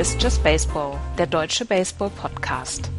[0.00, 2.90] Ist Just Baseball, der deutsche Baseball-Podcast.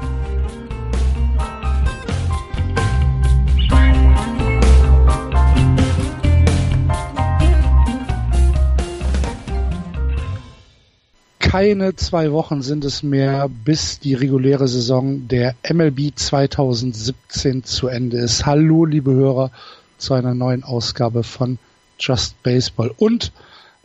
[11.39, 18.20] keine zwei Wochen sind es mehr, bis die reguläre Saison der MLB 2017 zu Ende
[18.20, 18.45] ist.
[18.45, 19.49] Hallo, liebe Hörer,
[19.97, 21.58] zu einer neuen Ausgabe von
[21.99, 22.94] Just Baseball.
[22.95, 23.31] Und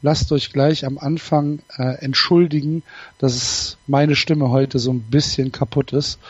[0.07, 2.85] lasst euch gleich am Anfang äh, entschuldigen,
[3.19, 6.21] dass meine Stimme heute so ein bisschen kaputt ist.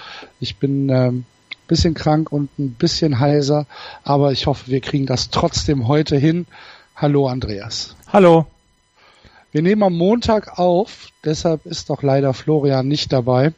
[0.40, 1.26] Ich bin ähm,
[1.68, 3.66] bisschen krank und ein bisschen heiser,
[4.02, 6.46] aber ich hoffe, wir kriegen das trotzdem heute hin.
[6.96, 7.94] Hallo Andreas.
[8.10, 8.46] Hallo.
[9.52, 13.52] Wir nehmen am Montag auf, deshalb ist doch leider Florian nicht dabei.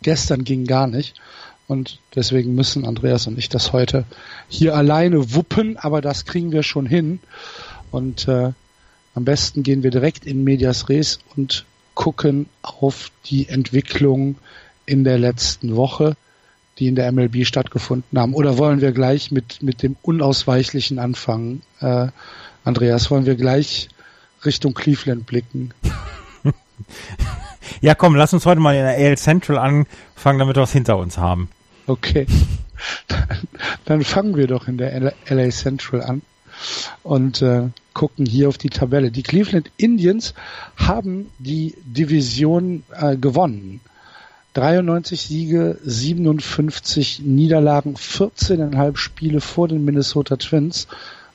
[0.00, 1.20] Gestern ging gar nicht
[1.68, 4.06] und deswegen müssen Andreas und ich das heute
[4.48, 7.20] hier alleine wuppen, aber das kriegen wir schon hin.
[7.90, 8.52] Und äh,
[9.14, 14.36] am besten gehen wir direkt in Medias Res und gucken auf die Entwicklung
[14.86, 16.16] in der letzten Woche,
[16.78, 18.34] die in der MLB stattgefunden haben.
[18.34, 21.62] Oder wollen wir gleich mit, mit dem Unausweichlichen anfangen?
[21.80, 22.08] Äh,
[22.64, 23.88] Andreas, wollen wir gleich
[24.44, 25.74] Richtung Cleveland blicken.
[27.80, 30.96] ja, komm, lass uns heute mal in der AL Central anfangen, damit wir was hinter
[30.96, 31.50] uns haben.
[31.86, 32.26] Okay.
[33.06, 33.38] Dann,
[33.84, 36.22] dann fangen wir doch in der LA Central an
[37.02, 39.10] und äh, gucken hier auf die Tabelle.
[39.10, 40.34] Die Cleveland Indians
[40.76, 43.80] haben die Division äh, gewonnen.
[44.54, 50.88] 93 Siege, 57 Niederlagen, 14,5 Spiele vor den Minnesota Twins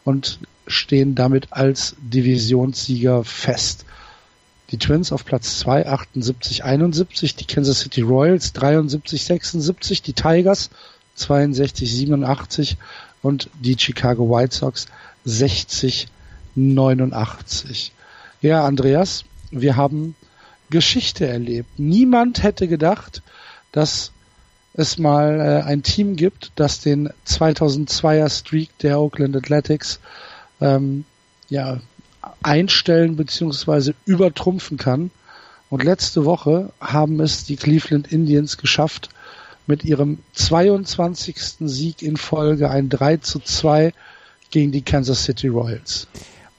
[0.03, 3.85] und stehen damit als Divisionssieger fest.
[4.69, 10.69] Die Twins auf Platz 2, 78, 71, die Kansas City Royals 73, 76, die Tigers
[11.15, 12.77] 62, 87
[13.21, 14.87] und die Chicago White Sox
[15.27, 16.07] 60,
[16.55, 17.91] 89.
[18.41, 20.15] Ja, Andreas, wir haben
[20.69, 21.77] Geschichte erlebt.
[21.77, 23.21] Niemand hätte gedacht,
[23.73, 24.11] dass
[24.73, 29.99] es mal äh, ein Team gibt, das den 2002er Streak der Oakland Athletics
[30.61, 31.03] ähm,
[31.49, 31.81] ja,
[32.41, 35.11] einstellen beziehungsweise übertrumpfen kann.
[35.69, 39.09] Und letzte Woche haben es die Cleveland Indians geschafft,
[39.65, 41.37] mit ihrem 22.
[41.59, 43.91] Sieg in Folge ein 3 zu 2
[44.51, 46.07] gegen die Kansas City Royals.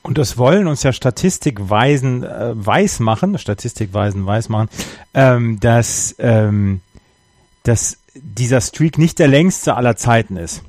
[0.02, 4.68] Und das wollen uns ja Statistikweisen äh, weiß machen, Statistikweisen weiß machen,
[5.12, 6.80] ähm, dass, ähm,
[7.64, 10.62] dass dieser Streak nicht der längste aller Zeiten ist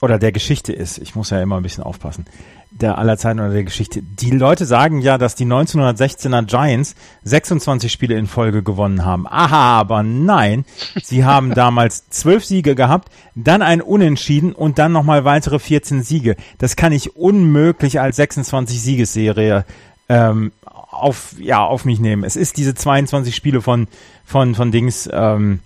[0.00, 0.98] oder der Geschichte ist.
[0.98, 2.26] Ich muss ja immer ein bisschen aufpassen.
[2.72, 4.00] Der aller Zeiten oder der Geschichte.
[4.00, 6.94] Die Leute sagen ja, dass die 1916er Giants
[7.24, 9.26] 26 Spiele in Folge gewonnen haben.
[9.26, 10.64] Aha, aber nein.
[11.02, 16.36] Sie haben damals 12 Siege gehabt, dann ein Unentschieden und dann nochmal weitere 14 Siege.
[16.58, 19.64] Das kann ich unmöglich als 26 Siegesserie
[20.08, 22.24] ähm, auf, ja, auf mich nehmen.
[22.24, 23.88] Es ist diese 22 Spiele von,
[24.24, 25.60] von, von Dings, ähm,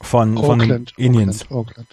[0.00, 1.42] von, Oakland, von Indians.
[1.42, 1.88] Oakland, Oakland.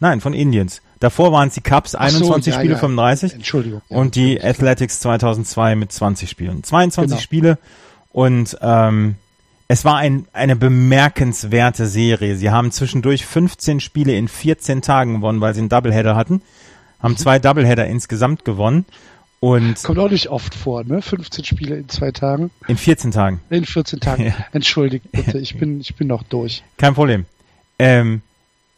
[0.00, 0.80] Nein, von Indians.
[1.00, 2.78] Davor waren es die Cubs, 21 so, Spiele, ja.
[2.78, 3.34] 35.
[3.34, 3.82] Entschuldigung.
[3.88, 6.64] Und die Athletics 2002 mit 20 Spielen.
[6.64, 7.22] 22 genau.
[7.22, 7.58] Spiele
[8.12, 9.16] und ähm,
[9.68, 12.36] es war ein, eine bemerkenswerte Serie.
[12.36, 16.40] Sie haben zwischendurch 15 Spiele in 14 Tagen gewonnen, weil sie einen Doubleheader hatten.
[17.00, 17.18] Haben mhm.
[17.18, 18.86] zwei Doubleheader insgesamt gewonnen.
[19.40, 21.00] Und Kommt auch nicht oft vor, ne?
[21.00, 22.50] 15 Spiele in zwei Tagen.
[22.66, 23.40] In 14 Tagen.
[23.50, 24.24] In 14 Tagen.
[24.26, 24.34] Ja.
[24.52, 26.64] Entschuldigt bitte, ich bin, ich bin noch durch.
[26.76, 27.26] Kein Problem.
[27.78, 28.22] Ähm,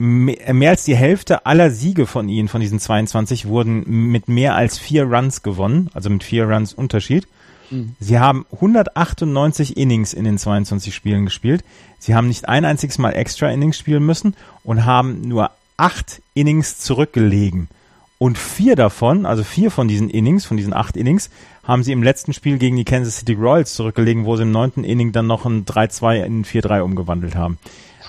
[0.00, 4.78] mehr als die Hälfte aller Siege von ihnen, von diesen 22, wurden mit mehr als
[4.78, 7.28] vier Runs gewonnen, also mit vier Runs Unterschied.
[7.70, 7.96] Mhm.
[8.00, 11.62] Sie haben 198 Innings in den 22 Spielen gespielt.
[11.98, 14.34] Sie haben nicht ein einziges Mal Extra Innings spielen müssen
[14.64, 17.68] und haben nur acht Innings zurückgelegen.
[18.16, 21.28] Und vier davon, also vier von diesen Innings, von diesen acht Innings,
[21.62, 24.82] haben sie im letzten Spiel gegen die Kansas City Royals zurückgelegen, wo sie im neunten
[24.82, 27.58] Inning dann noch ein 3-2 in ein 4-3 umgewandelt haben.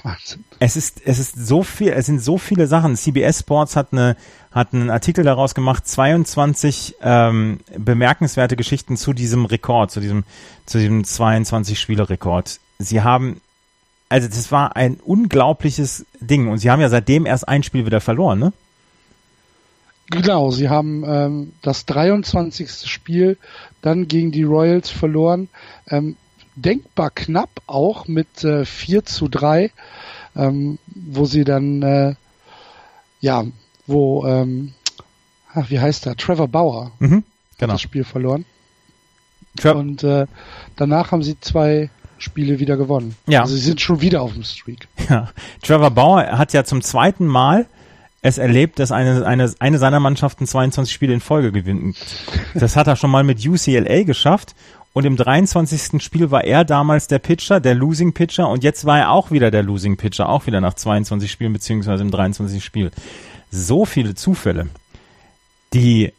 [0.03, 0.43] Wahnsinn.
[0.59, 2.95] Es ist, es ist so viel, es sind so viele Sachen.
[2.95, 4.15] CBS Sports hat eine,
[4.51, 10.23] hat einen Artikel daraus gemacht, 22 ähm, bemerkenswerte Geschichten zu diesem Rekord, zu diesem,
[10.65, 12.59] zu diesem 22 Spiele-Rekord.
[12.79, 13.41] Sie haben,
[14.09, 18.01] also das war ein unglaubliches Ding und sie haben ja seitdem erst ein Spiel wieder
[18.01, 18.53] verloren, ne?
[20.11, 22.69] Genau, sie haben ähm, das 23.
[22.85, 23.37] Spiel
[23.81, 25.47] dann gegen die Royals verloren.
[25.87, 26.17] Ähm,
[26.55, 29.71] denkbar knapp auch mit äh, 4 zu 3,
[30.35, 32.15] ähm, wo sie dann, äh,
[33.19, 33.45] ja,
[33.87, 34.73] wo, ähm,
[35.53, 36.15] ach, wie heißt der?
[36.15, 37.23] Trevor Bauer mhm,
[37.57, 37.73] genau.
[37.73, 38.45] das Spiel verloren.
[39.57, 40.27] Tra Und äh,
[40.75, 43.15] danach haben sie zwei Spiele wieder gewonnen.
[43.27, 43.41] Ja.
[43.41, 44.87] Also sie sind schon wieder auf dem Streak.
[45.09, 45.29] Ja.
[45.61, 47.65] Trevor Bauer hat ja zum zweiten Mal
[48.21, 51.97] es erlebt, dass eine, eine, eine seiner Mannschaften 22 Spiele in Folge gewinnt.
[52.53, 54.55] Das hat er schon mal mit UCLA geschafft
[54.93, 56.03] Und im 23.
[56.03, 58.49] Spiel war er damals der Pitcher, der Losing Pitcher.
[58.49, 62.03] Und jetzt war er auch wieder der Losing Pitcher, auch wieder nach 22 Spielen, beziehungsweise
[62.03, 62.63] im 23.
[62.63, 62.91] Spiel.
[63.51, 64.67] So viele Zufälle.
[65.73, 66.11] Die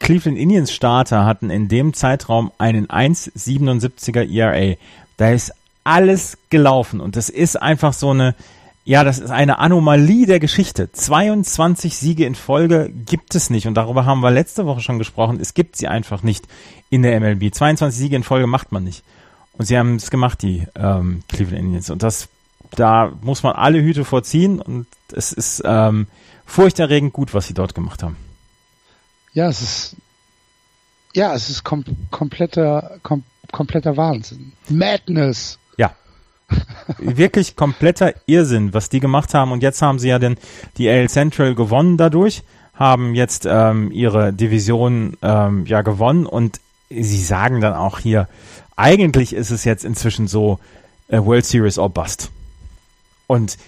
[0.00, 4.76] Cleveland Indians Starter hatten in dem Zeitraum einen 1,77er ERA.
[5.16, 5.52] Da ist
[5.84, 8.34] alles gelaufen und das ist einfach so eine,
[8.88, 10.92] ja, das ist eine Anomalie der Geschichte.
[10.92, 15.40] 22 Siege in Folge gibt es nicht und darüber haben wir letzte Woche schon gesprochen.
[15.40, 16.46] Es gibt sie einfach nicht
[16.88, 17.52] in der MLB.
[17.52, 19.02] 22 Siege in Folge macht man nicht.
[19.54, 21.90] Und sie haben es gemacht, die ähm, Cleveland Indians.
[21.90, 22.28] Und das,
[22.76, 26.06] da muss man alle Hüte vorziehen und es ist ähm,
[26.44, 28.16] furchterregend gut, was sie dort gemacht haben.
[29.32, 29.96] Ja, es ist
[31.12, 34.52] ja, es ist kom kompletter kom kompletter Wahnsinn.
[34.68, 35.58] Madness.
[36.98, 39.52] Wirklich kompletter Irrsinn, was die gemacht haben.
[39.52, 40.36] Und jetzt haben sie ja den,
[40.76, 42.42] die AL Central gewonnen dadurch,
[42.74, 46.60] haben jetzt ähm, ihre Division ähm, ja gewonnen und
[46.90, 48.28] sie sagen dann auch hier,
[48.76, 50.58] eigentlich ist es jetzt inzwischen so
[51.08, 52.30] äh, World Series or Bust.
[53.26, 53.58] Und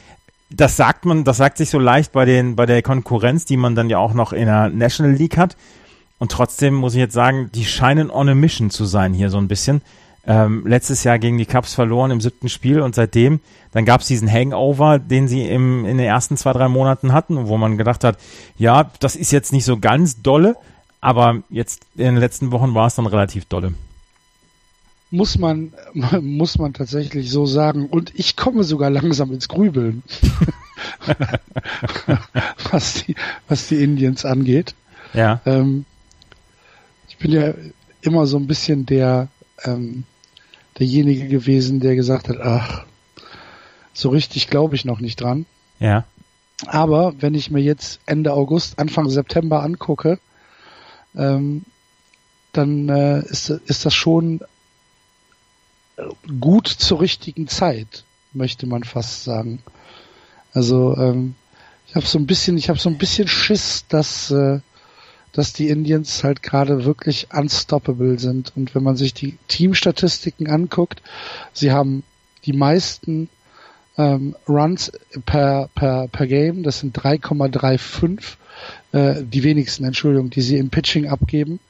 [0.50, 3.74] das sagt man, das sagt sich so leicht bei den, bei der Konkurrenz, die man
[3.74, 5.56] dann ja auch noch in der National League hat.
[6.18, 9.38] Und trotzdem muss ich jetzt sagen, die scheinen on a mission zu sein hier so
[9.38, 9.82] ein bisschen.
[10.30, 13.40] Ähm, letztes Jahr gegen die Cubs verloren im siebten Spiel und seitdem,
[13.72, 17.48] dann gab es diesen Hangover, den sie im, in den ersten zwei, drei Monaten hatten,
[17.48, 18.18] wo man gedacht hat,
[18.58, 20.56] ja, das ist jetzt nicht so ganz dolle,
[21.00, 23.72] aber jetzt in den letzten Wochen war es dann relativ dolle.
[25.10, 25.72] Muss man,
[26.20, 27.86] muss man tatsächlich so sagen.
[27.86, 30.02] Und ich komme sogar langsam ins Grübeln,
[32.70, 33.14] was die,
[33.48, 34.74] was die Indians angeht.
[35.14, 35.40] Ja.
[35.46, 35.86] Ähm,
[37.08, 37.54] ich bin ja
[38.02, 39.28] immer so ein bisschen der,
[39.64, 40.04] ähm,
[40.78, 42.84] derjenige gewesen, der gesagt hat, ach,
[43.92, 45.46] so richtig glaube ich noch nicht dran.
[45.80, 46.04] Ja.
[46.66, 50.18] Aber wenn ich mir jetzt Ende August, Anfang September angucke,
[51.16, 51.64] ähm,
[52.52, 54.40] dann äh, ist, ist das schon
[56.40, 59.62] gut zur richtigen Zeit, möchte man fast sagen.
[60.52, 61.34] Also ähm,
[61.86, 64.60] ich habe so ein bisschen, ich habe so ein bisschen Schiss, dass äh,
[65.32, 68.52] dass die Indians halt gerade wirklich unstoppable sind.
[68.56, 71.02] Und wenn man sich die Teamstatistiken anguckt,
[71.52, 72.02] sie haben
[72.44, 73.28] die meisten
[73.96, 74.92] ähm, Runs
[75.26, 78.36] per, per, per Game, das sind 3,35,
[78.92, 81.60] äh, die wenigsten, Entschuldigung, die sie im Pitching abgeben.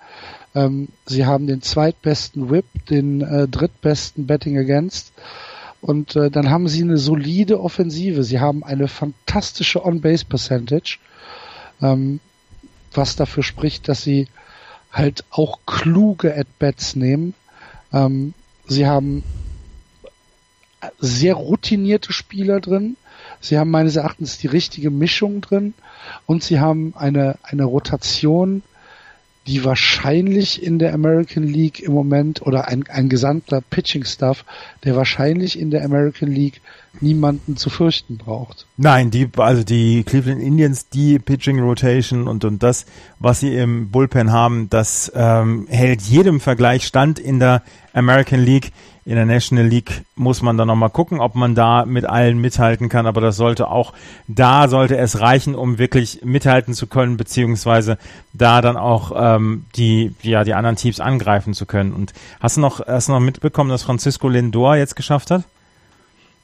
[0.54, 5.12] Ähm, sie haben den zweitbesten Whip, den äh, drittbesten Betting Against.
[5.80, 8.24] Und äh, dann haben sie eine solide Offensive.
[8.24, 10.98] Sie haben eine fantastische On-Base-Percentage.
[11.80, 12.20] Ähm,
[12.98, 14.28] was dafür spricht, dass sie
[14.92, 17.32] halt auch kluge At-Bats nehmen.
[17.92, 18.34] Ähm,
[18.66, 19.22] sie haben
[20.98, 22.96] sehr routinierte Spieler drin.
[23.40, 25.74] Sie haben meines Erachtens die richtige Mischung drin
[26.26, 28.62] und sie haben eine, eine Rotation,
[29.46, 34.44] die wahrscheinlich in der American League im Moment oder ein, ein gesamter Pitching Staff,
[34.84, 36.60] der wahrscheinlich in der American League
[37.02, 38.66] niemanden zu fürchten braucht.
[38.76, 42.86] Nein, die, also die Cleveland Indians, die Pitching Rotation und, und das,
[43.18, 47.62] was sie im Bullpen haben, das ähm, hält jedem Vergleich stand in der
[47.92, 48.72] American League.
[49.04, 52.90] In der National League muss man dann nochmal gucken, ob man da mit allen mithalten
[52.90, 53.94] kann, aber das sollte auch,
[54.26, 57.96] da sollte es reichen, um wirklich mithalten zu können, beziehungsweise
[58.34, 61.94] da dann auch ähm, die, ja, die anderen Teams angreifen zu können.
[61.94, 65.44] Und hast du noch, hast du noch mitbekommen, dass Francisco Lindor jetzt geschafft hat?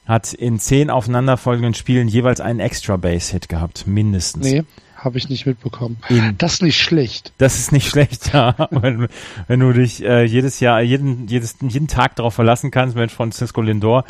[0.07, 4.45] Hat in zehn aufeinanderfolgenden Spielen jeweils einen Extra Base Hit gehabt, mindestens.
[4.45, 4.65] Nee,
[4.97, 5.99] habe ich nicht mitbekommen.
[6.09, 7.33] In, das ist nicht schlecht.
[7.39, 8.55] Das ist nicht schlecht, ja.
[8.71, 9.09] wenn,
[9.47, 13.61] wenn du dich äh, jedes Jahr, jeden, jedes, jeden Tag darauf verlassen kannst, mit Francisco
[13.61, 14.05] Lindor,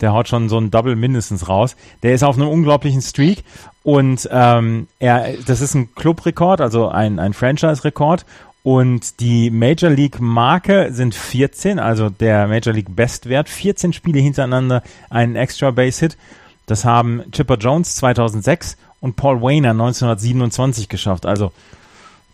[0.00, 1.76] der haut schon so ein Double mindestens raus.
[2.02, 3.42] Der ist auf einem unglaublichen Streak
[3.82, 8.24] und ähm, er, das ist ein Clubrekord, also ein, ein Franchise-Rekord
[8.68, 14.82] und die Major League Marke sind 14, also der Major League Bestwert, 14 Spiele hintereinander
[15.08, 16.18] einen Extra Base Hit.
[16.66, 21.24] Das haben Chipper Jones 2006 und Paul Wayner 1927 geschafft.
[21.24, 21.50] Also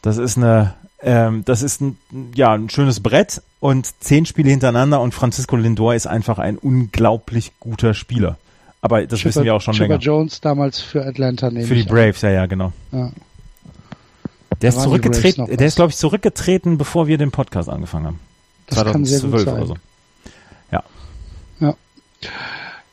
[0.02, 1.98] das ist eine, ähm, das ist ein,
[2.34, 7.52] ja, ein schönes Brett und zehn Spiele hintereinander und Francisco Lindor ist einfach ein unglaublich
[7.60, 8.38] guter Spieler.
[8.80, 10.00] Aber das Chipper, wissen wir auch schon Chipper länger.
[10.00, 11.94] Jones damals für Atlanta nehme Für die ich an.
[11.94, 12.72] Braves, ja, ja, genau.
[12.90, 13.12] Ja.
[14.60, 18.20] Der ist zurückgetreten, der ist, glaube ich, zurückgetreten, bevor wir den Podcast angefangen haben.
[18.66, 19.54] Das kann sehr gut sein.
[19.54, 19.76] oder so.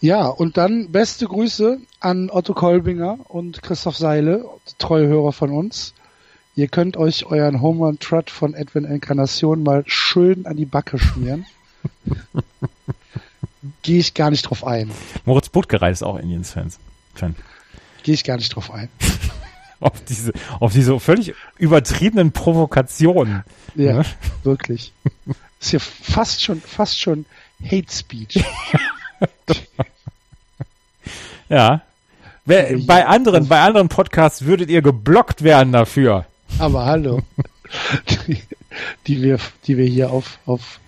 [0.02, 4.44] Ja, und dann beste Grüße an Otto Kolbinger und Christoph Seile,
[4.80, 5.94] treue Hörer von uns.
[6.56, 10.98] Ihr könnt euch euren Home Run Trot von Edwin Encarnacion mal schön an die Backe
[10.98, 11.46] schmieren.
[13.84, 14.90] Gehe ich gar nicht drauf ein.
[15.24, 16.80] Moritz Butgereit ist auch Indians-Fans.
[17.14, 17.36] Fan.
[18.02, 18.90] Gehe ich gar nicht drauf ein.
[19.82, 23.44] Auf diese, auf diese völlig übertriebenen Provokationen.
[23.76, 24.04] Ja, Ja.
[24.44, 24.94] wirklich.
[25.60, 27.26] ist ja fast schon, fast schon
[27.64, 28.40] Hate Speech.
[31.50, 31.82] ja.
[32.46, 36.26] Bei anderen, bei anderen Podcasts würdet ihr geblockt werden dafür.
[36.60, 37.22] Aber hallo.
[38.28, 38.42] Die,
[39.08, 40.80] die wir, die wir hier auf, auf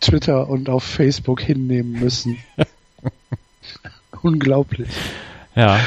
[0.00, 2.38] Twitter und auf Facebook hinnehmen müssen.
[4.22, 4.88] Unglaublich.
[5.54, 5.80] Ja.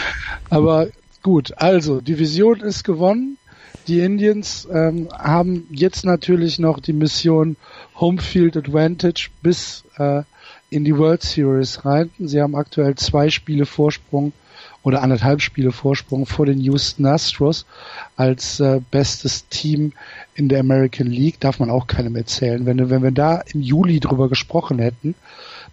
[0.50, 0.88] Aber
[1.22, 3.38] gut, also Division ist gewonnen.
[3.88, 7.56] Die Indians ähm, haben jetzt natürlich noch die Mission
[8.00, 10.24] Homefield Advantage bis äh,
[10.70, 12.12] in die World Series rein.
[12.20, 14.34] Sie haben aktuell zwei Spiele Vorsprung
[14.84, 17.66] oder anderthalb Spiele Vorsprung vor den Houston Astros
[18.16, 19.94] als äh, bestes Team
[20.36, 21.40] in der American League.
[21.40, 22.66] Darf man auch keinem erzählen.
[22.66, 25.16] Wenn, wenn wir da im Juli drüber gesprochen hätten,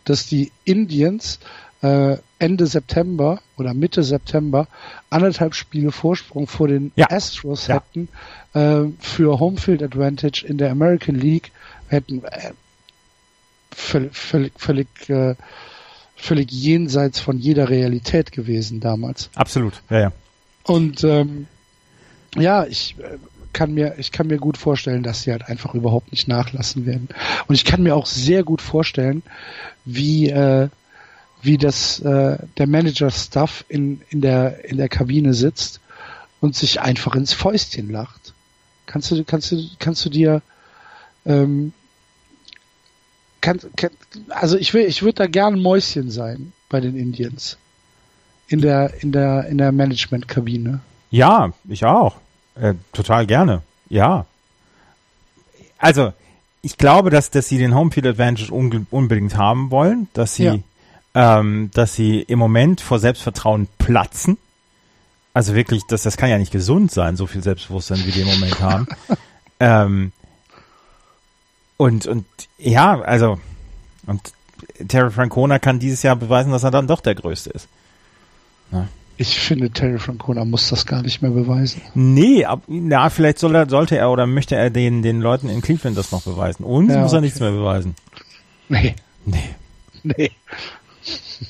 [0.04, 1.38] dass die Indians
[1.82, 4.68] äh, Ende September oder Mitte September
[5.10, 7.10] anderthalb Spiele Vorsprung vor den ja.
[7.10, 7.76] Astros ja.
[7.76, 8.08] hätten
[8.54, 11.50] äh, für Homefield Advantage in der American League
[11.88, 12.52] hätten äh,
[13.70, 15.34] völlig, völlig, völlig, äh,
[16.16, 19.30] völlig jenseits von jeder Realität gewesen damals.
[19.34, 20.12] Absolut, ja, ja.
[20.64, 21.46] Und ähm,
[22.36, 23.18] ja, ich äh,
[23.52, 27.08] kann mir, ich kann mir gut vorstellen, dass sie halt einfach überhaupt nicht nachlassen werden.
[27.46, 29.22] Und ich kann mir auch sehr gut vorstellen,
[29.84, 30.68] wie äh,
[31.42, 35.80] wie das äh, der Manager-Stuff in in der in der Kabine sitzt
[36.40, 38.32] und sich einfach ins Fäustchen lacht.
[38.86, 40.42] Kannst du kannst du kannst du dir
[41.26, 41.72] ähm,
[43.40, 43.90] kann, kann,
[44.28, 47.58] also ich will, ich würde da gern Mäuschen sein bei den Indians.
[48.48, 50.80] In der, in der, in der Management-Kabine.
[51.10, 52.16] Ja, ich auch.
[52.54, 53.62] Äh, total gerne.
[53.90, 54.24] Ja.
[55.76, 56.12] Also,
[56.62, 60.58] ich glaube, dass, dass sie den Homefield Advantage un unbedingt haben wollen, dass sie, ja.
[61.14, 64.38] Ähm, dass sie im Moment vor Selbstvertrauen platzen.
[65.34, 68.26] Also wirklich, das, das kann ja nicht gesund sein, so viel Selbstbewusstsein, wie die im
[68.28, 68.86] Moment haben.
[69.60, 70.12] ähm,
[71.76, 72.26] und, und
[72.58, 73.38] ja, also,
[74.06, 74.32] und
[74.88, 77.68] Terry Francona kann dieses Jahr beweisen, dass er dann doch der Größte ist.
[78.70, 78.88] Na?
[79.20, 81.82] Ich finde, Terry Francona muss das gar nicht mehr beweisen.
[81.94, 85.60] Nee, ab, na, vielleicht soll er, sollte er oder möchte er den, den Leuten in
[85.60, 86.64] Cleveland das noch beweisen.
[86.64, 87.24] Uns ja, muss er okay.
[87.24, 87.96] nichts mehr beweisen.
[88.68, 88.94] Nee.
[89.24, 89.54] Nee.
[90.04, 90.30] Nee.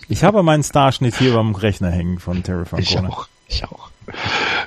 [0.09, 3.09] Ich habe meinen Starschnitt hier beim Rechner hängen von Terry Francona.
[3.09, 3.29] Ich auch.
[3.49, 3.91] Ich auch.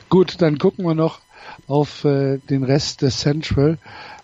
[0.10, 1.20] Gut, dann gucken wir noch
[1.68, 3.78] auf äh, den Rest des Central.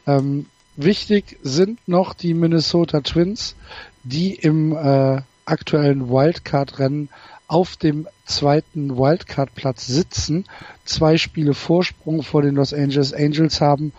[0.05, 0.47] Ähm,
[0.77, 3.55] Wichtig sind noch die Minnesota Twins,
[4.03, 7.09] die im äh, aktuellen Wildcard-Rennen
[7.47, 10.45] auf dem zweiten Wildcard-Platz sitzen,
[10.85, 13.91] zwei Spiele Vorsprung vor den Los Angeles Angels haben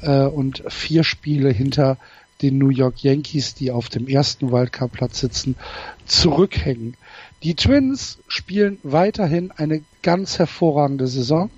[0.00, 1.98] äh, und vier Spiele hinter
[2.42, 5.56] den New York Yankees, die auf dem ersten Wildcard-Platz sitzen,
[6.04, 6.96] zurückhängen.
[7.42, 11.50] Die Twins spielen weiterhin eine ganz hervorragende Saison,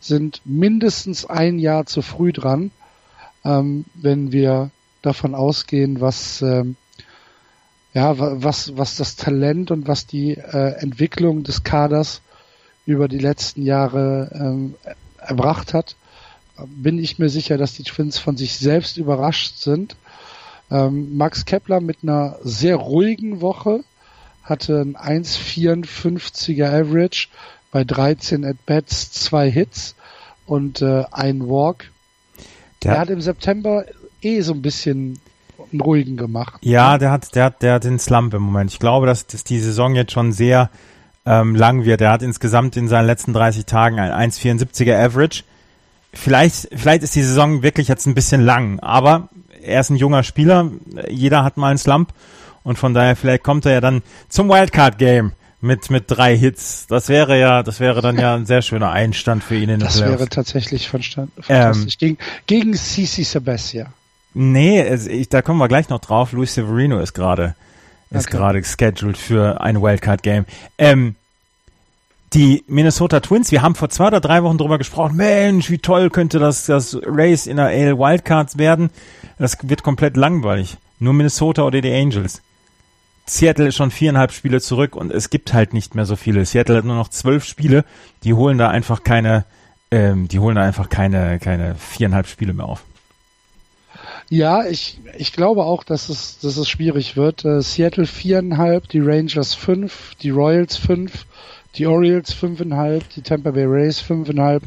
[0.00, 2.70] sind mindestens ein Jahr zu früh dran
[3.44, 4.70] ähm, wenn wir
[5.02, 6.76] davon ausgehen, was ähm,
[7.94, 12.20] ja was was das Talent und was die äh, Entwicklung des Kaders
[12.84, 14.74] über die letzten Jahre ähm,
[15.18, 15.96] erbracht hat,
[16.66, 19.96] bin ich mir sicher, dass die Twins von sich selbst überrascht sind.
[20.70, 23.84] Ähm, Max Kepler mit einer sehr ruhigen Woche
[24.42, 27.28] hatte ein 1,54er Average
[27.70, 29.94] bei 13 At-Bats, zwei Hits
[30.46, 31.90] und äh, ein Walk.
[32.82, 33.84] Der, der hat im September
[34.22, 35.18] eh so ein bisschen
[35.70, 36.58] einen ruhigen gemacht.
[36.62, 38.72] Ja, der hat, der hat, der hat den Slump im Moment.
[38.72, 40.70] Ich glaube, dass, dass die Saison jetzt schon sehr
[41.26, 42.00] ähm, lang wird.
[42.00, 45.44] Er hat insgesamt in seinen letzten 30 Tagen ein 1,74er Average.
[46.12, 49.28] Vielleicht, vielleicht ist die Saison wirklich jetzt ein bisschen lang, aber
[49.62, 50.70] er ist ein junger Spieler.
[51.08, 52.12] Jeder hat mal einen Slump
[52.62, 56.86] und von daher vielleicht kommt er ja dann zum Wildcard Game mit, mit drei Hits.
[56.86, 59.96] Das wäre ja, das wäre dann ja ein sehr schöner Einstand für ihn in Das
[59.96, 60.18] Playoffs.
[60.18, 61.02] wäre tatsächlich von
[61.48, 63.88] ähm, gegen, gegen CC Sebastian.
[64.34, 66.32] Nee, es, ich, da kommen wir gleich noch drauf.
[66.32, 67.54] Luis Severino ist gerade,
[68.10, 68.36] ist okay.
[68.36, 70.44] gerade scheduled für ein Wildcard Game.
[70.76, 71.16] Ähm,
[72.34, 76.10] die Minnesota Twins, wir haben vor zwei oder drei Wochen drüber gesprochen, Mensch, wie toll
[76.10, 78.90] könnte das, das Race in der AL Wildcards werden.
[79.38, 80.76] Das wird komplett langweilig.
[80.98, 82.42] Nur Minnesota oder die Angels.
[83.26, 86.44] Seattle ist schon viereinhalb Spiele zurück und es gibt halt nicht mehr so viele.
[86.44, 87.84] Seattle hat nur noch zwölf Spiele.
[88.24, 89.44] Die holen da einfach keine,
[89.90, 92.84] ähm, die holen da einfach keine, keine viereinhalb Spiele mehr auf.
[94.30, 97.44] Ja, ich, ich glaube auch, dass es, dass es schwierig wird.
[97.44, 101.26] Äh, Seattle viereinhalb, die Rangers fünf, die Royals fünf,
[101.76, 104.62] die Orioles fünfeinhalb, die Tampa Bay Rays fünfeinhalb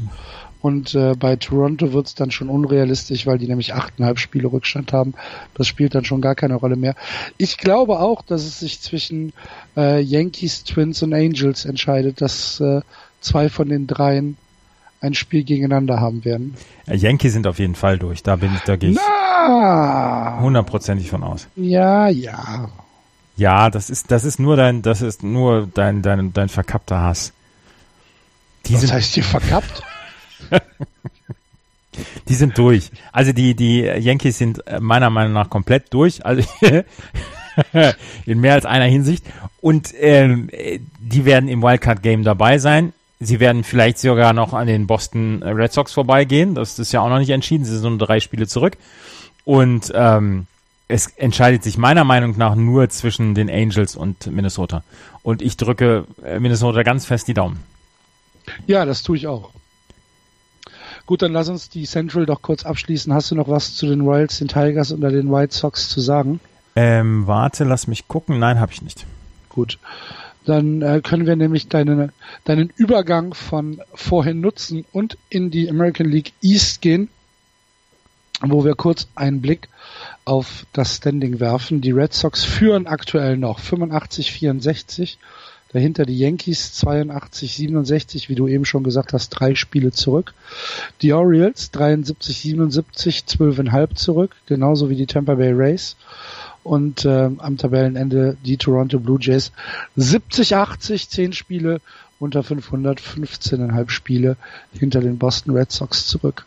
[0.62, 4.92] und äh, bei Toronto wird es dann schon unrealistisch, weil die nämlich achteinhalb Spiele Rückstand
[4.92, 5.14] haben.
[5.54, 6.94] Das spielt dann schon gar keine Rolle mehr.
[7.36, 9.32] Ich glaube auch, dass es sich zwischen
[9.76, 12.80] äh, Yankees, Twins und Angels entscheidet, dass äh,
[13.20, 14.36] zwei von den dreien
[15.00, 16.54] ein Spiel gegeneinander haben werden.
[16.86, 18.22] Yankees sind auf jeden Fall durch.
[18.22, 18.98] Da bin ich, da gehe ich
[20.40, 21.48] hundertprozentig von aus.
[21.56, 22.70] Ja, ja.
[23.36, 27.32] Ja, das ist, das ist nur dein, das ist nur dein, dein, dein verkappter Hass.
[28.66, 29.82] Die Was heißt hier verkappt?
[32.28, 32.90] die sind durch.
[33.12, 36.24] Also die, die Yankees sind äh, meiner Meinung nach komplett durch.
[36.24, 36.42] Also
[38.26, 39.24] in mehr als einer Hinsicht.
[39.60, 40.50] Und ähm,
[40.98, 42.92] die werden im Wildcard Game dabei sein.
[43.20, 46.54] Sie werden vielleicht sogar noch an den Boston Red Sox vorbeigehen.
[46.54, 47.64] Das ist ja auch noch nicht entschieden.
[47.64, 48.76] Sie sind nur drei Spiele zurück.
[49.44, 50.46] Und ähm,
[50.88, 54.82] es entscheidet sich meiner Meinung nach nur zwischen den Angels und Minnesota.
[55.22, 57.60] Und ich drücke äh, Minnesota ganz fest die Daumen.
[58.66, 59.50] Ja, das tue ich auch.
[61.12, 63.12] Gut, dann lass uns die Central doch kurz abschließen.
[63.12, 66.40] Hast du noch was zu den Royals, den Tigers oder den White Sox zu sagen?
[66.74, 68.38] Ähm, warte, lass mich gucken.
[68.38, 69.04] Nein, habe ich nicht.
[69.50, 69.78] Gut.
[70.46, 72.14] Dann äh, können wir nämlich deine,
[72.44, 77.10] deinen Übergang von vorhin nutzen und in die American League East gehen,
[78.40, 79.68] wo wir kurz einen Blick
[80.24, 81.82] auf das Standing werfen.
[81.82, 85.18] Die Red Sox führen aktuell noch 85-64.
[85.72, 90.34] Dahinter die Yankees 82, 67, wie du eben schon gesagt hast, drei Spiele zurück.
[91.00, 95.96] Die Orioles 73, 77, 12,5 zurück, genauso wie die Tampa Bay Rays.
[96.62, 99.50] Und äh, am Tabellenende die Toronto Blue Jays
[99.96, 101.80] 70, 80, 10 Spiele
[102.20, 104.36] unter 500, 15,5 Spiele
[104.78, 106.46] hinter den Boston Red Sox zurück.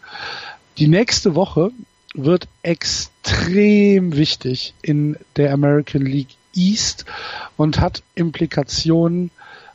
[0.77, 1.72] Die nächste Woche
[2.13, 7.05] wird extrem wichtig in der American League East
[7.57, 9.31] und hat Implikationen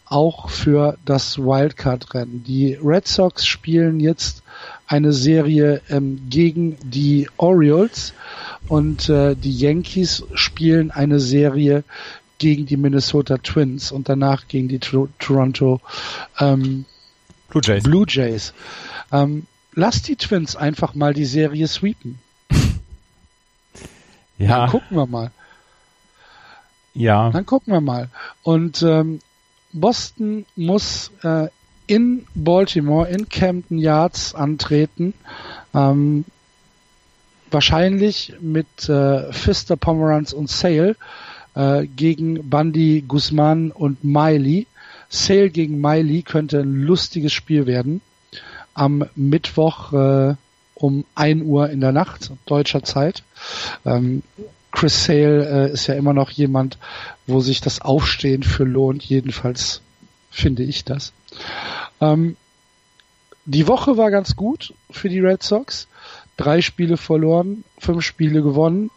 [0.06, 2.42] auch für das Wildcard-Rennen.
[2.44, 4.42] Die Red Sox spielen jetzt
[4.88, 8.12] eine Serie ähm, gegen die Orioles
[8.66, 11.84] und äh, die Yankees spielen eine Serie
[12.38, 15.80] gegen die Minnesota Twins und danach gegen die Tro Toronto
[16.40, 16.86] ähm,
[17.50, 17.82] Blue Jays.
[17.84, 18.52] Blue Jays.
[19.12, 22.18] Ähm, lass die Twins einfach mal die Serie sweepen.
[24.38, 24.60] Ja.
[24.60, 25.32] Dann gucken wir mal.
[26.94, 27.30] Ja.
[27.30, 28.08] Dann gucken wir mal.
[28.42, 29.20] Und ähm,
[29.72, 31.48] Boston muss äh,
[31.86, 35.14] in Baltimore, in Camden Yards antreten.
[35.74, 36.24] Ähm,
[37.50, 40.96] wahrscheinlich mit äh, Pfister, Pomeranz und Sale
[41.54, 44.66] äh, gegen Bundy, Guzman und Miley.
[45.08, 48.00] Sale gegen Miley könnte ein lustiges Spiel werden.
[48.74, 50.34] Am Mittwoch äh,
[50.74, 53.22] um 1 Uhr in der Nacht, deutscher Zeit.
[53.84, 54.22] Ähm,
[54.72, 56.78] Chris Sale äh, ist ja immer noch jemand,
[57.26, 59.02] wo sich das Aufstehen für lohnt.
[59.04, 59.82] Jedenfalls
[60.30, 61.12] finde ich das.
[62.00, 62.36] Ähm,
[63.44, 65.88] die Woche war ganz gut für die Red Sox.
[66.36, 68.90] Drei Spiele verloren, fünf Spiele gewonnen,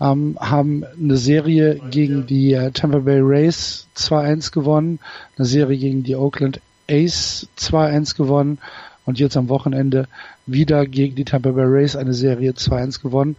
[0.00, 4.98] ähm, haben eine Serie gegen die äh, Tampa Bay Rays 2-1 gewonnen,
[5.36, 8.58] eine Serie gegen die Oakland Ace 2-1 gewonnen
[9.04, 10.08] und jetzt am Wochenende
[10.46, 13.36] wieder gegen die Tampa Bay Rays eine Serie 2-1 gewonnen.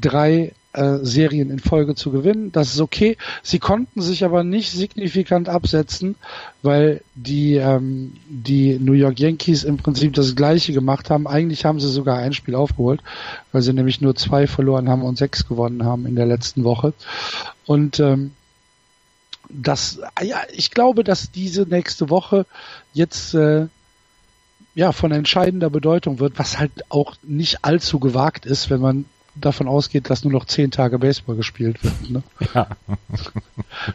[0.00, 2.52] Drei äh, Serien in Folge zu gewinnen.
[2.52, 3.16] Das ist okay.
[3.42, 6.16] Sie konnten sich aber nicht signifikant absetzen,
[6.62, 11.26] weil die, ähm, die New York Yankees im Prinzip das gleiche gemacht haben.
[11.26, 13.02] Eigentlich haben sie sogar ein Spiel aufgeholt,
[13.52, 16.92] weil sie nämlich nur zwei verloren haben und sechs gewonnen haben in der letzten Woche.
[17.64, 18.32] Und ähm,
[19.48, 22.46] das, ja, ich glaube, dass diese nächste Woche
[22.92, 23.68] jetzt äh,
[24.74, 29.04] ja von entscheidender Bedeutung wird, was halt auch nicht allzu gewagt ist, wenn man
[29.40, 32.10] davon ausgeht, dass nur noch zehn Tage Baseball gespielt wird.
[32.10, 32.22] Ne?
[32.54, 32.68] Ja.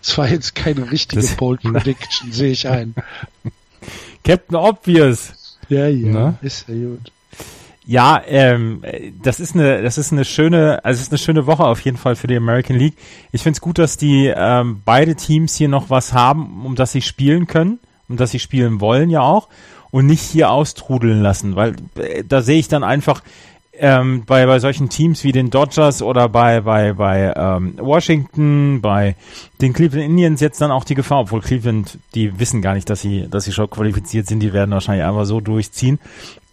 [0.01, 2.93] Das war jetzt keine richtige das, Bold Prediction, sehe ich ein.
[4.23, 5.57] Captain Obvious.
[5.69, 6.37] Ja, ja, ne?
[6.41, 7.11] ist ja gut.
[7.85, 8.83] Ja, ähm,
[9.23, 11.97] das ist eine, das ist eine schöne, also es ist eine schöne Woche auf jeden
[11.97, 12.95] Fall für die American League.
[13.31, 16.91] Ich finde es gut, dass die ähm, beide Teams hier noch was haben, um das
[16.91, 19.49] sie spielen können, um das sie spielen wollen ja auch
[19.89, 23.23] und nicht hier austrudeln lassen, weil äh, da sehe ich dann einfach,
[23.73, 29.15] ähm, bei, bei solchen Teams wie den Dodgers oder bei, bei, bei ähm, Washington, bei
[29.61, 33.01] den Cleveland Indians jetzt dann auch die Gefahr, obwohl Cleveland, die wissen gar nicht, dass
[33.01, 35.99] sie, dass sie schon qualifiziert sind, die werden wahrscheinlich einfach so durchziehen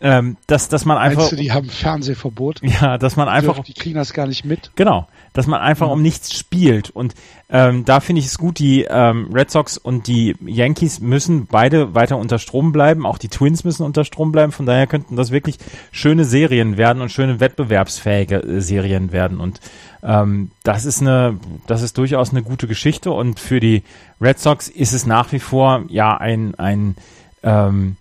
[0.00, 1.18] ähm, dass, dass man einfach.
[1.18, 2.60] Meinst du, die haben Fernsehverbot?
[2.80, 3.64] Ja, dass man einfach.
[3.64, 4.70] Die kriegen das gar nicht mit.
[4.76, 5.92] Genau, dass man einfach mhm.
[5.94, 6.90] um nichts spielt.
[6.90, 7.14] Und
[7.50, 11.94] ähm, da finde ich es gut, die ähm, Red Sox und die Yankees müssen beide
[11.94, 13.06] weiter unter Strom bleiben.
[13.06, 14.52] Auch die Twins müssen unter Strom bleiben.
[14.52, 15.58] Von daher könnten das wirklich
[15.90, 19.40] schöne Serien werden und schöne wettbewerbsfähige äh, Serien werden.
[19.40, 19.60] Und
[20.04, 23.10] ähm, das ist eine, das ist durchaus eine gute Geschichte.
[23.10, 23.82] Und für die
[24.20, 26.94] Red Sox ist es nach wie vor ja ein, ein
[27.42, 27.96] ähm,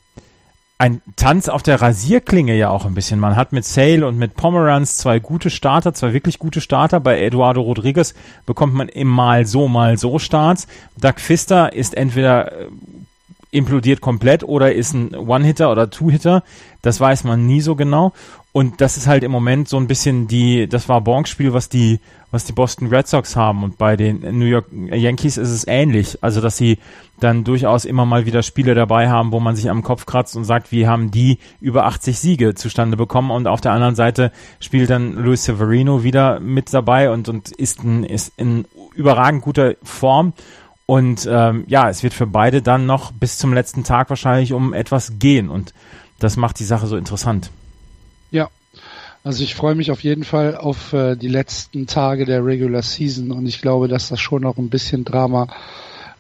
[0.80, 3.20] ein Tanz auf der Rasierklinge ja auch ein bisschen.
[3.20, 7.00] Man hat mit Sale und mit Pomeranz zwei gute Starter, zwei wirklich gute Starter.
[7.00, 8.14] Bei Eduardo Rodriguez
[8.46, 10.68] bekommt man im mal so, mal so Starts.
[11.00, 12.68] Doug Pfister ist entweder äh,
[13.50, 16.44] implodiert komplett oder ist ein One-Hitter oder Two-Hitter.
[16.84, 18.14] Das weiß man nie so genau.
[18.54, 22.00] Und das ist halt im Moment so ein bisschen die, das war Bonk-Spiel, was die,
[22.32, 23.64] was die Boston Red Sox haben.
[23.64, 26.24] Und bei den New York Yankees ist es ähnlich.
[26.24, 26.80] Also, dass sie
[27.20, 30.44] dann durchaus immer mal wieder Spiele dabei haben, wo man sich am Kopf kratzt und
[30.44, 33.32] sagt, wie haben die über 80 Siege zustande bekommen.
[33.32, 37.84] Und auf der anderen Seite spielt dann Luis Severino wieder mit dabei und, und ist,
[37.84, 40.34] ein, ist in überragend guter Form.
[40.88, 44.74] Und ähm, ja, es wird für beide dann noch bis zum letzten Tag wahrscheinlich um
[44.74, 45.50] etwas gehen.
[45.50, 45.74] Und
[46.18, 47.52] das macht die Sache so interessant.
[49.28, 53.34] Also ich freue mich auf jeden Fall auf äh, die letzten Tage der Regular Season
[53.34, 55.48] und ich glaube, dass das schon noch ein bisschen Drama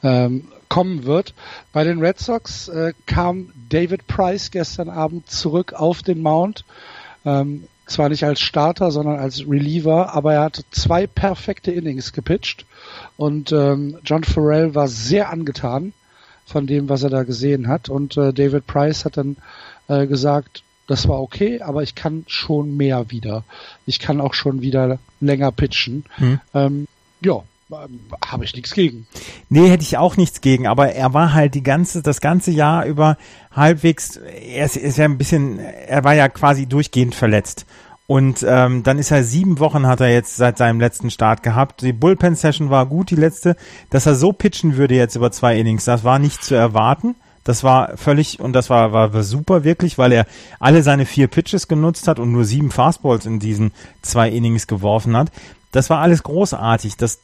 [0.03, 1.33] ähm, kommen wird.
[1.71, 6.65] Bei den Red Sox äh, kam David Price gestern Abend zurück auf den Mount.
[7.23, 12.65] Ähm, zwar nicht als Starter, sondern als Reliever, aber er hat zwei perfekte Innings gepitcht
[13.15, 15.93] und ähm, John Farrell war sehr angetan
[16.45, 19.37] von dem, was er da gesehen hat und äh, David Price hat dann
[19.87, 23.43] äh, gesagt, das war okay, aber ich kann schon mehr wieder.
[23.85, 26.05] Ich kann auch schon wieder länger pitchen.
[26.15, 26.39] Hm.
[26.53, 26.87] Ähm,
[27.21, 27.43] ja,
[28.25, 29.05] habe ich nichts gegen.
[29.49, 32.85] Nee, hätte ich auch nichts gegen, aber er war halt die ganze, das ganze Jahr
[32.85, 33.17] über
[33.51, 37.65] halbwegs, er ist, ist ja ein bisschen, er war ja quasi durchgehend verletzt.
[38.07, 41.81] Und ähm, dann ist er sieben Wochen hat er jetzt seit seinem letzten Start gehabt.
[41.81, 43.57] Die Bullpen-Session war gut, die letzte.
[43.89, 47.15] Dass er so pitchen würde jetzt über zwei Innings, das war nicht zu erwarten.
[47.47, 50.25] Das war völlig, und das war, war, war super wirklich, weil er
[50.59, 55.15] alle seine vier Pitches genutzt hat und nur sieben Fastballs in diesen zwei Innings geworfen
[55.15, 55.31] hat.
[55.71, 56.97] Das war alles großartig.
[56.97, 57.19] Das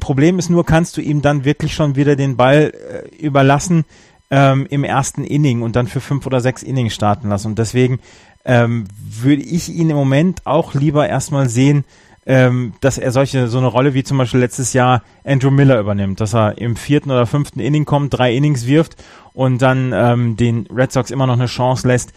[0.00, 3.84] Problem ist nur, kannst du ihm dann wirklich schon wieder den Ball äh, überlassen
[4.30, 7.48] ähm, im ersten Inning und dann für fünf oder sechs Innings starten lassen.
[7.48, 8.00] Und deswegen
[8.44, 11.84] ähm, würde ich ihn im Moment auch lieber erstmal sehen,
[12.24, 16.20] ähm, dass er solche so eine Rolle wie zum Beispiel letztes Jahr Andrew Miller übernimmt,
[16.20, 18.96] dass er im vierten oder fünften Inning kommt, drei Innings wirft
[19.32, 22.12] und dann ähm, den Red Sox immer noch eine Chance lässt,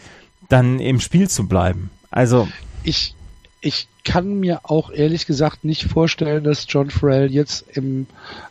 [0.50, 1.90] dann im Spiel zu bleiben.
[2.12, 2.48] Also
[2.84, 3.16] ich
[3.62, 8.06] ich kann mir auch ehrlich gesagt nicht vorstellen, dass John Farrell jetzt im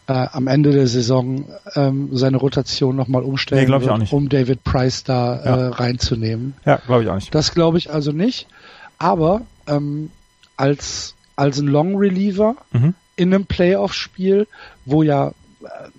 [0.09, 1.45] äh, am Ende der Saison
[1.77, 5.57] ähm, seine Rotation nochmal umstellen nee, wird, um David Price da ja.
[5.57, 6.55] äh, reinzunehmen.
[6.65, 7.33] Ja, glaube ich auch nicht.
[7.33, 8.49] Das glaube ich also nicht.
[8.99, 10.11] Aber ähm,
[10.57, 12.95] als als ein Long Reliever mhm.
[13.17, 14.47] in einem Playoff-Spiel,
[14.85, 15.33] wo ja,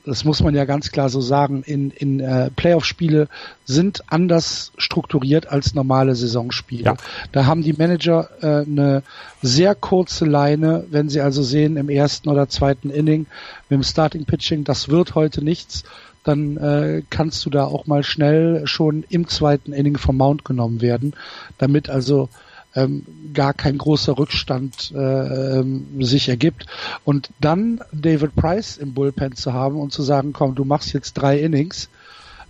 [0.06, 3.28] das muss man ja ganz klar so sagen, in, in äh, Playoff-Spiele
[3.66, 6.84] sind anders strukturiert als normale Saisonspiele.
[6.84, 6.98] Ja.
[7.32, 9.04] Da haben die Manager äh, eine
[9.42, 13.26] sehr kurze Leine, wenn sie also sehen im ersten oder zweiten Inning
[13.70, 15.84] mit dem Starting Pitching, das wird heute nichts,
[16.24, 20.82] dann äh, kannst du da auch mal schnell schon im zweiten Inning vom Mount genommen
[20.82, 21.14] werden,
[21.58, 22.30] damit also
[22.76, 26.66] ähm, gar kein großer Rückstand äh, ähm, sich ergibt.
[27.04, 31.14] Und dann David Price im Bullpen zu haben und zu sagen, komm, du machst jetzt
[31.14, 31.90] drei Innings,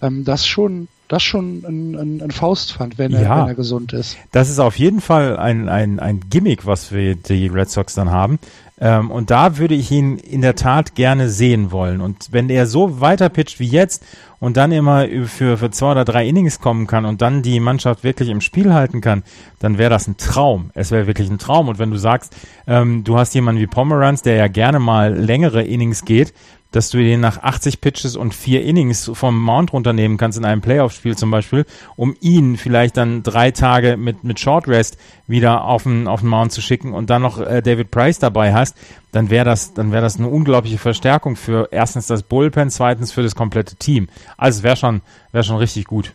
[0.01, 3.93] ähm, das schon das schon ein, ein, ein Faustpfand, wenn er, ja, wenn er gesund
[3.93, 4.17] ist.
[4.31, 8.09] Das ist auf jeden Fall ein, ein, ein Gimmick, was wir die Red Sox dann
[8.09, 8.39] haben.
[8.79, 12.01] Ähm, und da würde ich ihn in der Tat gerne sehen wollen.
[12.01, 14.03] Und wenn er so weiter pitcht wie jetzt
[14.39, 18.03] und dann immer für, für zwei oder drei Innings kommen kann und dann die Mannschaft
[18.03, 19.23] wirklich im Spiel halten kann,
[19.59, 20.71] dann wäre das ein Traum.
[20.73, 21.69] Es wäre wirklich ein Traum.
[21.69, 22.35] Und wenn du sagst,
[22.67, 26.33] ähm, du hast jemanden wie Pomeranz, der ja gerne mal längere Innings geht,
[26.75, 30.59] dass du den nach 80 Pitches und vier Innings vom Mount runternehmen kannst in einem
[30.59, 35.83] Playoff-Spiel zum Beispiel, um ihn vielleicht dann drei Tage mit, mit Short Rest wieder auf
[35.83, 38.75] den, auf den Mount zu schicken und dann noch äh, David Price dabei hast,
[39.13, 43.23] dann wäre das, dann wäre das eine unglaubliche Verstärkung für erstens das Bullpen, zweitens für
[43.23, 44.09] das komplette Team.
[44.35, 46.11] Also wäre schon, wäre schon richtig gut.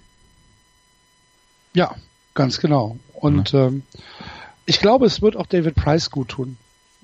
[1.73, 1.95] Ja,
[2.35, 2.99] ganz genau.
[3.15, 3.69] Und ja.
[3.69, 3.83] ähm,
[4.67, 6.59] ich glaube, es wird auch David Price gut tun.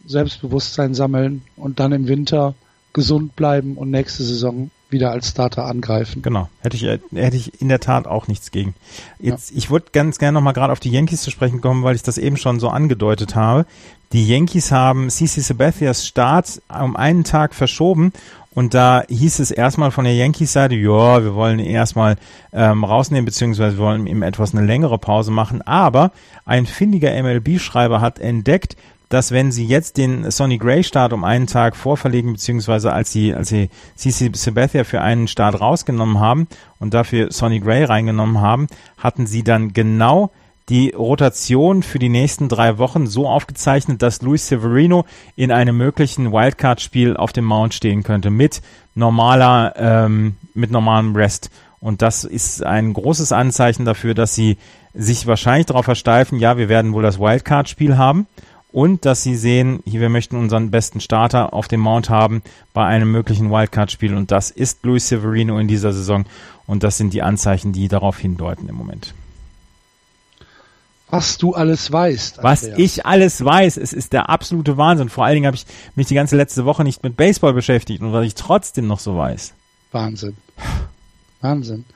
[0.05, 2.55] Selbstbewusstsein sammeln und dann im Winter
[2.97, 6.23] gesund bleiben und nächste Saison wieder als Starter angreifen.
[6.23, 8.75] Genau, hätte ich, hätte ich in der Tat auch nichts gegen.
[9.21, 9.59] Jetzt, ja.
[9.59, 12.17] ich würde ganz gerne nochmal gerade auf die Yankees zu sprechen kommen, weil ich das
[12.17, 13.67] eben schon so angedeutet habe.
[14.13, 18.13] Die Yankees haben CC Sabathias Start um einen Tag verschoben
[18.57, 22.17] und da hieß es erstmal von der Yankees-Seite, ja, wir wollen ihn erstmal
[22.55, 25.61] ähm, rausnehmen, beziehungsweise wir wollen ihm etwas eine längere Pause machen.
[25.61, 26.11] Aber
[26.47, 31.47] ein findiger MLB-Schreiber hat entdeckt, dass wenn sie jetzt den Sonny Gray Start um einen
[31.47, 36.49] Tag vorverlegen, beziehungsweise als sie, als sie CC Sabathia für einen Start rausgenommen haben
[36.81, 38.67] und dafür Sonny Gray reingenommen haben,
[38.99, 40.31] hatten sie dann genau
[40.69, 45.05] die Rotation für die nächsten drei Wochen so aufgezeichnet, dass Luis Severino
[45.37, 48.63] in einem möglichen Wildcard-Spiel auf dem Mount stehen könnte mit
[48.97, 51.51] normaler, ähm, mit normalem Rest.
[51.79, 54.57] Und das ist ein großes Anzeichen dafür, dass sie
[54.93, 58.27] sich wahrscheinlich darauf versteifen, ja, wir werden wohl das Wildcard-Spiel haben
[58.77, 62.43] und dass sie sehen, hier, wir möchten unseren besten Starter auf dem Mount haben
[62.75, 66.27] bei einem möglichen Wildcard-Spiel und das ist Luis Severino in dieser Saison
[66.67, 69.15] und das sind die Anzeichen, die darauf hindeuten im Moment.
[71.09, 72.43] Was du alles weißt.
[72.43, 75.09] Was ich alles weiß, es ist der absolute Wahnsinn.
[75.09, 78.13] Vor allen Dingen habe ich mich die ganze letzte Woche nicht mit Baseball beschäftigt und
[78.13, 79.55] was ich trotzdem noch so weiß.
[79.93, 80.37] Wahnsinn.
[81.41, 81.87] Wahnsinn.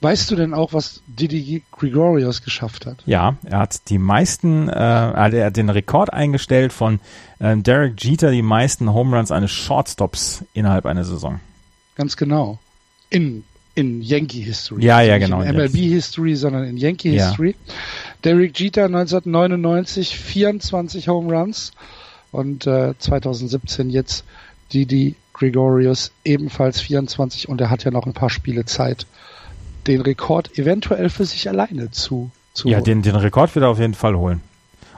[0.00, 3.02] Weißt du denn auch, was Didi Gregorius geschafft hat?
[3.04, 7.00] Ja, er hat die meisten, äh, er hat den Rekord eingestellt von
[7.40, 11.40] äh, Derek Jeter, die meisten Home Runs eines Shortstops innerhalb einer Saison.
[11.96, 12.60] Ganz genau.
[13.10, 13.42] In,
[13.74, 14.84] in Yankee History.
[14.84, 15.40] Ja, ja, genau.
[15.40, 17.26] Nicht in MLB History, sondern in Yankee ja.
[17.26, 17.56] History.
[18.22, 21.72] Derek Jeter 1999 24 Home Runs
[22.30, 24.24] und äh, 2017 jetzt
[24.72, 29.06] Didi Gregorius ebenfalls 24 und er hat ja noch ein paar Spiele Zeit
[29.86, 33.78] den Rekord eventuell für sich alleine zu, zu Ja, den, den Rekord wird er auf
[33.78, 34.42] jeden Fall holen.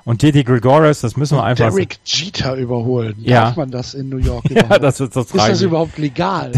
[0.04, 1.70] Und Didi Gregorius, das müssen wir einfach.
[1.70, 3.16] Derek Jeter überholen.
[3.20, 3.44] Ja.
[3.44, 4.70] Darf man das in New York überhaupt?
[4.72, 6.52] ja, das wird so Ist das überhaupt legal?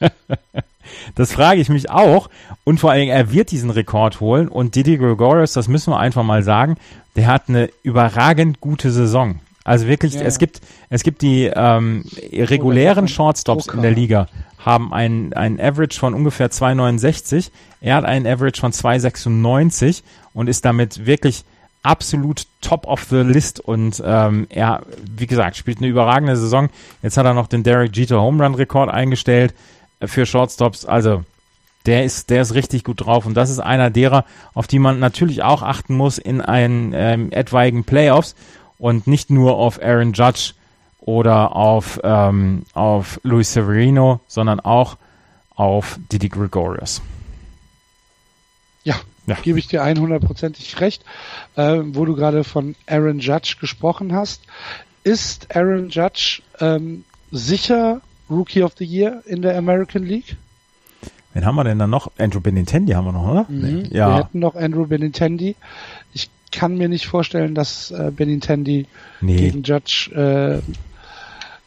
[1.14, 2.28] das frage ich mich auch.
[2.64, 4.48] Und vor allen Dingen, er wird diesen Rekord holen.
[4.48, 6.76] Und Didi Gregorius, das müssen wir einfach mal sagen,
[7.16, 9.40] der hat eine überragend gute Saison.
[9.64, 10.22] Also wirklich, ja.
[10.22, 16.14] es gibt, es gibt die ähm, regulären Shortstops in der Liga haben einen, Average von
[16.14, 17.50] ungefähr 2,69.
[17.80, 20.02] Er hat einen Average von 2,96
[20.34, 21.44] und ist damit wirklich
[21.82, 24.82] absolut top of the list und ähm, er,
[25.16, 26.68] wie gesagt, spielt eine überragende Saison.
[27.02, 29.54] Jetzt hat er noch den Derek Jeter Home Run Rekord eingestellt
[30.04, 30.84] für Shortstops.
[30.84, 31.24] Also
[31.86, 34.98] der ist, der ist richtig gut drauf und das ist einer derer, auf die man
[34.98, 38.34] natürlich auch achten muss in einen ähm, etwaigen Playoffs
[38.78, 40.52] und nicht nur auf Aaron Judge
[41.08, 44.98] oder auf, ähm, auf Luis Severino, sondern auch
[45.54, 47.00] auf Didi Gregorius.
[48.84, 49.36] Ja, ja.
[49.42, 51.06] gebe ich dir 100%ig recht.
[51.56, 54.42] Äh, wo du gerade von Aaron Judge gesprochen hast,
[55.02, 60.36] ist Aaron Judge ähm, sicher Rookie of the Year in der American League?
[61.32, 62.12] Wen haben wir denn dann noch?
[62.18, 63.46] Andrew Benintendi haben wir noch, oder?
[63.48, 64.10] Mhm, ja.
[64.10, 65.56] Wir hätten noch Andrew Benintendi.
[66.12, 68.86] Ich kann mir nicht vorstellen, dass äh, Benintendi
[69.22, 69.36] nee.
[69.36, 70.60] gegen Judge äh,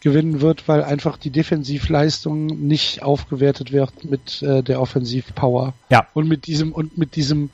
[0.02, 5.74] gewinnen wird, weil einfach die Defensivleistung nicht aufgewertet wird mit äh, der Offensivpower.
[5.90, 6.08] Ja.
[6.14, 7.52] Und mit diesem und mit diesem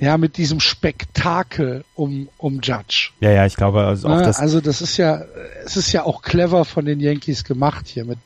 [0.00, 3.10] ja, mit diesem Spektakel um, um Judge.
[3.20, 4.38] Ja, ja, ich glaube, also auch das.
[4.38, 5.22] Also das ist ja,
[5.64, 8.18] es ist ja auch clever von den Yankees gemacht hier mit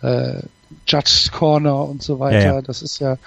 [0.00, 0.40] äh,
[0.86, 2.38] Judge's Corner und so weiter.
[2.38, 2.62] Ja, ja.
[2.62, 3.18] Das ist ja,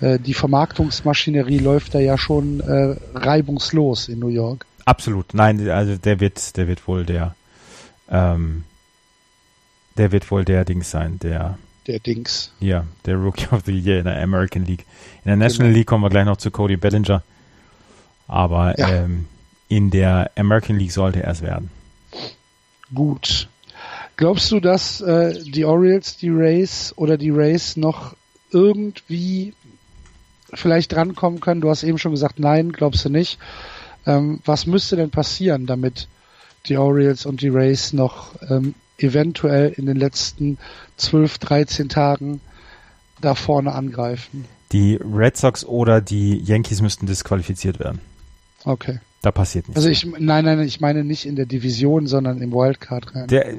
[0.00, 4.66] äh, die Vermarktungsmaschinerie läuft da ja schon äh, reibungslos in New York.
[4.84, 5.32] Absolut.
[5.32, 7.34] Nein, also der wird, der wird wohl der,
[8.10, 8.64] ähm,
[10.00, 11.58] der wird wohl der Dings sein, der.
[11.86, 12.52] Der Dings.
[12.58, 14.86] Ja, der Rookie of the Year in der American League.
[15.24, 15.78] In der National genau.
[15.78, 17.22] League kommen wir gleich noch zu Cody Bellinger.
[18.26, 18.88] Aber ja.
[18.88, 19.26] ähm,
[19.68, 21.70] in der American League sollte er es werden.
[22.94, 23.48] Gut.
[24.16, 28.16] Glaubst du, dass äh, die Orioles, die Rays oder die Rays noch
[28.50, 29.52] irgendwie
[30.54, 31.60] vielleicht drankommen können?
[31.60, 33.38] Du hast eben schon gesagt, nein, glaubst du nicht.
[34.06, 36.08] Ähm, was müsste denn passieren, damit
[36.66, 40.58] die Orioles und die Rays noch ähm, eventuell in den letzten
[40.96, 42.40] 12, 13 Tagen
[43.20, 44.44] da vorne angreifen.
[44.72, 48.00] Die Red Sox oder die Yankees müssten disqualifiziert werden.
[48.64, 49.00] Okay.
[49.22, 49.76] Da passiert nichts.
[49.76, 53.26] Also ich, nein, nein, ich meine nicht in der Division, sondern im Wildcard rein.
[53.28, 53.52] Der,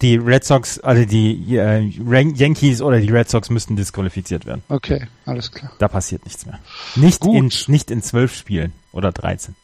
[0.00, 4.62] die Red Sox, also die äh, Yankees oder die Red Sox müssten disqualifiziert werden.
[4.68, 5.72] Okay, alles klar.
[5.80, 6.60] Da passiert nichts mehr.
[6.94, 7.36] Nicht Gut.
[7.36, 9.56] in, nicht in zwölf Spielen oder 13.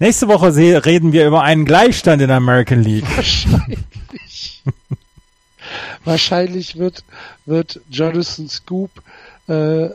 [0.00, 3.04] Nächste Woche reden wir über einen Gleichstand in der American League.
[3.16, 4.62] Wahrscheinlich.
[6.04, 7.04] Wahrscheinlich wird,
[7.44, 8.90] wird Jonathan Scoop
[9.46, 9.90] äh,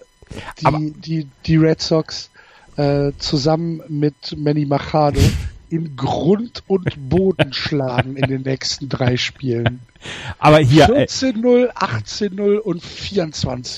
[0.61, 2.29] die, die, die Red Sox
[2.77, 5.19] äh, zusammen mit Manny Machado
[5.69, 9.79] in Grund und Boden schlagen in den nächsten drei Spielen.
[10.37, 13.73] Aber hier 14-0, 18-0 und 24-0.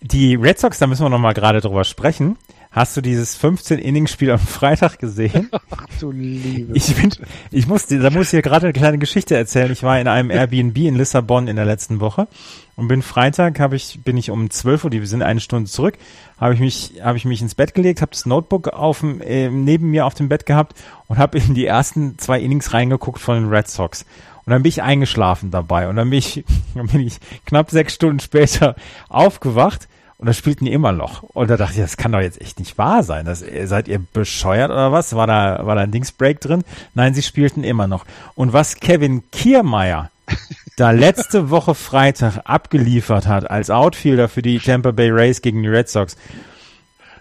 [0.00, 2.36] Die Red Sox, da müssen wir noch mal gerade drüber sprechen.
[2.72, 5.50] Hast du dieses 15-Innings-Spiel am Freitag gesehen?
[6.00, 6.72] Du Liebe.
[6.74, 7.12] Ich bin,
[7.52, 9.70] ich muss, da muss ich hier gerade eine kleine Geschichte erzählen.
[9.70, 12.26] Ich war in einem Airbnb in Lissabon in der letzten Woche
[12.74, 15.70] und bin Freitag, habe ich, bin ich um 12 Uhr, die wir sind eine Stunde
[15.70, 15.96] zurück,
[16.40, 19.90] habe ich mich, habe ich mich ins Bett gelegt, habe das Notebook auf äh, neben
[19.90, 23.48] mir auf dem Bett gehabt und habe in die ersten zwei Innings reingeguckt von den
[23.48, 24.04] Red Sox.
[24.44, 27.94] Und dann bin ich eingeschlafen dabei und dann bin ich, dann bin ich knapp sechs
[27.94, 28.74] Stunden später
[29.08, 29.86] aufgewacht
[30.22, 31.24] und da spielten die immer noch.
[31.24, 33.24] Und da dachte ich, das kann doch jetzt echt nicht wahr sein.
[33.24, 35.16] Das, seid ihr bescheuert oder was?
[35.16, 36.62] War da, war da ein Dingsbreak drin?
[36.94, 38.04] Nein, sie spielten immer noch.
[38.36, 40.12] Und was Kevin Kiermeier
[40.76, 45.68] da letzte Woche Freitag abgeliefert hat als Outfielder für die Tampa Bay Rays gegen die
[45.68, 46.16] Red Sox,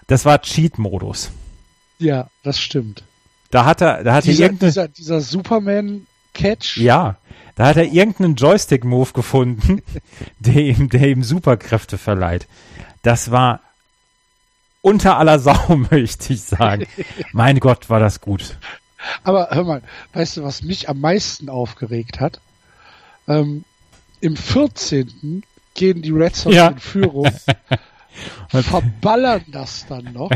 [0.05, 1.31] das war Cheat-Modus.
[1.97, 3.01] Ja, das stimmt.
[3.49, 6.77] Da hat er, da hat dieser, er dieser, dieser Superman-Catch.
[6.77, 7.17] ja,
[7.55, 9.81] da hat er irgendeinen Joystick-Move gefunden,
[10.39, 12.45] der ihm, der ihm Superkräfte verleiht.
[13.01, 13.61] Das war
[14.81, 16.87] unter aller Sau, möchte ich sagen.
[17.33, 18.57] mein Gott, war das gut.
[19.23, 19.81] Aber hör mal,
[20.13, 22.39] weißt du, was mich am meisten aufgeregt hat?
[23.27, 23.63] Ähm,
[24.19, 25.43] Im 14.
[25.73, 26.67] gehen die Red Sox Ja.
[26.67, 27.31] in Führung,
[28.49, 30.29] verballern das dann noch.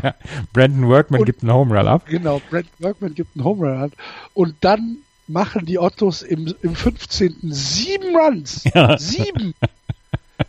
[0.53, 2.05] Brandon Workman Und- gibt einen Home Run ab.
[2.07, 3.91] Genau, Brent Workman gibt einen Home Run an.
[4.33, 4.97] Und dann
[5.27, 7.37] machen die Ottos im, im 15.
[7.51, 8.63] sieben Runs.
[8.73, 8.97] Ja.
[8.97, 9.53] Sieben.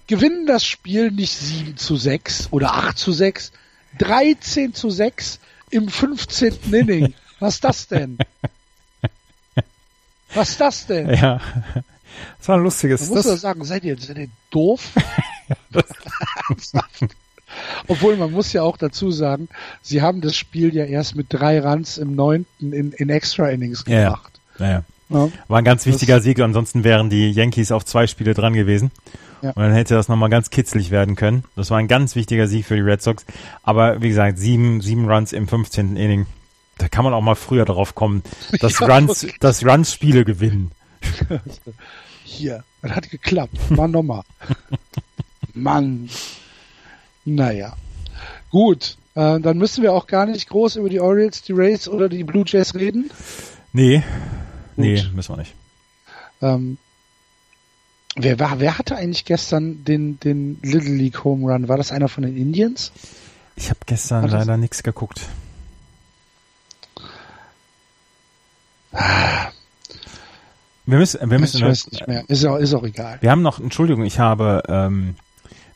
[0.06, 3.52] Gewinnen das Spiel nicht 7 zu 6 oder 8 zu 6,
[3.98, 5.38] 13 zu 6
[5.70, 6.72] im 15.
[6.72, 7.14] Inning.
[7.40, 8.18] Was ist das denn?
[10.34, 11.10] Was ist das denn?
[11.10, 11.40] Ja.
[12.38, 13.00] Das war ein lustiges.
[13.02, 14.90] Man muss doch Das, sagen, seid ihr, seid ihr doof?
[17.86, 19.48] Obwohl, man muss ja auch dazu sagen,
[19.82, 23.84] sie haben das Spiel ja erst mit drei Runs im neunten in, in Extra Innings
[23.86, 24.20] Ja,
[24.58, 24.84] ja.
[25.08, 25.28] Ja.
[25.48, 28.90] War ein ganz wichtiger Sieg, ansonsten wären die Yankees auf zwei Spiele dran gewesen.
[29.42, 29.50] Ja.
[29.50, 31.44] Und dann hätte das nochmal ganz kitzlig werden können.
[31.54, 33.24] Das war ein ganz wichtiger Sieg für die Red Sox.
[33.62, 35.96] Aber wie gesagt, sieben, sieben Runs im 15.
[35.96, 36.26] Inning.
[36.78, 38.22] Da kann man auch mal früher drauf kommen,
[38.60, 39.38] dass Ja, Runs, wirklich.
[39.40, 40.70] dass Runs Spiele gewinnen.
[42.24, 43.56] Hier, das hat geklappt.
[43.70, 44.22] Mann nochmal.
[45.54, 46.08] Mann.
[47.24, 47.76] Naja.
[48.50, 52.08] Gut, äh, dann müssen wir auch gar nicht groß über die Orioles, die Rays oder
[52.08, 53.10] die Blue Jays reden.
[53.72, 54.02] Nee.
[54.76, 55.14] Nee, Gut.
[55.14, 55.54] müssen wir nicht.
[56.42, 56.78] Ähm,
[58.14, 61.68] wer, war, wer hatte eigentlich gestern den, den Little League Home Run?
[61.68, 62.92] War das einer von den Indians?
[63.56, 65.22] Ich habe gestern Hat leider nichts geguckt.
[70.84, 72.24] Wir müssen, wir müssen, ich weiß nicht mehr.
[72.28, 73.18] Ist auch, ist auch egal.
[73.20, 75.16] Wir haben noch, Entschuldigung, ich habe, ähm,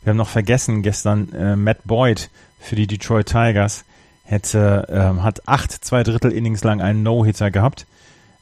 [0.02, 3.84] wir haben noch vergessen, gestern äh, Matt Boyd für die Detroit Tigers
[4.22, 7.86] hätte, ähm, hat acht zwei Drittel Innings lang einen No-Hitter gehabt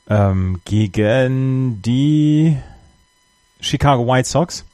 [0.08, 2.56] ähm, gegen die
[3.60, 4.64] Chicago White Sox.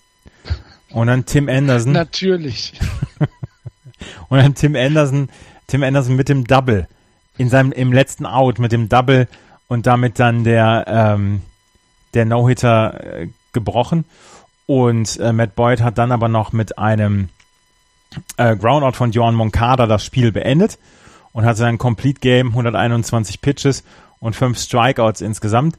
[0.91, 1.93] Und dann Tim Anderson.
[1.93, 2.73] Natürlich.
[4.29, 5.29] und dann Tim Anderson,
[5.67, 6.87] Tim Anderson mit dem Double.
[7.37, 9.29] In seinem im letzten Out mit dem Double.
[9.67, 11.43] Und damit dann der ähm,
[12.15, 14.05] der No-Hitter äh, gebrochen.
[14.67, 17.29] Und äh, Matt Boyd hat dann aber noch mit einem
[18.37, 20.79] äh, Groundout von Johan Moncada das Spiel beendet.
[21.33, 23.83] Und hatte ein Complete Game, 121 Pitches
[24.25, 25.77] und fünf Strikeouts insgesamt.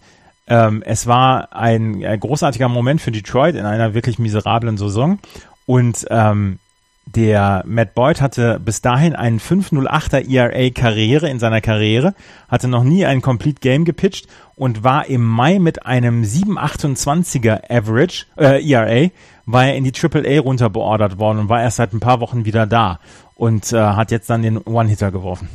[0.47, 5.17] Ähm, es war ein, äh, großartiger Moment für Detroit in einer wirklich miserablen Saison
[5.65, 6.59] und ähm,
[7.07, 12.13] der Matt Boyd hatte bis dahin einen 508er ERA Karriere in seiner Karriere,
[12.47, 18.25] hatte noch nie ein Complete Game gepitcht und war im Mai mit einem 728er Average
[18.37, 19.09] äh, ERA
[19.47, 22.67] war er in die AAA runterbeordert worden und war erst seit ein paar Wochen wieder
[22.67, 22.99] da
[23.35, 25.49] und äh, hat jetzt dann den One-Hitter geworfen.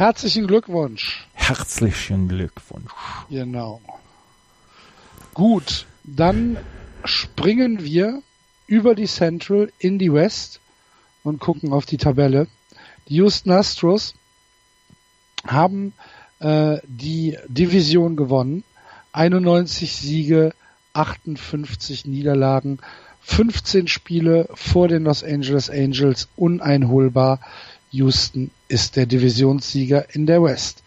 [0.00, 1.26] Herzlichen Glückwunsch.
[1.34, 2.90] Herzlichen Glückwunsch.
[3.28, 3.82] Genau.
[5.34, 6.56] Gut, dann
[7.04, 8.22] springen wir
[8.66, 10.60] über die Central in die West
[11.22, 12.46] und gucken auf die Tabelle.
[13.10, 14.14] Die Houston Astros
[15.46, 15.92] haben
[16.38, 18.64] äh, die Division gewonnen.
[19.12, 20.54] 91 Siege,
[20.94, 22.78] 58 Niederlagen,
[23.20, 27.40] 15 Spiele vor den Los Angeles Angels uneinholbar.
[27.90, 30.82] Houston ist der Divisionssieger in der West.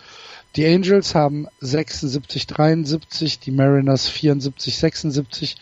[0.55, 5.55] Die Angels haben 76, 73, die Mariners 74, 76,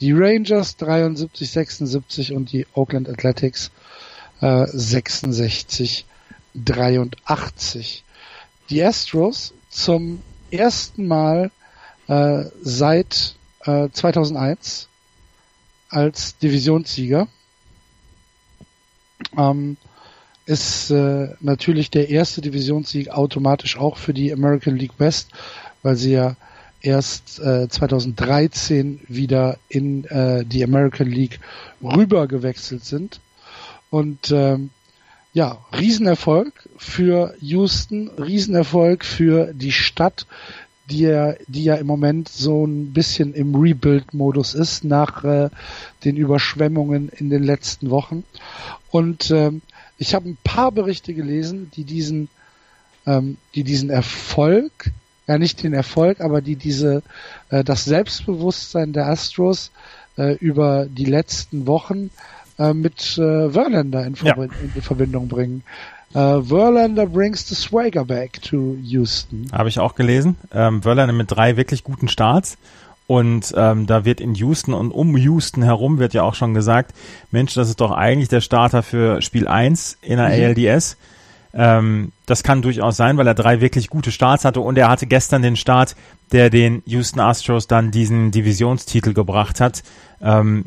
[0.00, 3.70] die Rangers 73, 76 und die Oakland Athletics
[4.40, 6.06] äh, 66,
[6.54, 8.04] 83.
[8.70, 11.50] Die Astros zum ersten Mal
[12.08, 14.88] äh, seit äh, 2001
[15.90, 17.28] als Divisionssieger.
[19.36, 19.76] Ähm,
[20.44, 25.30] ist äh, natürlich der erste Divisionssieg automatisch auch für die American League West,
[25.82, 26.36] weil sie ja
[26.80, 31.38] erst äh, 2013 wieder in äh, die American League
[31.82, 33.20] rüber gewechselt sind.
[33.90, 34.70] Und ähm,
[35.32, 40.26] ja, Riesenerfolg für Houston, Riesenerfolg für die Stadt,
[40.90, 45.48] die ja, die ja im Moment so ein bisschen im Rebuild-Modus ist nach äh,
[46.04, 48.24] den Überschwemmungen in den letzten Wochen.
[48.90, 49.62] Und ähm,
[50.02, 52.28] ich habe ein paar Berichte gelesen, die diesen,
[53.06, 54.90] ähm, die diesen Erfolg,
[55.26, 57.02] ja nicht den Erfolg, aber die diese
[57.50, 59.70] äh, das Selbstbewusstsein der Astros
[60.18, 62.10] äh, über die letzten Wochen
[62.58, 64.34] äh, mit äh, Verlander in, Ja.
[64.34, 65.62] Verbi- in Verbindung bringen.
[66.14, 69.46] Äh, Verlander brings the swagger back to Houston.
[69.52, 70.36] Habe ich auch gelesen.
[70.52, 72.58] Ähm, Verlander mit drei wirklich guten Starts.
[73.12, 76.94] Und ähm, da wird in Houston und um Houston herum wird ja auch schon gesagt,
[77.30, 80.56] Mensch, das ist doch eigentlich der Starter für Spiel 1 in der Mhm.
[80.56, 80.96] ALDS.
[81.52, 85.06] Ähm, das kann durchaus sein, weil er drei wirklich gute Starts hatte und er hatte
[85.06, 85.94] gestern den Start,
[86.32, 89.82] der den Houston Astros dann diesen Divisionstitel gebracht hat.
[90.22, 90.64] Ähm,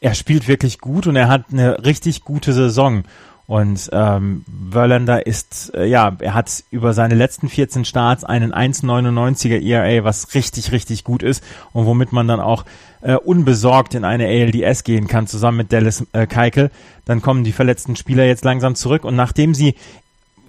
[0.00, 3.02] er spielt wirklich gut und er hat eine richtig gute Saison.
[3.50, 9.60] Und ähm, Verlander ist, äh, ja, er hat über seine letzten 14 Starts einen 1,99er
[9.60, 11.42] ERA, was richtig, richtig gut ist
[11.72, 12.64] und womit man dann auch
[13.00, 16.70] äh, unbesorgt in eine ALDS gehen kann, zusammen mit Dallas äh, Keikel.
[17.06, 19.74] Dann kommen die verletzten Spieler jetzt langsam zurück und nachdem sie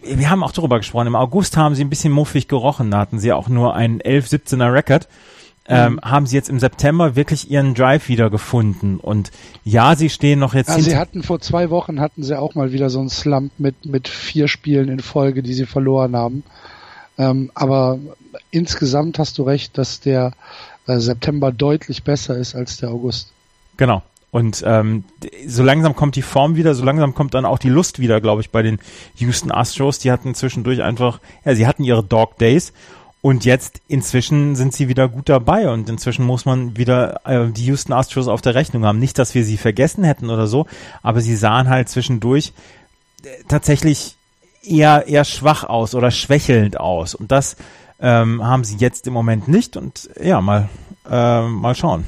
[0.03, 3.17] wir haben auch darüber gesprochen, im August haben sie ein bisschen muffig gerochen, da hatten
[3.17, 5.07] sie auch nur einen 11-17er Record
[5.67, 8.97] ähm, haben sie jetzt im September wirklich ihren Drive wieder gefunden.
[8.97, 9.31] Und
[9.63, 10.69] ja, sie stehen noch jetzt.
[10.69, 13.85] Ja, sie hatten vor zwei Wochen hatten sie auch mal wieder so einen Slump mit,
[13.85, 16.43] mit vier Spielen in Folge, die sie verloren haben.
[17.17, 17.99] Ähm, aber
[18.49, 20.33] insgesamt hast du recht, dass der
[20.87, 23.31] äh, September deutlich besser ist als der August.
[23.77, 24.01] Genau.
[24.31, 25.03] Und ähm,
[25.45, 28.41] so langsam kommt die Form wieder, so langsam kommt dann auch die Lust wieder, glaube
[28.41, 28.79] ich, bei den
[29.17, 29.99] Houston Astros.
[29.99, 32.71] Die hatten zwischendurch einfach, ja, sie hatten ihre Dog Days
[33.21, 37.65] und jetzt inzwischen sind sie wieder gut dabei und inzwischen muss man wieder äh, die
[37.65, 38.99] Houston Astros auf der Rechnung haben.
[38.99, 40.65] Nicht, dass wir sie vergessen hätten oder so,
[41.03, 42.53] aber sie sahen halt zwischendurch
[43.23, 44.15] äh, tatsächlich
[44.63, 47.55] eher eher schwach aus oder schwächelnd aus und das
[47.99, 50.69] ähm, haben sie jetzt im Moment nicht und ja mal
[51.09, 52.05] äh, mal schauen.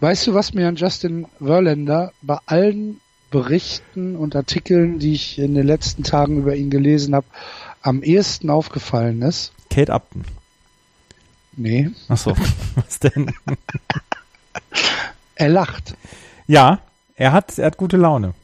[0.00, 3.00] Weißt du, was mir an Justin Verlander bei allen
[3.30, 7.26] Berichten und Artikeln, die ich in den letzten Tagen über ihn gelesen habe,
[7.84, 9.52] am ehesten aufgefallen ist?
[9.70, 10.24] Kate Upton.
[11.56, 11.90] Nee.
[12.08, 12.34] Ach so,
[12.74, 13.32] was denn?
[15.36, 15.94] er lacht.
[16.46, 16.80] Ja,
[17.14, 18.34] er hat, er hat gute Laune.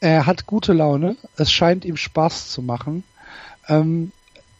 [0.00, 1.16] Er hat gute Laune.
[1.36, 3.02] Es scheint ihm Spaß zu machen.
[3.68, 4.12] Ähm,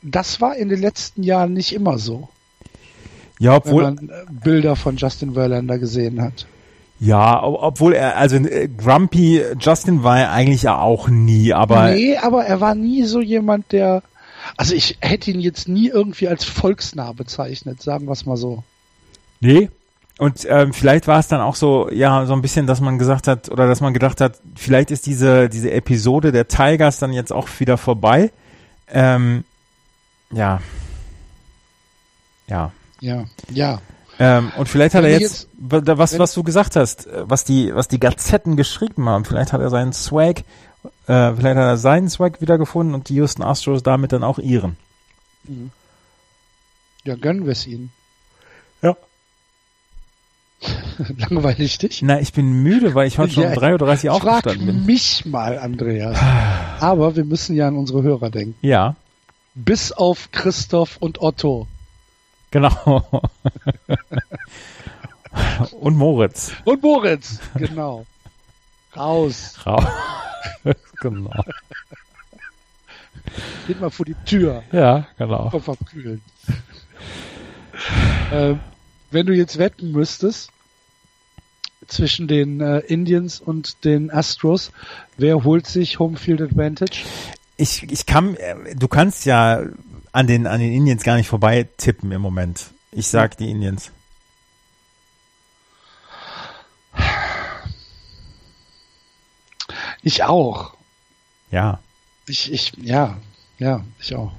[0.03, 2.29] das war in den letzten Jahren nicht immer so.
[3.39, 6.47] Ja, obwohl wenn man äh, Bilder von Justin Verlander gesehen hat.
[6.99, 11.91] Ja, obwohl er, also äh, Grumpy Justin war er eigentlich ja auch nie, aber.
[11.91, 14.03] Nee, aber er war nie so jemand, der
[14.57, 18.63] also ich hätte ihn jetzt nie irgendwie als volksnah bezeichnet, sagen wir es mal so.
[19.41, 19.71] Nee.
[20.19, 23.27] Und ähm, vielleicht war es dann auch so, ja, so ein bisschen, dass man gesagt
[23.27, 27.33] hat, oder dass man gedacht hat, vielleicht ist diese, diese Episode der Tigers dann jetzt
[27.33, 28.31] auch wieder vorbei.
[28.89, 29.45] Ähm,
[30.31, 30.61] ja.
[32.49, 32.73] Ja.
[33.01, 33.81] Ja, ja.
[34.19, 37.89] Ähm, und vielleicht hat er jetzt, jetzt was, was du gesagt hast, was die, was
[37.89, 40.45] die Gazetten geschrieben haben, vielleicht hat er seinen Swag
[41.07, 44.77] äh, vielleicht hat er seinen Swag wiedergefunden und die Houston Astros damit dann auch ihren.
[45.45, 45.71] Mhm.
[47.05, 47.91] Ja, gönnen wir es ihnen.
[48.83, 48.97] Ja.
[51.17, 52.03] Langweilig dich?
[52.03, 54.87] Na, ich bin müde, weil ich heute schon ja, um 3.30 Uhr aufgestanden bin.
[54.87, 56.19] mich mal, Andreas.
[56.81, 58.57] Aber wir müssen ja an unsere Hörer denken.
[58.61, 58.97] Ja.
[59.55, 61.67] Bis auf Christoph und Otto.
[62.51, 63.05] Genau.
[65.81, 66.53] und Moritz.
[66.65, 68.07] Und Moritz, genau.
[68.97, 69.55] Raus.
[69.65, 69.85] Raus.
[71.01, 71.31] genau.
[73.67, 74.63] Geht mal vor die Tür.
[74.73, 75.51] Ja, genau.
[75.51, 76.23] Verkühlen.
[78.33, 78.55] äh,
[79.11, 80.51] wenn du jetzt wetten müsstest
[81.87, 84.73] zwischen den äh, Indians und den Astros,
[85.17, 87.05] wer holt sich Homefield Advantage?
[87.57, 89.63] Ich, ich kann, äh, du kannst ja
[90.13, 92.71] an den, an den Indians gar nicht vorbei tippen im Moment.
[92.93, 93.93] Ich sag die Indians.
[100.03, 100.75] Ich auch.
[101.51, 101.81] Ja.
[102.27, 103.19] Ich, ich, ja,
[103.59, 104.33] ja, ich auch.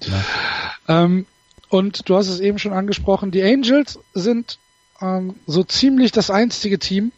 [0.00, 1.04] Ja.
[1.04, 1.26] Ähm,
[1.68, 4.58] und du hast es eben schon angesprochen, die Angels sind
[5.00, 7.12] ähm, so ziemlich das einzige Team,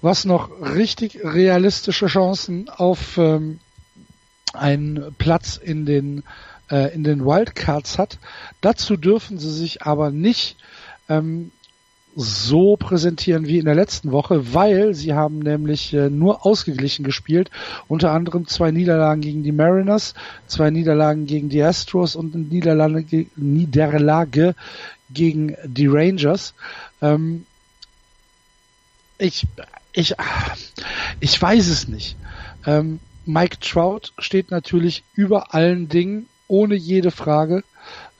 [0.00, 3.60] was noch richtig realistische Chancen auf ähm,
[4.52, 6.24] einen Platz in den
[6.70, 8.18] äh, in den Wildcards hat.
[8.60, 10.56] Dazu dürfen sie sich aber nicht
[11.08, 11.52] ähm,
[12.16, 17.50] so präsentieren wie in der letzten Woche, weil sie haben nämlich äh, nur ausgeglichen gespielt.
[17.88, 20.14] Unter anderem zwei Niederlagen gegen die Mariners,
[20.46, 24.54] zwei Niederlagen gegen die Astros und eine Niederlage, Niederlage
[25.10, 26.54] gegen die Rangers.
[27.00, 27.46] Ähm,
[29.18, 29.46] ich,
[29.92, 30.14] ich,
[31.20, 32.16] ich weiß es nicht.
[32.66, 37.62] Ähm, Mike Trout steht natürlich über allen Dingen, ohne jede Frage.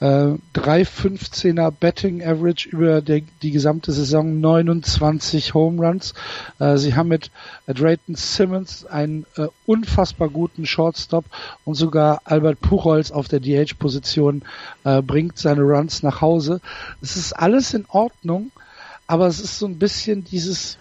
[0.01, 6.15] Äh, 3,15er Betting Average über der, die gesamte Saison, 29 Home Runs.
[6.59, 7.31] Äh, sie haben mit
[7.67, 11.27] Drayton Simmons einen äh, unfassbar guten Shortstop
[11.67, 14.43] und sogar Albert Puchholz auf der DH-Position
[14.85, 16.63] äh, bringt seine Runs nach Hause.
[17.03, 18.53] Es ist alles in Ordnung,
[19.07, 20.79] aber es ist so ein bisschen dieses,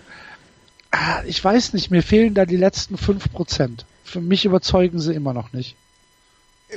[0.91, 3.85] ah, ich weiß nicht, mir fehlen da die letzten fünf Prozent.
[4.05, 5.75] Für mich überzeugen sie immer noch nicht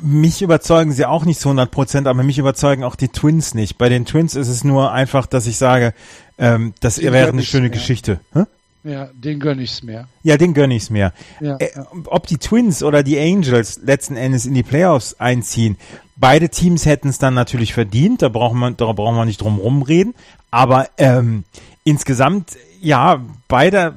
[0.01, 3.79] mich überzeugen sie auch nicht zu 100 Prozent, aber mich überzeugen auch die Twins nicht.
[3.79, 5.93] Bei den Twins ist es nur einfach, dass ich sage,
[6.39, 7.71] ähm, das die wäre eine schöne mehr.
[7.71, 8.21] Geschichte.
[8.33, 8.45] Hä?
[8.85, 10.09] Ja, den gönn ich's mehr.
[10.25, 11.13] Ja, den gönn ich's mehr.
[11.41, 11.71] Ja, Äh,
[12.07, 15.77] ob die Twins oder die Angels letzten Endes in die Playoffs einziehen,
[16.17, 19.59] beide Teams hätten es dann natürlich verdient, da brauchen wir, da brauchen wir nicht drum
[19.59, 20.15] rumreden.
[20.51, 21.45] Aber ähm,
[21.85, 23.95] insgesamt, ja, beide,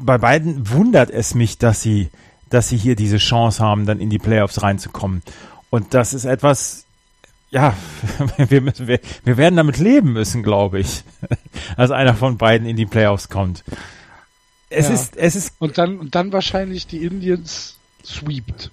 [0.00, 2.08] bei beiden wundert es mich, dass sie,
[2.50, 5.22] dass sie hier diese Chance haben, dann in die Playoffs reinzukommen.
[5.70, 6.84] Und das ist etwas,
[7.50, 7.74] ja,
[8.48, 11.02] wir, müssen, wir, wir werden damit leben müssen, glaube ich,
[11.76, 13.64] als einer von beiden in die Playoffs kommt.
[14.68, 14.94] Es Ja.
[14.94, 18.70] ist, es ist Und dann, und dann wahrscheinlich die Indians sweept.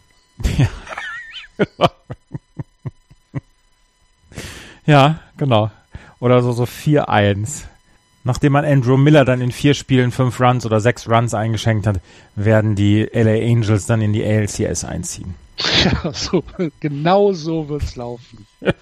[4.85, 5.71] Ja, genau.
[6.19, 7.63] Oder so, so 4-1.
[8.25, 11.99] Nachdem man Andrew Miller dann in vier Spielen fünf Runs oder sechs Runs eingeschenkt hat,
[12.35, 15.35] werden die LA Angels dann in die ALCS einziehen.
[15.83, 16.43] Ja, so,
[16.79, 18.47] genau so wird's laufen.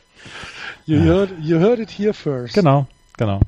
[0.86, 2.54] You, heard, you heard it here first.
[2.54, 3.40] Genau, genau.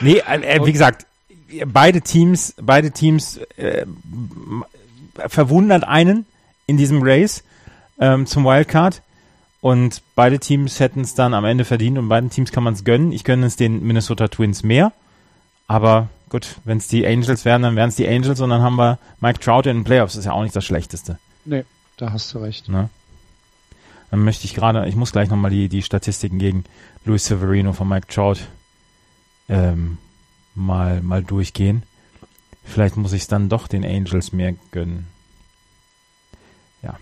[0.00, 1.06] Nee, äh, äh, wie gesagt,
[1.66, 3.84] beide Teams, beide Teams äh,
[5.28, 6.26] verwundert einen
[6.66, 7.42] in diesem Race
[7.98, 9.02] ähm, zum Wildcard.
[9.60, 12.84] Und beide Teams hätten es dann am Ende verdient und beiden Teams kann man es
[12.84, 13.12] gönnen.
[13.12, 14.92] Ich gönne es den Minnesota Twins mehr.
[15.66, 18.76] Aber gut, wenn es die Angels wären, dann wären es die Angels und dann haben
[18.76, 20.14] wir Mike Trout in den Playoffs.
[20.14, 21.18] Das ist ja auch nicht das Schlechteste.
[21.44, 21.64] Nee,
[21.98, 22.68] da hast du recht.
[22.68, 22.88] Ne?
[24.10, 26.64] Dann möchte ich gerade, ich muss gleich nochmal die, die Statistiken gegen
[27.04, 28.40] Luis Severino von Mike Trout
[29.48, 29.98] ähm,
[30.54, 31.82] mal, mal durchgehen.
[32.64, 35.06] Vielleicht muss ich es dann doch den Angels mehr gönnen.
[36.82, 36.98] Ja.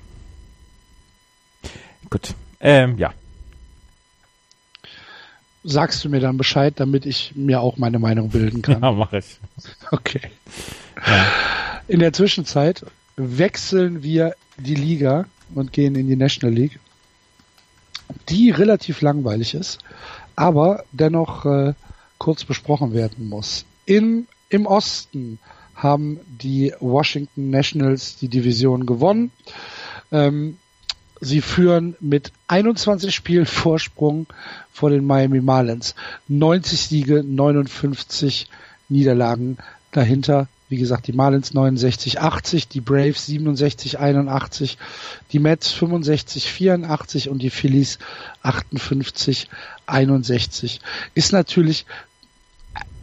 [2.10, 2.34] Gut.
[2.60, 3.12] Ähm, ja.
[5.64, 8.80] Sagst du mir dann Bescheid, damit ich mir auch meine Meinung bilden kann.
[8.82, 9.38] Ja, mache ich.
[9.90, 10.30] Okay.
[11.06, 11.26] Ja.
[11.88, 12.84] In der Zwischenzeit
[13.16, 16.78] wechseln wir die Liga und gehen in die National League,
[18.28, 19.78] die relativ langweilig ist,
[20.36, 21.74] aber dennoch äh,
[22.18, 23.64] kurz besprochen werden muss.
[23.86, 25.38] In, Im Osten
[25.74, 29.30] haben die Washington Nationals die Division gewonnen.
[30.10, 30.58] Ähm,
[31.20, 34.26] sie führen mit 21 Spielen Vorsprung
[34.72, 35.94] vor den Miami Marlins.
[36.28, 38.48] 90 Siege, 59
[38.88, 39.58] Niederlagen
[39.92, 40.48] dahinter.
[40.68, 44.76] Wie gesagt, die Marlins 69, 80, die Braves 67, 81,
[45.32, 47.98] die Mets 65, 84 und die Phillies
[48.42, 49.48] 58,
[49.86, 50.80] 61.
[51.14, 51.86] Ist natürlich,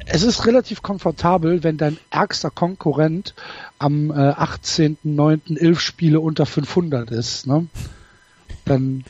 [0.05, 3.34] es ist relativ komfortabel, wenn dein ärgster Konkurrent
[3.80, 5.57] am äh, 18.09.
[5.57, 7.47] elf Spiele unter 500 ist.
[7.47, 7.66] Ne?
[8.66, 9.03] Dann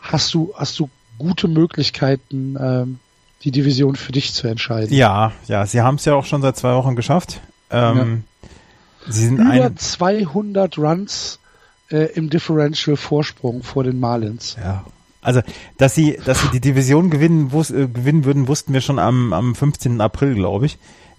[0.00, 2.98] hast du, hast du gute Möglichkeiten, ähm,
[3.44, 4.96] die Division für dich zu entscheiden.
[4.96, 7.40] Ja, ja, sie haben es ja auch schon seit zwei Wochen geschafft.
[7.70, 8.24] Ähm,
[9.08, 11.38] Sie sind Über ein, 200 Runs
[11.90, 14.56] äh, im Differential Vorsprung vor den Marlins.
[14.60, 14.84] Ja.
[15.20, 15.40] Also,
[15.78, 19.32] dass sie, dass sie die Division gewinnen, wus äh, gewinnen würden, wussten wir schon am,
[19.32, 20.00] am 15.
[20.00, 20.78] April, glaube ich.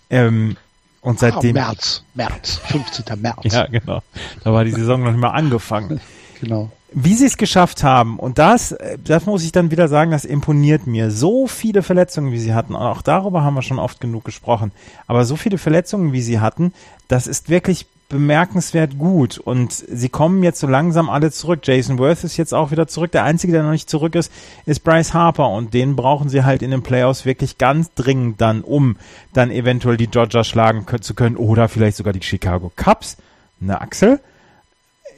[0.09, 0.55] Ähm,
[1.01, 1.55] und seitdem.
[1.57, 3.21] ah, März, März, 15.
[3.21, 3.53] März.
[3.53, 4.01] Ja, genau.
[4.43, 5.99] Da war die Saison noch nicht mal angefangen.
[6.39, 6.71] Genau.
[6.91, 10.25] Wie sie es geschafft haben, und das, äh, das muss ich dann wieder sagen, das
[10.25, 11.11] imponiert mir.
[11.11, 14.71] So viele Verletzungen, wie sie hatten, und auch darüber haben wir schon oft genug gesprochen,
[15.05, 16.73] aber so viele Verletzungen, wie sie hatten,
[17.07, 19.37] das ist wirklich bemerkenswert gut.
[19.37, 21.61] Und sie kommen jetzt so langsam alle zurück.
[21.63, 23.11] Jason Worth ist jetzt auch wieder zurück.
[23.11, 24.31] Der Einzige, der noch nicht zurück ist,
[24.65, 25.49] ist Bryce Harper.
[25.49, 28.97] Und den brauchen sie halt in den Playoffs wirklich ganz dringend dann, um
[29.33, 33.17] dann eventuell die Dodgers schlagen zu können oder vielleicht sogar die Chicago Cubs.
[33.59, 34.19] Ne, Axel?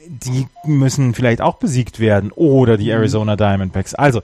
[0.08, 3.94] Die müssen vielleicht auch besiegt werden oder die Arizona Diamondbacks.
[3.94, 4.22] Also,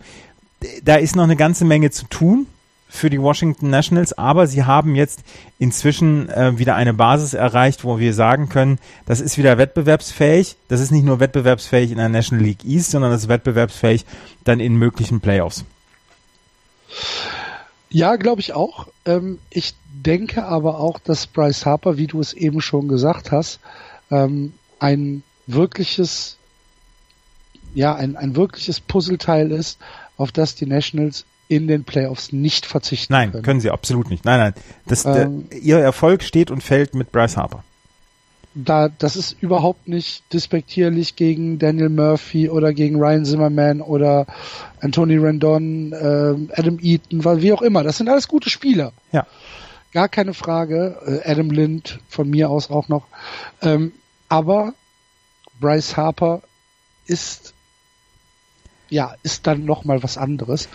[0.82, 2.46] da ist noch eine ganze Menge zu tun
[2.88, 5.20] für die Washington Nationals, aber sie haben jetzt
[5.58, 10.56] inzwischen äh, wieder eine Basis erreicht, wo wir sagen können, das ist wieder wettbewerbsfähig.
[10.68, 14.06] Das ist nicht nur wettbewerbsfähig in der National League East, sondern das ist wettbewerbsfähig
[14.44, 15.64] dann in möglichen Playoffs.
[17.90, 18.86] Ja, glaube ich auch.
[19.04, 23.60] Ähm, ich denke aber auch, dass Bryce Harper, wie du es eben schon gesagt hast,
[24.10, 26.36] ähm, ein wirkliches,
[27.74, 29.78] ja, ein, ein wirkliches Puzzleteil ist,
[30.16, 33.42] auf das die Nationals in den Playoffs nicht verzichten Nein, können.
[33.42, 34.24] können sie absolut nicht.
[34.24, 34.54] Nein, nein.
[34.86, 37.64] Das, Ähm, der, ihr Erfolg steht und fällt mit Bryce Harper.
[38.54, 44.26] da, das ist überhaupt nicht despektierlich gegen Daniel Murphy oder gegen Ryan Zimmerman oder
[44.80, 47.82] Anthony Rendon, ähm, Adam Eaton, weil wie auch immer.
[47.82, 48.92] Das sind alles gute Spieler.
[49.12, 49.26] Ja.
[49.92, 50.96] Gar keine Frage.
[51.24, 53.06] Äh, Adam Lind von mir aus auch noch.
[53.62, 53.92] Ähm,
[54.28, 54.74] aber
[55.60, 56.42] Bryce Harper
[57.06, 57.54] ist
[58.88, 60.68] ja ist dann noch mal was anderes.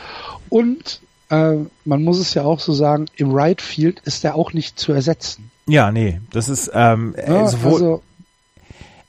[0.50, 1.56] Und äh,
[1.86, 4.94] man muss es ja auch so sagen: Im Right Field ist er auch nicht zu
[4.94, 5.52] ersetzen.
[5.68, 8.04] Ja, nee, das ist ähm, äh, Ja, sowohl also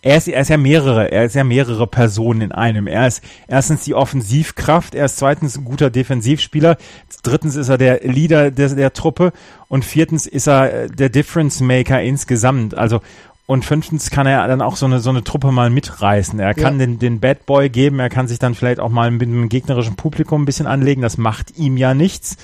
[0.04, 2.86] er ist, er ist ja mehrere, er ist ja mehrere Personen in einem.
[2.86, 6.76] Er ist erstens die Offensivkraft, er ist zweitens ein guter Defensivspieler,
[7.22, 9.32] drittens ist er der Leader der, der Truppe
[9.68, 12.74] und viertens ist er der Difference Maker insgesamt.
[12.74, 13.00] Also
[13.46, 16.40] und fünftens kann er dann auch so eine, so eine Truppe mal mitreißen.
[16.40, 16.86] Er kann ja.
[16.86, 19.96] den, den Bad Boy geben, er kann sich dann vielleicht auch mal mit einem gegnerischen
[19.96, 21.02] Publikum ein bisschen anlegen.
[21.02, 22.36] Das macht ihm ja nichts.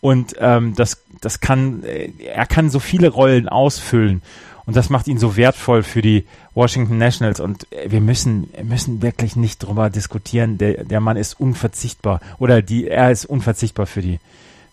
[0.00, 4.22] Und ähm, das, das kann, äh, er kann so viele Rollen ausfüllen.
[4.66, 7.38] Und das macht ihn so wertvoll für die Washington Nationals.
[7.38, 10.58] Und äh, wir müssen, müssen wirklich nicht drüber diskutieren.
[10.58, 12.20] Der, der Mann ist unverzichtbar.
[12.38, 14.18] Oder die, er ist unverzichtbar für die,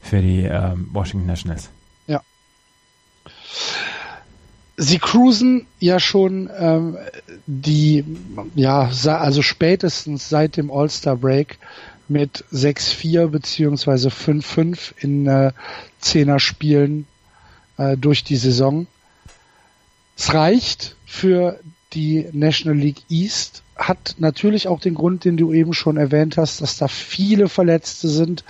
[0.02, 1.70] für die ähm, Washington Nationals.
[2.08, 2.22] Ja
[4.78, 6.98] sie cruisen ja schon ähm,
[7.48, 8.04] die,
[8.56, 11.58] ja, also spätestens seit dem All-Star Break
[12.08, 15.52] mit 6-4 beziehungsweise 5-5 in äh,
[16.00, 17.08] Zehner-Spielen
[17.78, 18.88] äh, durch die Saison.
[20.18, 21.60] Es reicht für
[21.94, 26.62] die National League East, hat natürlich auch den Grund, den du eben schon erwähnt hast,
[26.62, 28.44] dass da viele Verletzte sind,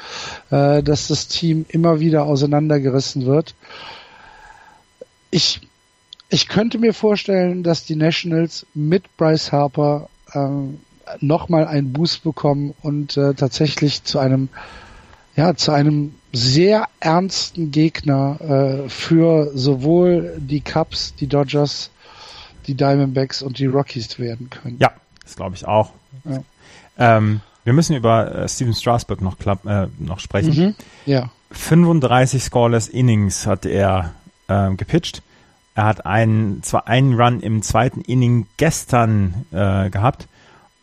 [0.51, 3.55] äh, dass das Team immer wieder auseinandergerissen wird.
[5.31, 5.61] Ich
[6.29, 10.79] ich könnte mir vorstellen, dass die Nationals mit Bryce Harper ähm,
[11.19, 14.49] nochmal einen Boost bekommen und äh, tatsächlich zu einem,
[15.35, 21.91] ja, zu einem sehr ernsten Gegner äh, für sowohl die Cubs, die Dodgers,
[22.67, 24.77] die Diamondbacks und die Rockies werden können.
[24.79, 24.91] Ja,
[25.23, 25.91] das glaube ich auch.
[26.25, 26.43] Ja.
[26.97, 30.55] Ähm, wir müssen über äh, Steven Strasburg noch, äh, noch sprechen.
[30.55, 31.29] Mhm, ja.
[31.51, 34.13] 35 Scoreless Innings hat er
[34.47, 35.21] äh, gepitcht.
[35.75, 40.27] Er hat einen, zwar einen Run im zweiten Inning gestern äh, gehabt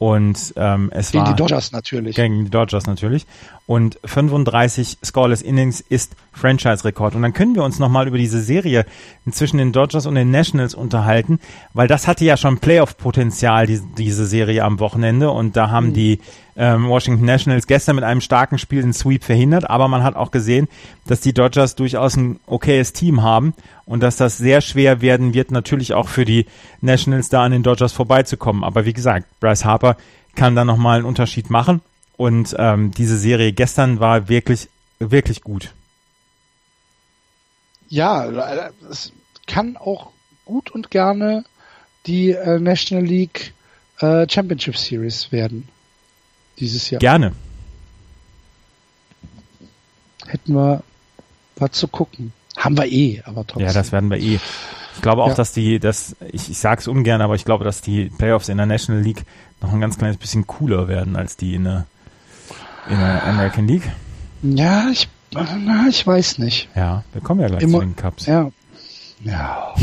[0.03, 2.17] und ähm, es gegen war die Dodgers natürlich.
[2.17, 3.25] Gegen die Dodgers natürlich.
[3.67, 7.15] Und 35 Scoreless Innings ist Franchise-Rekord.
[7.15, 8.85] Und dann können wir uns nochmal über diese Serie
[9.31, 11.39] zwischen den Dodgers und den Nationals unterhalten,
[11.75, 15.31] weil das hatte ja schon Playoff-Potenzial, die, diese Serie am Wochenende.
[15.31, 15.95] Und da haben mhm.
[15.95, 16.21] die
[16.57, 19.69] ähm, Washington Nationals gestern mit einem starken Spiel den Sweep verhindert.
[19.71, 20.69] Aber man hat auch gesehen,
[21.07, 23.55] dass die Dodgers durchaus ein okayes Team haben
[23.85, 26.47] und dass das sehr schwer werden wird, natürlich auch für die
[26.81, 28.65] Nationals da an den Dodgers vorbeizukommen.
[28.65, 29.97] Aber wie gesagt, Bryce Harper
[30.35, 31.81] kann da nochmal einen Unterschied machen.
[32.17, 34.69] Und ähm, diese Serie gestern war wirklich,
[34.99, 35.73] wirklich gut.
[37.93, 39.13] Ja, es
[39.47, 40.13] kann auch
[40.47, 41.45] gut und gerne
[42.07, 43.53] die äh, National League
[44.01, 45.69] äh, Championship Series werden
[46.59, 47.01] dieses Jahr.
[47.01, 47.35] Gerne.
[50.27, 50.83] Hätten wir
[51.57, 52.33] was zu gucken.
[52.57, 53.67] Haben wir eh, aber trotzdem.
[53.67, 54.41] Ja, das werden wir eh.
[54.95, 55.35] Ich glaube auch, ja.
[55.35, 58.57] dass die, dass, ich, ich sage es ungern, aber ich glaube, dass die Playoffs in
[58.57, 59.27] der National League
[59.61, 61.87] noch ein ganz kleines bisschen cooler werden als die in der,
[62.89, 63.91] in der American League.
[64.43, 66.69] Ja, ich, na, ich weiß nicht.
[66.75, 68.27] Ja, wir kommen ja gleich Immer, zu den Cups.
[68.27, 68.51] Ja.
[69.25, 69.75] Ja.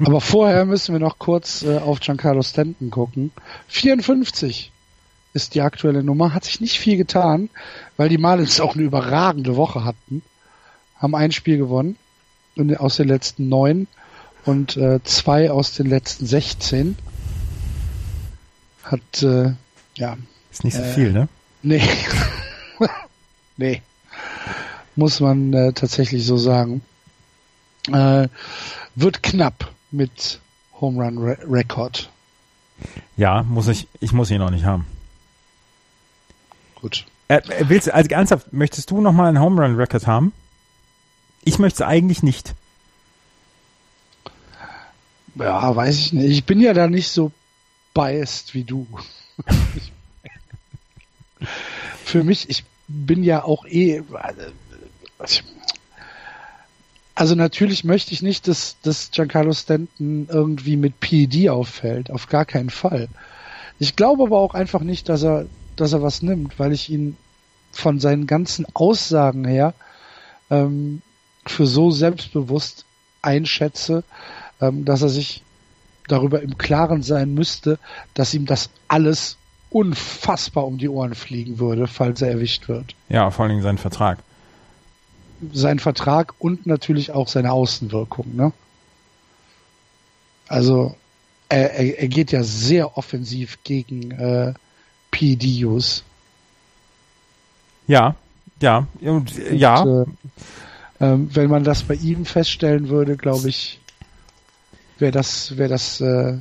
[0.00, 3.30] aber vorher müssen wir noch kurz äh, auf Giancarlo Stanton gucken.
[3.68, 4.72] 54
[5.32, 6.34] ist die aktuelle Nummer.
[6.34, 7.50] Hat sich nicht viel getan,
[7.96, 10.22] weil die Marlins auch eine überragende Woche hatten.
[10.96, 11.96] Haben ein Spiel gewonnen
[12.76, 13.86] aus den letzten neun
[14.44, 16.96] und äh, zwei aus den letzten 16.
[18.82, 19.52] Hat, äh,
[19.96, 20.16] ja.
[20.50, 21.28] Ist nicht so äh, viel, ne?
[21.62, 21.82] Nee.
[23.56, 23.82] nee.
[24.96, 26.82] Muss man äh, tatsächlich so sagen.
[27.90, 28.28] Äh,
[28.94, 30.40] wird knapp mit
[30.80, 32.10] Home Run Re Record.
[33.16, 34.86] Ja, muss ich, ich muss ihn noch nicht haben.
[36.74, 37.06] Gut.
[37.28, 40.32] Äh, willst du, also ernsthaft, möchtest du nochmal einen Home Run Record haben?
[41.44, 42.54] Ich möchte es eigentlich nicht.
[45.36, 46.30] Ja, weiß ich nicht.
[46.30, 47.32] Ich bin ja da nicht so
[47.94, 48.86] biased wie du.
[52.04, 52.64] Für mich, ich
[53.06, 54.02] bin ja auch eh.
[57.14, 62.10] Also natürlich möchte ich nicht, dass, dass Giancarlo Stanton irgendwie mit PED auffällt.
[62.10, 63.08] Auf gar keinen Fall.
[63.78, 65.46] Ich glaube aber auch einfach nicht, dass er
[65.80, 67.16] dass er was nimmt, weil ich ihn
[67.72, 69.74] von seinen ganzen Aussagen her
[70.50, 71.00] ähm,
[71.46, 72.84] für so selbstbewusst
[73.22, 74.04] einschätze,
[74.60, 75.42] ähm, dass er sich
[76.06, 77.78] darüber im Klaren sein müsste,
[78.14, 79.36] dass ihm das alles
[79.70, 82.94] unfassbar um die Ohren fliegen würde, falls er erwischt wird.
[83.08, 84.18] Ja, vor allen Dingen sein Vertrag.
[85.52, 88.52] Sein Vertrag und natürlich auch seine Außenwirkung, ne?
[90.48, 90.96] Also
[91.48, 94.52] er, er, er geht ja sehr offensiv gegen äh,
[95.10, 96.04] PDUs.
[97.86, 98.16] Ja,
[98.60, 99.80] ja, und, ja.
[99.80, 100.16] Und,
[101.00, 103.80] äh, äh, wenn man das bei ihm feststellen würde, glaube ich,
[104.98, 106.38] wäre das, wäre das, äh,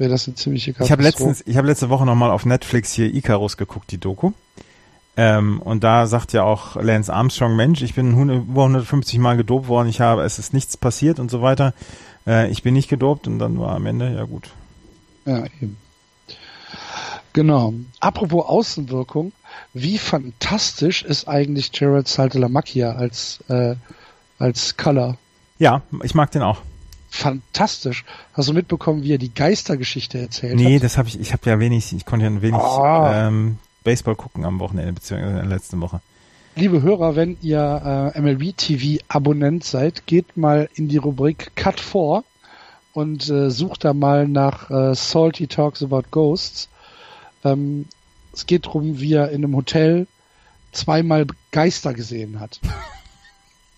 [0.00, 0.86] wäre das eine ziemliche Katastrophe.
[0.86, 4.32] Ich habe letztens, ich habe letzte Woche nochmal auf Netflix hier Icarus geguckt, die Doku.
[5.16, 9.68] Ähm, und da sagt ja auch Lance Armstrong, Mensch, ich bin über 150 Mal gedopt
[9.68, 11.74] worden, ich habe, es ist nichts passiert und so weiter.
[12.26, 14.50] Äh, ich bin nicht gedopt und dann war am Ende, ja gut.
[15.26, 15.76] Ja, eben.
[17.32, 17.74] Genau.
[18.00, 19.32] Apropos Außenwirkung,
[19.74, 23.76] wie fantastisch ist eigentlich Jared Saltalamacchia als, äh,
[24.38, 25.18] als Color?
[25.58, 26.62] Ja, ich mag den auch.
[27.10, 28.04] Fantastisch.
[28.32, 30.70] Hast du mitbekommen, wie er die Geistergeschichte erzählt nee, hat?
[30.70, 33.06] Nee, das habe ich, ich habe ja wenig, ich konnte ja wenig oh.
[33.12, 36.00] ähm, Baseball gucken am Wochenende, beziehungsweise in der letzten Woche.
[36.54, 41.80] Liebe Hörer, wenn ihr äh, MLB TV Abonnent seid, geht mal in die Rubrik Cut
[41.80, 42.22] 4
[42.92, 46.68] und äh, sucht da mal nach äh, Salty Talks About Ghosts.
[47.44, 47.86] Ähm,
[48.32, 50.06] es geht darum, wie er in einem Hotel
[50.72, 52.60] zweimal Geister gesehen hat.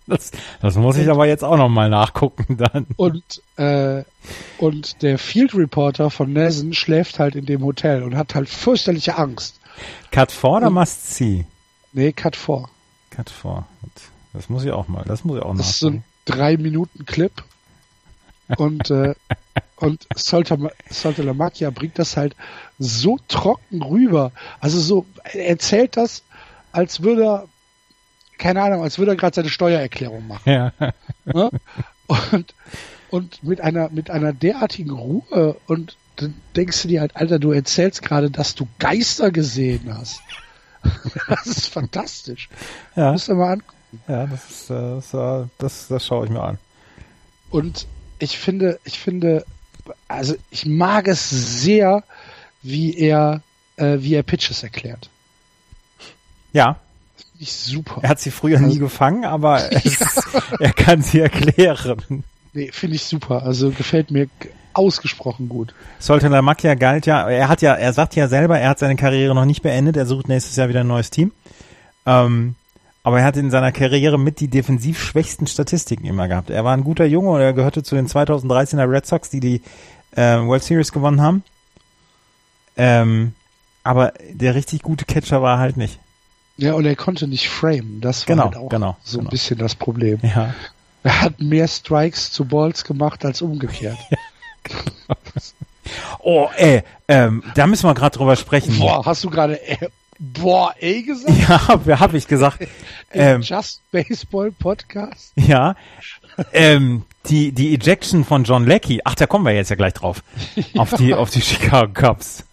[0.07, 2.87] Das, das muss ich aber jetzt auch noch mal nachgucken dann.
[2.97, 4.05] Und äh,
[4.59, 9.17] und der Field Reporter von Nessen schläft halt in dem Hotel und hat halt fürchterliche
[9.17, 9.61] Angst.
[10.11, 11.47] Cut 4 oder Must See?
[11.93, 12.69] Nee, Cut 4.
[13.11, 13.65] Cut 4.
[14.33, 17.05] Das muss ich auch mal, das muss ich auch Das ist so ein drei Minuten
[17.05, 17.33] Clip
[18.57, 19.15] und äh,
[19.77, 22.37] und Soltelamakia bringt das halt
[22.79, 24.33] so trocken rüber.
[24.61, 26.23] Also so, er erzählt das,
[26.71, 27.49] als würde er,
[28.43, 30.51] keine Ahnung, als würde er gerade seine Steuererklärung machen.
[30.51, 30.73] Ja.
[31.25, 31.51] Ne?
[32.09, 32.55] Und,
[33.11, 37.53] und mit einer, mit einer derartigen Ruhe und dann denkst du dir halt, Alter, du
[37.53, 40.21] erzählst gerade, dass du Geister gesehen hast.
[41.29, 42.49] Das ist fantastisch.
[42.97, 43.13] Ja.
[43.13, 43.79] Musst du mal angucken.
[44.09, 46.59] Ja, das ist, das, das, das schaue ich mir an.
[47.51, 47.87] Und
[48.19, 49.45] ich finde, ich finde,
[50.09, 52.03] also ich mag es sehr,
[52.63, 53.43] wie er,
[53.77, 55.09] äh, wie er Pitches erklärt.
[56.53, 56.81] Ja.
[57.43, 58.01] Finde ich super.
[58.03, 60.43] Er hat sie früher also, nie gefangen, aber es, ja.
[60.61, 62.25] er kann sie erklären.
[62.53, 63.43] Nee, finde ich super.
[63.43, 64.29] Also gefällt mir
[64.75, 65.75] ausgesprochen gut.
[65.99, 69.35] Sollte Lamakia galt ja, er hat ja, er sagt ja selber, er hat seine Karriere
[69.35, 71.33] noch nicht beendet, er sucht nächstes Jahr wieder ein neues Team.
[72.07, 72.55] Ähm,
[73.03, 76.49] aber er hat in seiner Karriere mit die defensiv schwächsten Statistiken immer gehabt.
[76.49, 79.63] Er war ein guter Junge und er gehörte zu den 2013er Red Sox, die die
[80.13, 81.43] äh, World Series gewonnen haben.
[82.77, 83.35] Ähm,
[83.83, 85.99] aber der richtig gute Catcher war halt nicht.
[86.57, 88.01] Ja, und er konnte nicht framen.
[88.01, 89.29] Das war genau, halt auch genau, so genau.
[89.29, 90.21] ein bisschen das Problem.
[90.23, 90.55] Ja.
[91.03, 93.99] Er hat mehr Strikes zu Balls gemacht als umgekehrt.
[96.21, 98.79] oh, ey, ähm, da müssen wir gerade drüber sprechen.
[98.79, 99.89] Boah, hast du gerade äh,
[100.19, 101.37] boah, ey gesagt?
[101.49, 102.67] Ja, hab, hab ich gesagt.
[103.13, 105.33] ähm, Just Baseball Podcast?
[105.37, 105.75] Ja.
[106.53, 110.23] ähm, die, die Ejection von John Leckie, ach, da kommen wir jetzt ja gleich drauf.
[110.77, 112.45] Auf die, auf die Chicago Cubs.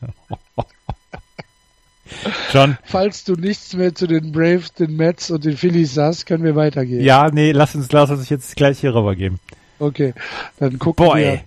[2.53, 2.77] John.
[2.83, 6.55] Falls du nichts mehr zu den Braves, den Mets und den Phillies sagst, können wir
[6.55, 7.03] weitergehen.
[7.03, 9.39] Ja, nee, lass uns, lass uns jetzt gleich hier rübergeben.
[9.79, 10.13] Okay,
[10.59, 11.41] dann gucken Boah, wir.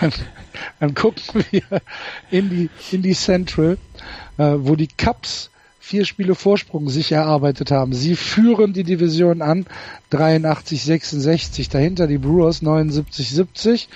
[0.00, 0.12] Dann,
[0.80, 1.62] dann, gucken wir
[2.30, 3.78] in die, in die Central,
[4.36, 5.50] äh, wo die Cubs
[5.86, 7.92] vier Spiele Vorsprung sich erarbeitet haben.
[7.92, 9.66] Sie führen die Division an,
[10.10, 11.70] 83-66.
[11.70, 13.86] Dahinter die Brewers 79-70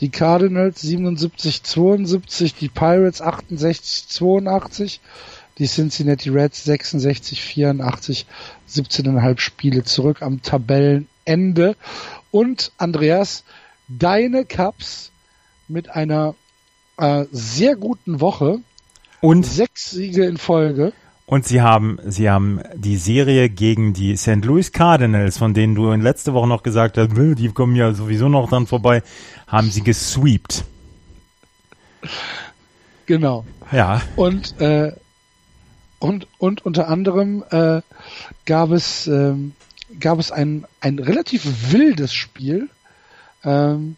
[0.00, 4.98] die Cardinals 77-72, die Pirates 68-82,
[5.58, 8.24] die Cincinnati Reds 66-84,
[8.68, 11.76] 17,5 Spiele zurück am Tabellenende.
[12.30, 13.44] Und Andreas,
[13.88, 15.10] deine Cups
[15.68, 16.34] mit einer
[16.96, 18.60] äh, sehr guten Woche
[19.20, 20.92] und sechs Siege in Folge.
[21.30, 24.44] Und sie haben, sie haben die Serie gegen die St.
[24.44, 28.28] Louis Cardinals, von denen du in letzter Woche noch gesagt hast, die kommen ja sowieso
[28.28, 29.04] noch dann vorbei,
[29.46, 30.64] haben sie gesweept.
[33.06, 33.44] Genau.
[33.70, 34.02] Ja.
[34.16, 34.90] Und äh,
[36.00, 37.82] und und unter anderem äh,
[38.44, 39.52] gab es ähm,
[40.00, 42.68] gab es ein ein relativ wildes Spiel.
[43.44, 43.94] Ähm,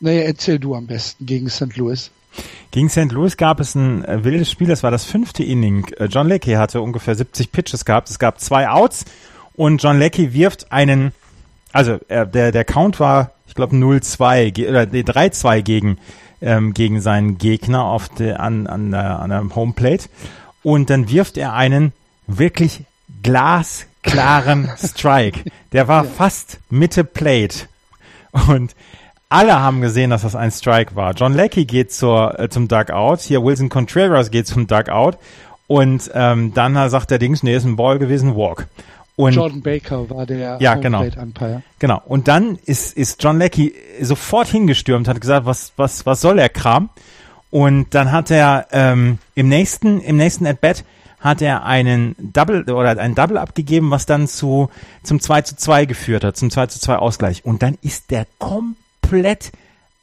[0.00, 1.76] naja, erzähl du am besten gegen St.
[1.76, 2.10] Louis.
[2.70, 3.10] Gegen St.
[3.12, 5.86] Louis gab es ein äh, wildes Spiel, das war das fünfte Inning.
[5.98, 8.10] Äh, John Leckie hatte ungefähr 70 Pitches gehabt.
[8.10, 9.04] Es gab zwei Outs
[9.54, 11.12] und John Leckie wirft einen,
[11.72, 15.98] also äh, der, der Count war, ich glaube, 0-2 oder nee, 3-2 gegen,
[16.42, 20.08] ähm, gegen seinen Gegner auf der, an, an, der, an der Homeplate.
[20.62, 21.92] Und dann wirft er einen
[22.26, 22.84] wirklich
[23.22, 25.50] glasklaren Strike.
[25.72, 27.66] Der war fast Mitte Plate.
[28.48, 28.74] Und
[29.28, 31.12] alle haben gesehen, dass das ein Strike war.
[31.14, 33.18] John Leckie geht zur, äh, zum Dugout.
[33.20, 35.18] Hier Wilson Contreras geht zum Dugout.
[35.66, 38.66] Und ähm, dann sagt der Dings, nee, ist ein Ball gewesen, Walk.
[39.16, 41.02] Und Jordan Baker war der ja, genau.
[41.02, 41.62] Umpire.
[41.78, 42.00] Genau.
[42.06, 46.48] Und dann ist, ist John Leckie sofort hingestürmt, hat gesagt, was, was, was soll der
[46.48, 46.88] Kram?
[47.50, 50.84] Und dann hat er ähm, im nächsten, im nächsten At-Bat
[51.20, 54.70] hat er einen Double oder ein Double abgegeben, was dann zu
[55.02, 57.44] zum 2 zu 2 geführt hat, zum 2 zu 2 Ausgleich.
[57.44, 59.52] Und dann ist der komplett komplett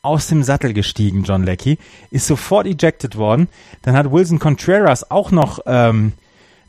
[0.02, 1.78] aus dem Sattel gestiegen, John Leckie,
[2.12, 3.48] ist sofort ejected worden.
[3.82, 6.14] Dann hat Wilson Contreras auch noch ähm,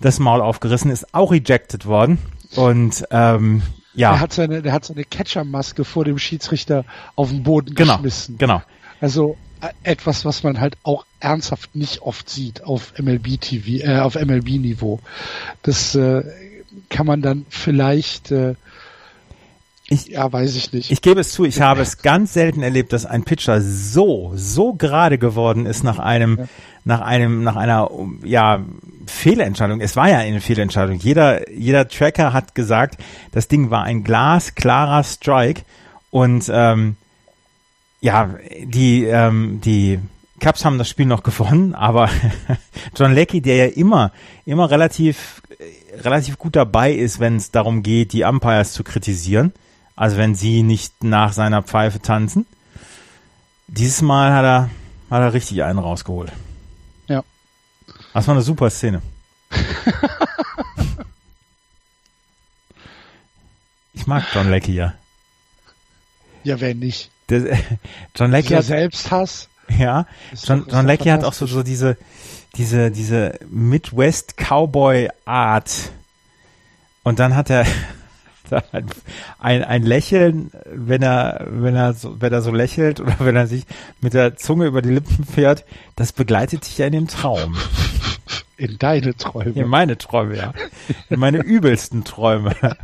[0.01, 2.19] das Maul aufgerissen, ist auch ejected worden.
[2.55, 3.63] Und ähm,
[3.95, 4.13] Ja.
[4.13, 6.85] Der hat seine, der hat seine Catchermaske vor dem Schiedsrichter
[7.15, 8.39] auf den Boden Genau, geschmissen.
[8.39, 8.63] genau.
[9.03, 13.99] Also äh, etwas, was man halt auch ernsthaft nicht oft sieht auf MLB TV, äh,
[13.99, 15.01] auf MLB Niveau.
[15.63, 16.23] Das äh,
[16.89, 18.55] kann man dann vielleicht, äh,
[19.89, 20.91] Ich- ja, weiß ich nicht.
[20.91, 24.75] Ich gebe es zu, ich habe es ganz selten erlebt, dass ein Pitcher so, so
[24.75, 26.49] gerade geworden ist nach einem,
[26.85, 27.89] nach einem, nach einer,
[28.25, 28.65] ja,
[29.07, 29.81] Fehlentscheidung.
[29.81, 30.97] Es war ja eine Fehlentscheidung.
[30.99, 32.99] Jeder, jeder Tracker hat gesagt,
[33.31, 35.63] das Ding war ein glasklarer Strike
[36.11, 36.97] und, ähm,
[38.01, 38.35] ja,
[38.65, 40.01] die, ähm, die
[40.41, 42.11] Cubs haben das Spiel noch gewonnen, aber
[42.97, 44.13] John Leckie, der ja immer,
[44.45, 45.41] immer relativ,
[46.03, 49.53] relativ gut dabei ist, wenn es darum geht, die Umpires zu kritisieren,
[49.97, 52.47] also wenn sie nicht nach seiner Pfeife tanzen.
[53.67, 54.71] Dieses Mal hat er,
[55.11, 56.31] hat er richtig einen rausgeholt.
[57.09, 57.25] Ja.
[58.13, 59.01] Das war eine super Szene.
[63.95, 64.95] ich mag John Leckie ja.
[66.45, 67.11] ja, wer nicht.
[67.29, 67.59] Der,
[68.15, 69.49] John Leckie hat, Selbsthass.
[69.79, 71.97] ja, ist John, John Leckie hat auch so, so diese,
[72.57, 75.91] diese, diese Midwest Cowboy Art.
[77.03, 77.67] Und dann hat er
[79.39, 83.47] ein, ein, Lächeln, wenn er, wenn er so, wenn er so lächelt oder wenn er
[83.47, 83.65] sich
[84.01, 85.65] mit der Zunge über die Lippen fährt,
[85.97, 87.57] das begleitet dich ja in dem Traum.
[88.59, 89.51] In deine Träume.
[89.51, 90.55] In meine Träume, ja.
[91.11, 92.55] In meine übelsten Träume.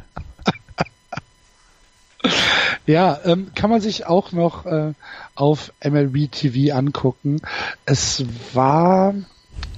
[2.86, 4.92] Ja, ähm, kann man sich auch noch äh,
[5.34, 7.40] auf MLB TV angucken.
[7.86, 9.14] Es war,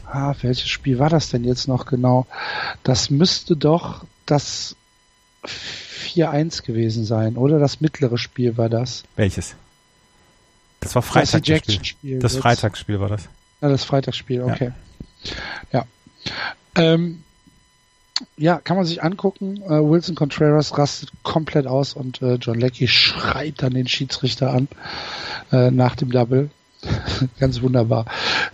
[0.07, 2.27] ah, welches Spiel war das denn jetzt noch genau?
[2.83, 4.77] Das müsste doch das
[5.47, 7.59] 4-1 gewesen sein, oder?
[7.59, 9.05] Das mittlere Spiel war das.
[9.17, 9.55] Welches?
[10.81, 11.49] Das war Das Freitag.
[11.49, 12.43] Ejection-Spiel Das jetzt.
[12.43, 13.29] Freitagsspiel war das.
[13.61, 14.73] Ja, das Freitagsspiel, okay.
[15.73, 15.87] Ja.
[16.77, 17.23] Ähm,
[18.37, 19.63] ja, kann man sich angucken.
[19.63, 24.69] Äh, Wilson Contreras rastet komplett aus und äh, John Leckie schreit dann den Schiedsrichter an
[25.53, 26.51] äh, nach dem Double.
[27.41, 28.05] Ganz wunderbar.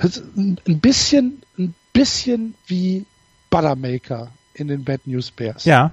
[0.00, 3.04] Das ein bisschen, ein bisschen wie
[3.50, 5.64] Buttermaker in den Bad News Bears.
[5.64, 5.92] Ja.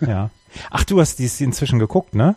[0.00, 0.30] Ja.
[0.70, 2.36] Ach, du hast dies inzwischen geguckt, ne?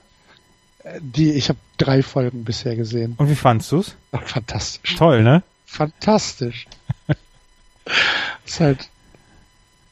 [0.99, 3.15] Die, ich habe drei Folgen bisher gesehen.
[3.17, 3.95] Und wie fandst du's?
[4.11, 4.95] Ach, fantastisch.
[4.95, 5.41] Toll, ne?
[5.65, 6.67] Fantastisch.
[8.45, 8.87] ist halt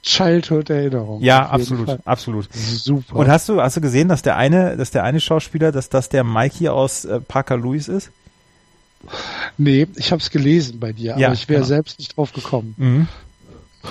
[0.04, 1.22] Childhood-Erinnerung.
[1.22, 2.00] Ja, absolut, Fall.
[2.06, 2.54] absolut.
[2.54, 3.16] Super.
[3.16, 6.10] Und hast du, hast du gesehen, dass der eine, dass der eine Schauspieler, dass das
[6.10, 8.12] der Mikey aus äh, Parker Lewis ist?
[9.58, 11.68] nee, ich habe es gelesen bei dir, Ja, aber ich wäre genau.
[11.68, 12.74] selbst nicht drauf gekommen.
[12.78, 13.08] Mhm.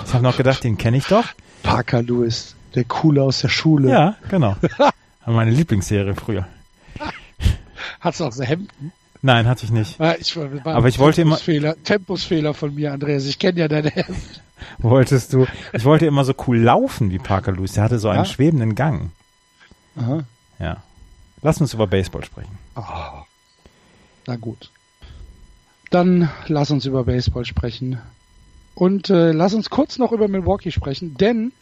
[0.07, 1.27] Ich habe noch gedacht, den kenne ich doch.
[1.63, 3.91] Parker Lewis, der Coole aus der Schule.
[3.91, 4.57] Ja, genau.
[5.27, 6.47] Meine Lieblingsserie früher.
[8.01, 8.93] Hat's auch so Hemden?
[9.23, 10.01] Nein, hatte ich nicht.
[10.01, 11.39] Ja, ich, Aber ich wollte immer-
[11.85, 13.25] Tempusfehler, von mir, Andreas.
[13.27, 14.17] Ich kenne ja deine Hemden.
[14.79, 15.47] Wolltest du?
[15.73, 17.73] Ich wollte immer so cool laufen wie Parker Lewis.
[17.73, 18.25] Der hatte so einen Ja.
[18.25, 19.11] schwebenden Gang.
[19.97, 20.25] Aha.
[20.59, 20.83] Ja.
[21.43, 22.57] Lass uns über Baseball sprechen.
[22.75, 23.23] Ah.
[24.27, 24.71] Na gut.
[25.91, 27.99] Dann lass uns über Baseball sprechen.
[28.75, 31.53] Und äh, lass uns kurz noch über Milwaukee sprechen, denn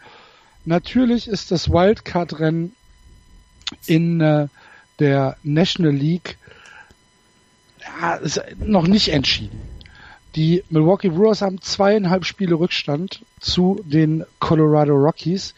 [0.65, 2.75] natürlich ist das Wildcard-Rennen
[3.87, 4.49] in äh,
[4.99, 6.39] der National League
[7.81, 8.21] ja,
[8.59, 9.61] noch nicht entschieden.
[10.37, 15.55] Die Milwaukee Brewers haben zweieinhalb Spiele Rückstand zu den Colorado Rockies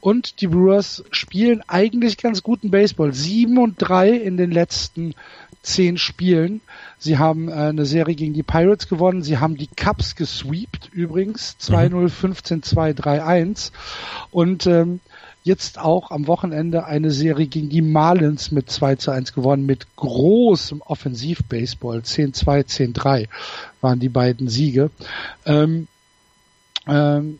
[0.00, 3.12] und die Brewers spielen eigentlich ganz guten Baseball.
[3.12, 5.14] Sieben und drei in den letzten
[5.64, 6.60] zehn Spielen.
[6.98, 9.22] Sie haben äh, eine Serie gegen die Pirates gewonnen.
[9.22, 11.56] Sie haben die Cubs gesweept übrigens.
[11.60, 13.72] 2-0, 15-2, 3-1.
[14.30, 15.00] Und ähm,
[15.42, 19.86] jetzt auch am Wochenende eine Serie gegen die Marlins mit 2 zu 1 gewonnen, mit
[19.96, 21.98] großem Offensiv-Baseball.
[21.98, 23.28] 10-2, 10-3
[23.80, 24.90] waren die beiden Siege.
[25.44, 25.88] Ähm,
[26.86, 27.38] ähm,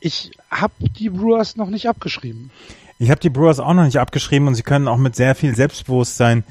[0.00, 2.50] ich habe die Brewers noch nicht abgeschrieben.
[2.98, 5.54] Ich habe die Brewers auch noch nicht abgeschrieben und sie können auch mit sehr viel
[5.54, 6.44] Selbstbewusstsein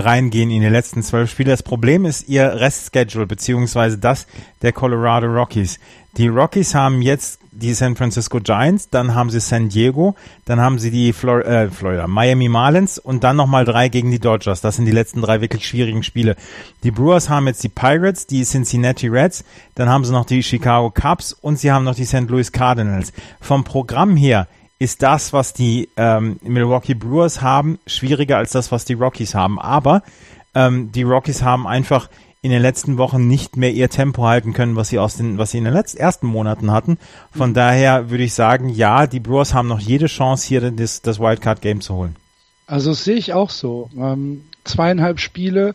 [0.00, 1.50] reingehen in die letzten zwölf Spiele.
[1.50, 4.26] Das Problem ist ihr Restschedule, beziehungsweise das
[4.62, 5.78] der Colorado Rockies.
[6.16, 10.78] Die Rockies haben jetzt die San Francisco Giants, dann haben sie San Diego, dann haben
[10.78, 14.60] sie die Flor äh, Florida, Miami Marlins und dann nochmal drei gegen die Dodgers.
[14.60, 16.34] Das sind die letzten drei wirklich schwierigen Spiele.
[16.82, 19.44] Die Brewers haben jetzt die Pirates, die Cincinnati Reds,
[19.76, 22.28] dann haben sie noch die Chicago Cubs und sie haben noch die St.
[22.28, 23.12] Louis Cardinals.
[23.40, 24.48] Vom Programm her
[24.78, 29.58] ist das, was die ähm, Milwaukee Brewers haben, schwieriger als das, was die Rockies haben.
[29.58, 30.02] Aber
[30.54, 32.08] ähm, die Rockies haben einfach
[32.42, 35.52] in den letzten Wochen nicht mehr ihr Tempo halten können, was sie aus den, was
[35.52, 36.98] sie in den letzten ersten Monaten hatten.
[37.30, 41.18] Von daher würde ich sagen, ja, die Brewers haben noch jede Chance, hier das, das
[41.18, 42.16] Wildcard-Game zu holen.
[42.66, 43.88] Also das sehe ich auch so.
[43.96, 45.74] Ähm, zweieinhalb Spiele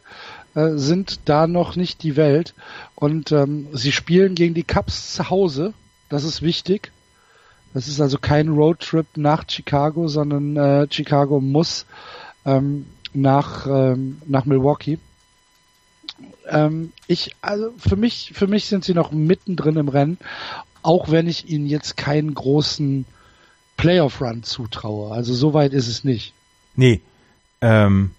[0.53, 2.53] äh, sind da noch nicht die Welt.
[2.93, 5.73] Und ähm, sie spielen gegen die Cubs zu Hause.
[6.09, 6.91] Das ist wichtig.
[7.73, 11.85] Das ist also kein Roadtrip nach Chicago, sondern äh, Chicago muss
[12.45, 14.97] ähm, nach, ähm, nach Milwaukee.
[16.47, 20.17] Ähm, ich, also für mich, für mich sind sie noch mittendrin im Rennen,
[20.81, 23.05] auch wenn ich ihnen jetzt keinen großen
[23.77, 25.13] Playoff-Run zutraue.
[25.13, 26.33] Also so weit ist es nicht.
[26.75, 27.01] Nee.
[27.61, 28.11] Ähm,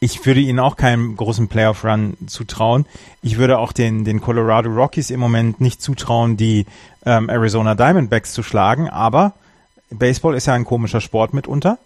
[0.00, 2.86] ich würde ihnen auch keinen großen Playoff-Run zutrauen.
[3.22, 6.66] Ich würde auch den, den Colorado Rockies im Moment nicht zutrauen, die
[7.04, 9.34] ähm, Arizona Diamondbacks zu schlagen, aber
[9.90, 11.78] Baseball ist ja ein komischer Sport mitunter.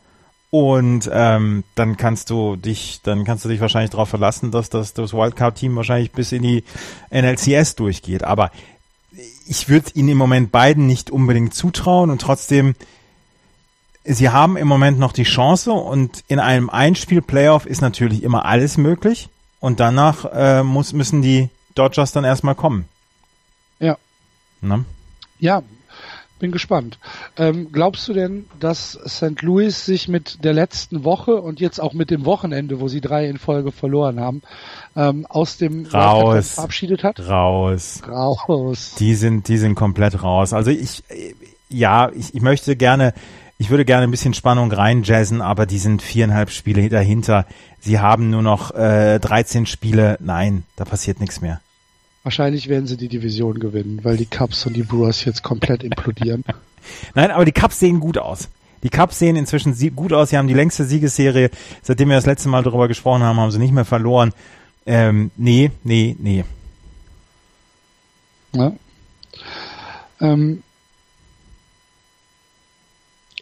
[0.50, 4.92] Und ähm, dann kannst du dich, dann kannst du dich wahrscheinlich darauf verlassen, dass das,
[4.92, 6.64] das Wildcard-Team wahrscheinlich bis in die
[7.10, 8.22] NLCS durchgeht.
[8.22, 8.50] Aber
[9.46, 12.74] ich würde ihnen im Moment beiden nicht unbedingt zutrauen und trotzdem,
[14.04, 18.76] sie haben im Moment noch die Chance und in einem Einspiel-Playoff ist natürlich immer alles
[18.76, 19.28] möglich
[19.60, 22.86] und danach äh, muss, müssen die Dodgers dann erstmal kommen.
[23.78, 23.96] Ja.
[24.60, 24.84] Ne?
[25.38, 25.62] Ja,
[26.42, 26.98] bin gespannt.
[27.36, 29.40] Ähm, glaubst du denn, dass St.
[29.42, 33.28] Louis sich mit der letzten Woche und jetzt auch mit dem Wochenende, wo sie drei
[33.28, 34.42] in Folge verloren haben,
[34.96, 37.20] ähm, aus dem raus verabschiedet hat?
[37.20, 38.02] Raus.
[38.06, 38.96] Raus.
[38.98, 40.52] Die sind, die sind komplett raus.
[40.52, 41.04] Also ich,
[41.68, 43.14] ja, ich, ich möchte gerne,
[43.62, 47.46] ich würde gerne ein bisschen Spannung reinjazzen, aber die sind viereinhalb Spiele dahinter.
[47.78, 50.18] Sie haben nur noch äh, 13 Spiele.
[50.18, 51.60] Nein, da passiert nichts mehr.
[52.24, 56.42] Wahrscheinlich werden sie die Division gewinnen, weil die Cubs und die Brewers jetzt komplett implodieren.
[57.14, 58.48] Nein, aber die Cubs sehen gut aus.
[58.82, 60.30] Die Cubs sehen inzwischen gut aus.
[60.30, 61.48] Sie haben die längste Siegesserie.
[61.82, 64.32] Seitdem wir das letzte Mal darüber gesprochen haben, haben sie nicht mehr verloren.
[64.86, 66.44] Ähm, nee, nee, nee.
[68.54, 68.72] Ja.
[70.20, 70.64] Ähm,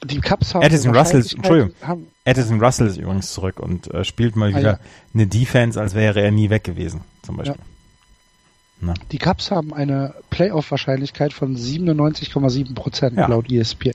[0.05, 4.36] die Cubs haben Addison Russell, Entschuldigung, haben, Addison Russell ist übrigens zurück und äh, spielt
[4.36, 4.80] mal wieder ah, ja.
[5.14, 7.57] eine Defense, als wäre er nie weg gewesen, zum Beispiel.
[7.59, 7.64] Ja.
[8.82, 8.94] Na.
[9.12, 13.26] Die Cubs haben eine Playoff-Wahrscheinlichkeit von 97,7 Prozent ja.
[13.26, 13.92] laut ESPN.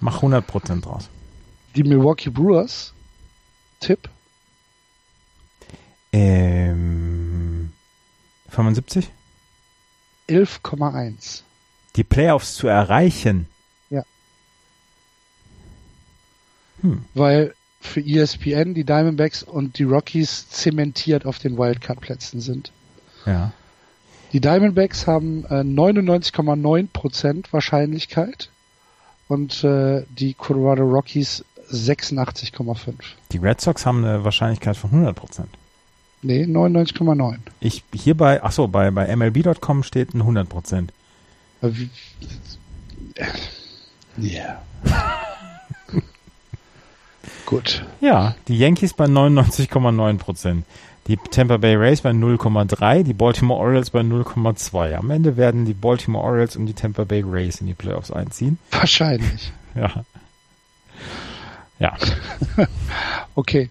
[0.00, 1.08] Mach 100 Prozent draus.
[1.74, 2.92] Die Milwaukee Brewers,
[3.80, 4.08] Tipp?
[6.12, 7.72] Ähm,
[8.50, 9.10] 75?
[10.28, 11.42] 11,1.
[11.96, 13.46] Die Playoffs zu erreichen?
[13.90, 14.02] Ja.
[16.82, 17.04] Hm.
[17.14, 22.72] Weil für ESPN die Diamondbacks und die Rockies zementiert auf den Wildcard-Plätzen sind.
[23.24, 23.52] Ja.
[24.32, 28.50] Die Diamondbacks haben äh, 99,9% Wahrscheinlichkeit
[29.28, 32.94] und äh, die Colorado Rockies 86,5.
[33.32, 35.44] Die Red Sox haben eine Wahrscheinlichkeit von 100%.
[36.22, 37.38] Nee, 99,9.
[37.60, 40.88] Ich hier bei ach so, bei bei MLB.com steht ein 100%.
[44.18, 44.62] Ja.
[47.46, 47.84] Gut.
[48.00, 50.62] Ja, die Yankees bei 99,9%
[51.06, 54.94] die Tampa Bay Rays bei 0,3, die Baltimore Orioles bei 0,2.
[54.94, 58.58] Am Ende werden die Baltimore Orioles und die Tampa Bay Rays in die Playoffs einziehen.
[58.70, 59.52] Wahrscheinlich.
[59.76, 60.04] Ja.
[61.78, 61.94] Ja.
[63.34, 63.68] okay.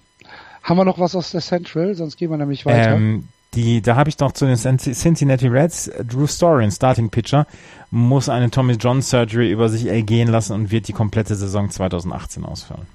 [0.62, 1.96] Haben wir noch was aus der Central?
[1.96, 2.94] Sonst gehen wir nämlich weiter.
[2.94, 5.90] Ähm, die, da habe ich noch zu den Cincinnati Reds.
[6.08, 7.48] Drew Story, Starting Pitcher,
[7.90, 12.46] muss eine Tommy John Surgery über sich ergehen lassen und wird die komplette Saison 2018
[12.46, 12.86] ausfallen.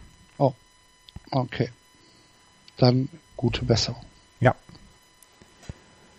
[1.30, 1.70] Okay.
[2.76, 4.02] Dann gute Besserung.
[4.40, 4.54] Ja.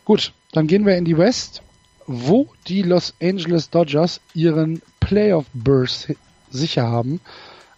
[0.05, 1.61] Gut, dann gehen wir in die West,
[2.07, 6.13] wo die Los Angeles Dodgers ihren Playoff Burst
[6.49, 7.21] sicher haben,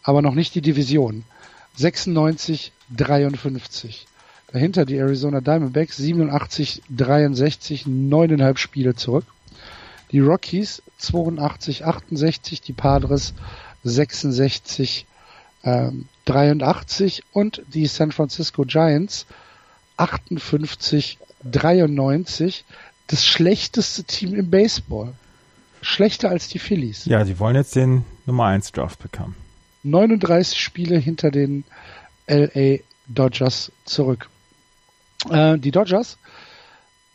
[0.02, 1.24] aber noch nicht die Division.
[1.76, 4.06] 96, 53.
[4.52, 9.26] Dahinter die Arizona Diamondbacks 87, 63, neuneinhalb Spiele zurück.
[10.12, 13.34] Die Rockies 82, 68, die Padres
[13.84, 15.08] 66,
[15.64, 19.26] ähm, 83 und die San Francisco Giants
[19.98, 22.66] 58, 93
[23.08, 25.14] das schlechteste Team im Baseball.
[25.82, 27.06] Schlechter als die Phillies.
[27.06, 29.36] Ja, sie wollen jetzt den Nummer 1 Draft bekommen.
[29.84, 31.66] 39 Spiele hinter den
[32.28, 34.30] LA Dodgers zurück.
[35.30, 36.18] Äh, die Dodgers,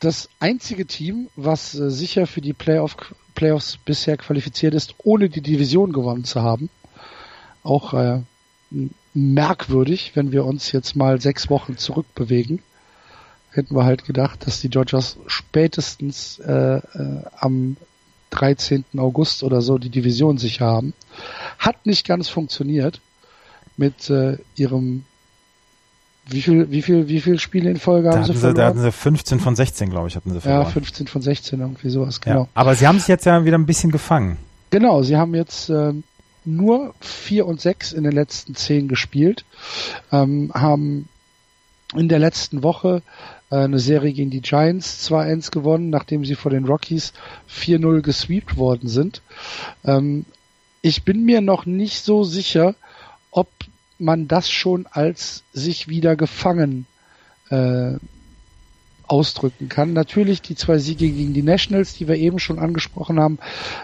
[0.01, 2.97] das einzige Team, was äh, sicher für die Playoff,
[3.35, 6.69] Playoffs bisher qualifiziert ist, ohne die Division gewonnen zu haben.
[7.63, 8.21] Auch äh,
[9.15, 12.61] merkwürdig, wenn wir uns jetzt mal sechs Wochen zurückbewegen
[13.59, 16.81] hätten wir halt gedacht, dass die Dodgers spätestens äh, äh,
[17.39, 17.77] am
[18.31, 18.85] 13.
[18.97, 20.95] August oder so die Division sicher haben.
[21.59, 23.01] Hat nicht ganz funktioniert
[23.77, 25.05] mit äh, ihrem
[26.31, 28.55] wie viel, wie viel, wie viel Spiele in Folge haben sie verloren?
[28.55, 30.65] Da hatten sie 15 von 16, glaube ich, hatten sie verloren.
[30.67, 32.43] Ja, 15 von 16, irgendwie sowas, genau.
[32.43, 34.37] Ja, aber sie haben sich jetzt ja wieder ein bisschen gefangen.
[34.69, 35.95] Genau, sie haben jetzt äh,
[36.57, 39.45] nur 4 und 6 in den letzten 10 gespielt,
[40.13, 41.09] ähm, haben
[41.95, 43.03] in der letzten Woche
[43.51, 47.13] äh, eine Serie gegen die Giants 2-1 gewonnen, nachdem sie vor den Rockies
[47.51, 49.23] 4-0 gesweept worden sind.
[49.85, 50.25] Ähm,
[50.83, 52.75] ich bin mir noch nicht so sicher,
[53.31, 53.49] ob
[53.99, 56.87] man das schon als sich wieder gefangen
[57.51, 57.95] äh,
[59.09, 59.93] ausdrücken kann.
[59.93, 63.39] Natürlich die zwei Siege gegen die Nationals, die wir eben schon angesprochen haben,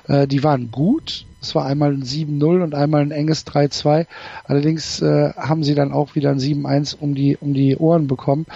[0.06, 1.26] äh, die waren gut.
[1.40, 4.06] Es war einmal ein 7-0 und einmal ein enges 3-2.
[4.44, 8.46] Allerdings äh, haben sie dann auch wieder ein 7-1 um die, um die Ohren bekommen.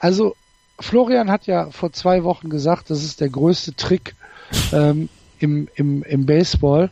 [0.00, 0.36] Also
[0.80, 4.14] Florian hat ja vor zwei Wochen gesagt, das ist der größte Trick
[4.72, 5.08] ähm,
[5.38, 6.90] im, im, im Baseball.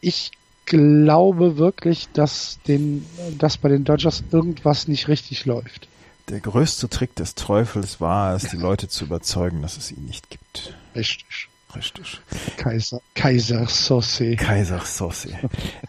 [0.00, 0.30] Ich
[0.66, 3.04] glaube wirklich, dass den,
[3.38, 5.88] dass bei den Dodgers irgendwas nicht richtig läuft.
[6.30, 10.30] Der größte Trick des Teufels war es, die Leute zu überzeugen, dass es ihn nicht
[10.30, 10.74] gibt.
[10.94, 11.48] Richtig.
[11.74, 12.20] Richtig.
[12.56, 14.22] Kaiser, Kaiser Sauce.
[14.36, 15.28] Kaiser Sauce.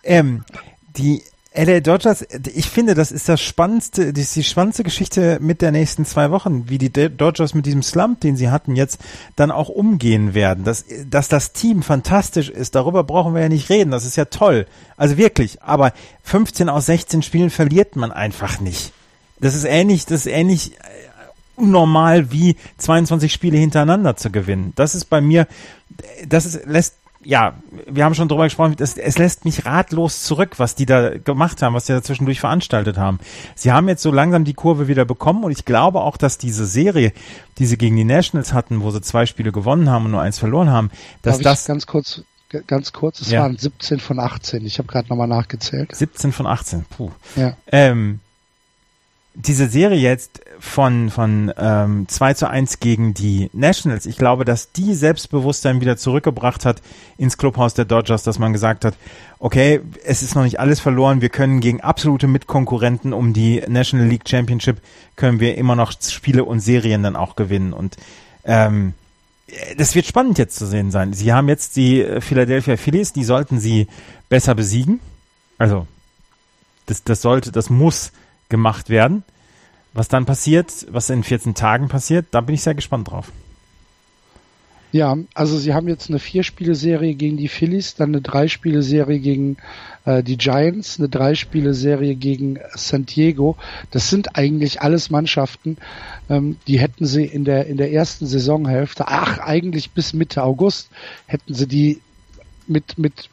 [0.03, 0.43] ähm,
[0.97, 1.23] die
[1.53, 5.71] LA Dodgers, ich finde, das ist das spannendste, das ist die spannendste Geschichte mit der
[5.71, 8.99] nächsten zwei Wochen, wie die Dodgers mit diesem Slump, den sie hatten, jetzt
[9.35, 10.63] dann auch umgehen werden.
[10.63, 14.25] Dass, dass das Team fantastisch ist, darüber brauchen wir ja nicht reden, das ist ja
[14.25, 14.65] toll.
[14.97, 18.93] Also wirklich, aber 15 aus 16 Spielen verliert man einfach nicht.
[19.41, 20.83] Das ist ähnlich, das ist ähnlich äh,
[21.55, 24.73] unnormal wie 22 Spiele hintereinander zu gewinnen.
[24.75, 25.47] Das ist bei mir,
[26.27, 27.53] das ist, lässt ja,
[27.87, 31.61] wir haben schon drüber gesprochen, das, es lässt mich ratlos zurück, was die da gemacht
[31.61, 33.19] haben, was die da zwischendurch veranstaltet haben.
[33.53, 36.65] Sie haben jetzt so langsam die Kurve wieder bekommen und ich glaube auch, dass diese
[36.65, 37.13] Serie,
[37.59, 40.39] die sie gegen die Nationals hatten, wo sie zwei Spiele gewonnen haben und nur eins
[40.39, 40.89] verloren haben,
[41.21, 41.65] dass Darf das...
[41.65, 42.23] ganz kurz,
[42.65, 43.41] ganz kurz, es Ja.
[43.41, 44.65] waren 17 von 18.
[44.65, 45.95] Ich habe gerade nochmal nachgezählt.
[45.95, 47.11] 17 von 18, puh.
[47.35, 47.55] Ja.
[47.71, 48.19] Ähm,
[49.33, 54.71] diese Serie jetzt von, von ähm, 2 zu 1 gegen die Nationals, ich glaube, dass
[54.73, 56.81] die Selbstbewusstsein wieder zurückgebracht hat
[57.17, 58.95] ins Clubhaus der Dodgers, dass man gesagt hat,
[59.39, 64.07] okay, es ist noch nicht alles verloren, wir können gegen absolute Mitkonkurrenten um die National
[64.07, 64.81] League Championship,
[65.15, 67.95] können wir immer noch Spiele und Serien dann auch gewinnen und
[68.43, 68.93] ähm,
[69.77, 71.13] das wird spannend jetzt zu sehen sein.
[71.13, 73.87] Sie haben jetzt die äh, Philadelphia Phillies, die sollten sie
[74.29, 74.99] besser besiegen.
[75.57, 75.87] Also,
[76.85, 78.11] das, das sollte, das muss
[78.51, 79.23] gemacht werden.
[79.93, 83.31] Was dann passiert, was in 14 Tagen passiert, da bin ich sehr gespannt drauf.
[84.91, 89.57] Ja, also sie haben jetzt eine Vier-Spiele-Serie gegen die Phillies, dann eine Drei-Spiele-Serie gegen
[90.03, 93.55] äh, die Giants, eine Drei-Spiele-Serie gegen San Diego.
[93.91, 95.77] Das sind eigentlich alles Mannschaften,
[96.29, 100.89] ähm, die hätten sie in der in der ersten Saisonhälfte, ach eigentlich bis Mitte August,
[101.25, 102.01] hätten sie die
[102.67, 103.29] mit mit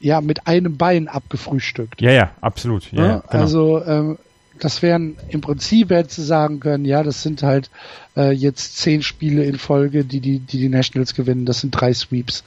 [0.00, 2.00] ja mit einem Bein abgefrühstückt.
[2.00, 2.90] Ja, ja, absolut.
[2.90, 3.42] Ja, Ja, ja, genau.
[3.42, 4.18] Also ähm,
[4.60, 7.70] das wären im Prinzip hätte sagen können, ja, das sind halt
[8.16, 11.46] äh, jetzt zehn Spiele in Folge, die die die, die Nationals gewinnen.
[11.46, 12.44] Das sind drei Sweeps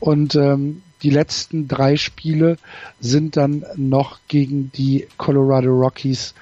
[0.00, 2.56] und ähm, die letzten drei Spiele
[3.00, 6.34] sind dann noch gegen die Colorado Rockies,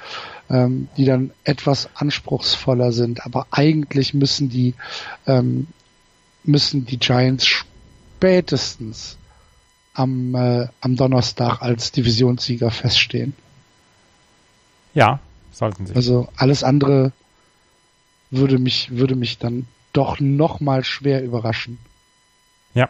[0.49, 3.27] ähm, die dann etwas anspruchsvoller sind.
[3.27, 4.75] Aber eigentlich müssen die
[5.27, 5.67] ähm,
[6.47, 9.19] müssen die Giants spätestens
[9.95, 13.35] am, äh, am Donnerstag als Divisionssieger feststehen.
[14.97, 15.21] Ja,
[15.53, 15.95] sollten sie.
[15.95, 17.13] Also alles andere
[18.31, 21.79] würde mich, würde mich dann doch nochmal schwer überraschen.
[22.75, 22.89] Ja.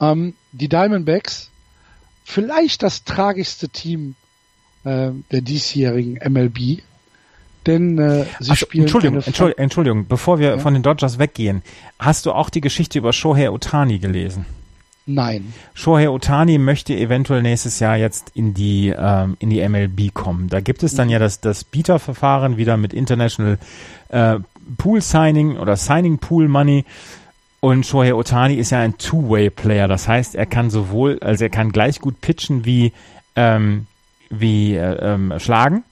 [0.00, 1.50] Ähm, die Diamondbacks,
[2.24, 4.14] vielleicht das tragischste Team
[4.84, 6.82] äh, der diesjährigen MLB,
[7.66, 10.58] denn äh, sie Ach spielen Entschuldigung, Entschuldigung, Entschuldigung, bevor wir Ja.
[10.58, 11.62] von den Dodgers weggehen,
[11.98, 14.46] hast du auch die Geschichte über Shohei Otani gelesen?
[15.10, 15.54] Nein.
[15.72, 20.50] Shohei Otani möchte eventuell nächstes Jahr jetzt in die ähm, in die MLB kommen.
[20.50, 23.58] Da gibt es dann ja das das Bieterverfahren wieder mit International
[24.10, 24.36] äh,
[24.76, 26.84] Pool Signing oder Signing Pool Money.
[27.60, 29.88] Und Shohei Otani ist ja ein Two-Way-Player.
[29.88, 32.92] Das heißt, er kann sowohl, also er kann gleich gut pitchen wie
[33.34, 33.86] ähm,
[34.28, 35.84] wie äh, ähm, schlagen.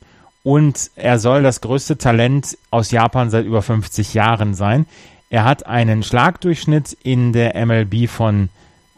[0.43, 4.85] Und er soll das größte Talent aus Japan seit über 50 Jahren sein.
[5.31, 8.51] Er hat einen Schlagdurchschnitt in der MLB von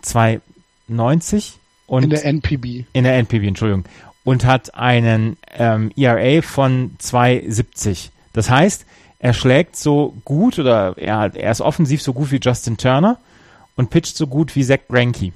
[0.08, 1.52] 2,90
[1.86, 2.84] und In der NPB.
[2.92, 3.84] in der NPB, Entschuldigung,
[4.24, 8.10] und hat einen ähm, ERA von 2,70.
[8.32, 8.84] Das heißt,
[9.18, 13.18] er schlägt so gut oder er, er ist offensiv so gut wie Justin Turner
[13.76, 15.32] und pitcht so gut wie Zach Greinke.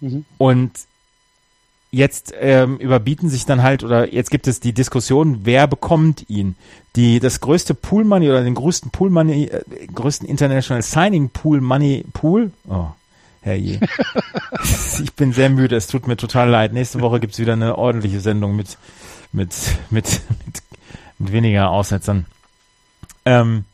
[0.00, 0.24] Mhm.
[0.38, 0.72] Und
[1.90, 6.56] jetzt ähm, überbieten sich dann halt, oder jetzt gibt es die Diskussion, wer bekommt ihn?
[6.94, 9.62] Die, das größte Pool Money oder den größten Pool Money, äh,
[9.94, 12.86] größten International Signing Pool Money Pool, oh,
[13.46, 13.80] herrje.
[15.02, 16.72] ich bin sehr müde, es tut mir total leid.
[16.72, 18.76] Nächste Woche gibt's wieder eine ordentliche Sendung mit,
[19.32, 19.54] mit,
[19.90, 20.62] mit, mit,
[21.18, 22.26] mit weniger Aussetzern.
[23.24, 23.64] Ähm,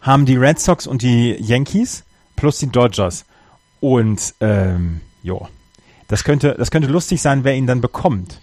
[0.00, 2.04] haben die Red Sox und die Yankees
[2.36, 3.24] plus die Dodgers.
[3.80, 5.48] Und ähm, jo,
[6.08, 8.40] das könnte, das könnte lustig sein, wer ihn dann bekommt.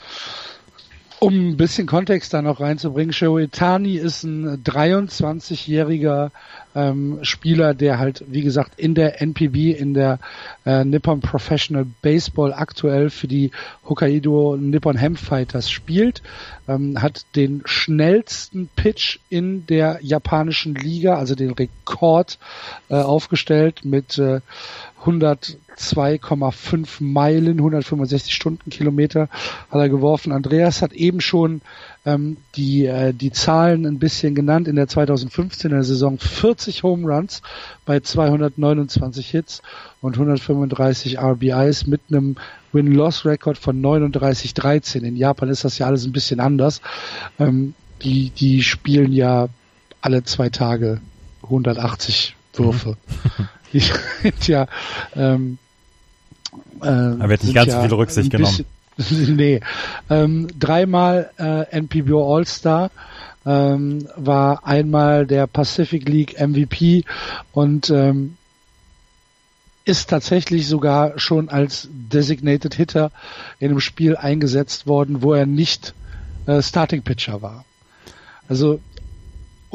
[1.19, 6.31] Um ein bisschen Kontext da noch reinzubringen, Shoetani ist ein 23-jähriger
[6.76, 10.19] ähm, Spieler, der halt, wie gesagt, in der NPB, in der
[10.65, 13.52] äh, Nippon Professional Baseball aktuell für die
[13.88, 16.22] Hokkaido Nippon Ham Fighters spielt,
[16.68, 22.38] ähm, hat den schnellsten Pitch in der japanischen Liga, also den Rekord
[22.89, 24.41] äh, aufgestellt mit äh,
[25.06, 29.30] 102,5 Meilen, 165 Stundenkilometer
[29.69, 30.32] hat er geworfen.
[30.32, 31.61] Andreas hat eben schon
[32.06, 34.68] ähm, die, äh, die Zahlen ein bisschen genannt.
[34.68, 37.44] In der 2015er Saison 40 Home Runs
[37.86, 39.61] bei 229 Hits
[40.02, 42.36] und 135 RBIs mit einem
[42.73, 45.02] Win-Loss-Record von 39-13.
[45.03, 46.82] In Japan ist das ja alles ein bisschen anders.
[47.40, 49.48] Ähm, die, die spielen ja
[50.02, 50.99] alle zwei Tage
[51.44, 52.98] 180 Würfe.
[53.38, 53.48] Mhm.
[53.73, 53.80] Die
[54.22, 54.68] sind ja
[55.15, 55.57] ähm,
[56.82, 58.65] äh, da wird nicht ganz ja so viel Rücksicht genommen.
[59.36, 59.60] nee.
[60.10, 62.91] Ähm, dreimal äh, NPBO All-Star,
[63.45, 67.03] ähm, war einmal der Pacific League MVP
[67.52, 68.38] und ähm,
[69.84, 73.11] ist tatsächlich sogar schon als Designated Hitter
[73.60, 75.94] in einem Spiel eingesetzt worden, wo er nicht
[76.48, 77.65] äh, Starting Pitcher war.
[78.48, 78.80] Also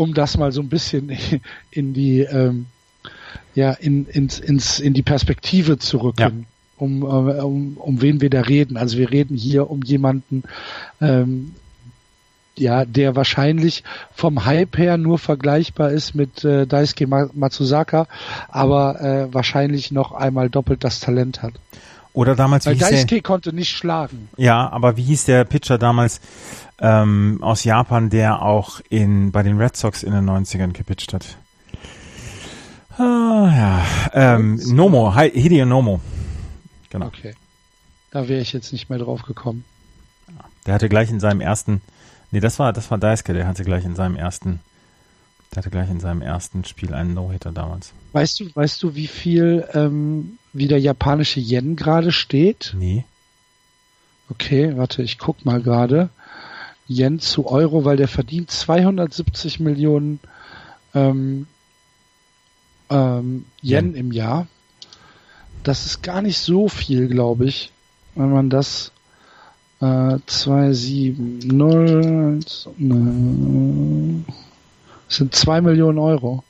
[0.00, 1.12] um das mal so ein bisschen
[1.70, 2.66] in die ähm,
[3.54, 6.20] ja in, ins, ins, in die Perspektive zu rücken.
[6.20, 6.46] Ja.
[6.78, 7.06] Um, äh,
[7.42, 8.78] um, um wen wir da reden.
[8.78, 10.44] Also wir reden hier um jemanden,
[11.02, 11.54] ähm,
[12.56, 18.06] ja, der wahrscheinlich vom Hype her nur vergleichbar ist mit äh, Daisuke Matsuzaka,
[18.48, 21.52] aber äh, wahrscheinlich noch einmal doppelt das Talent hat.
[22.12, 24.30] Oder damals Weil Daisuke der, konnte nicht schlagen.
[24.38, 26.20] Ja, aber wie hieß der Pitcher damals
[26.80, 31.36] ähm, aus Japan, der auch in bei den Red Sox in den 90ern gepitcht hat?
[32.98, 33.86] Ah, ja.
[34.12, 36.00] Ähm, Nomo, Hideo Nomo.
[36.90, 37.06] Genau.
[37.06, 37.34] Okay.
[38.10, 39.64] Da wäre ich jetzt nicht mehr drauf gekommen.
[40.66, 41.80] Der hatte gleich in seinem ersten,
[42.30, 44.60] nee, das war, das war Daisuke, der hatte gleich in seinem ersten,
[45.50, 47.92] der hatte gleich in seinem ersten Spiel einen No-Hitter damals.
[48.12, 52.74] Weißt du, weißt du, wie viel, ähm, wie der japanische Yen gerade steht?
[52.76, 53.04] Nee.
[54.28, 56.10] Okay, warte, ich guck mal gerade.
[56.90, 60.18] Yen zu Euro, weil der verdient 270 Millionen
[60.92, 61.46] ähm,
[62.90, 64.48] ähm, Yen, Yen im Jahr.
[65.62, 67.70] Das ist gar nicht so viel, glaube ich,
[68.16, 68.90] wenn man das
[69.80, 72.40] äh, 270 ne,
[75.08, 76.42] sind zwei Millionen Euro.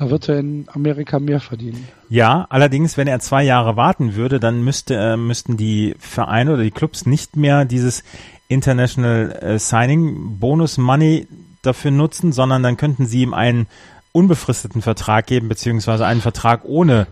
[0.00, 1.86] Da wird er in Amerika mehr verdienen.
[2.08, 6.62] Ja, allerdings, wenn er zwei Jahre warten würde, dann müsste, äh, müssten die Vereine oder
[6.62, 8.02] die Clubs nicht mehr dieses
[8.48, 11.28] International äh, Signing Bonus Money
[11.60, 13.66] dafür nutzen, sondern dann könnten sie ihm einen
[14.12, 17.06] unbefristeten Vertrag geben, beziehungsweise einen Vertrag ohne,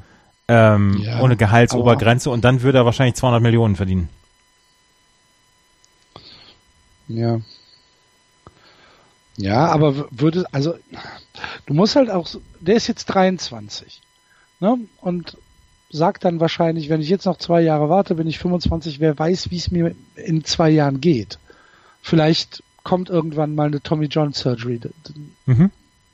[0.48, 4.08] ähm, ja, ohne Gehaltsobergrenze und dann würde er wahrscheinlich 200 Millionen verdienen.
[7.06, 7.38] Ja.
[9.36, 10.74] Ja, aber würde, also,
[11.68, 12.28] du musst halt auch,
[12.60, 14.00] der ist jetzt 23,
[14.60, 14.78] ne?
[15.00, 15.36] Und
[15.90, 19.50] sagt dann wahrscheinlich, wenn ich jetzt noch zwei Jahre warte, bin ich 25, wer weiß,
[19.50, 21.38] wie es mir in zwei Jahren geht.
[22.02, 24.80] Vielleicht kommt irgendwann mal eine Tommy John Surgery.
[25.46, 25.70] Mhm.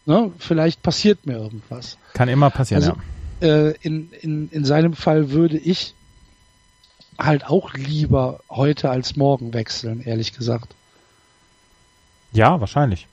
[0.06, 0.32] Ne?
[0.38, 1.98] Vielleicht passiert mir irgendwas.
[2.12, 2.96] Kann immer passieren, also,
[3.40, 3.68] ja.
[3.68, 5.94] Äh, in, in, in seinem Fall würde ich
[7.18, 10.74] halt auch lieber heute als morgen wechseln, ehrlich gesagt.
[12.32, 13.06] Ja, wahrscheinlich.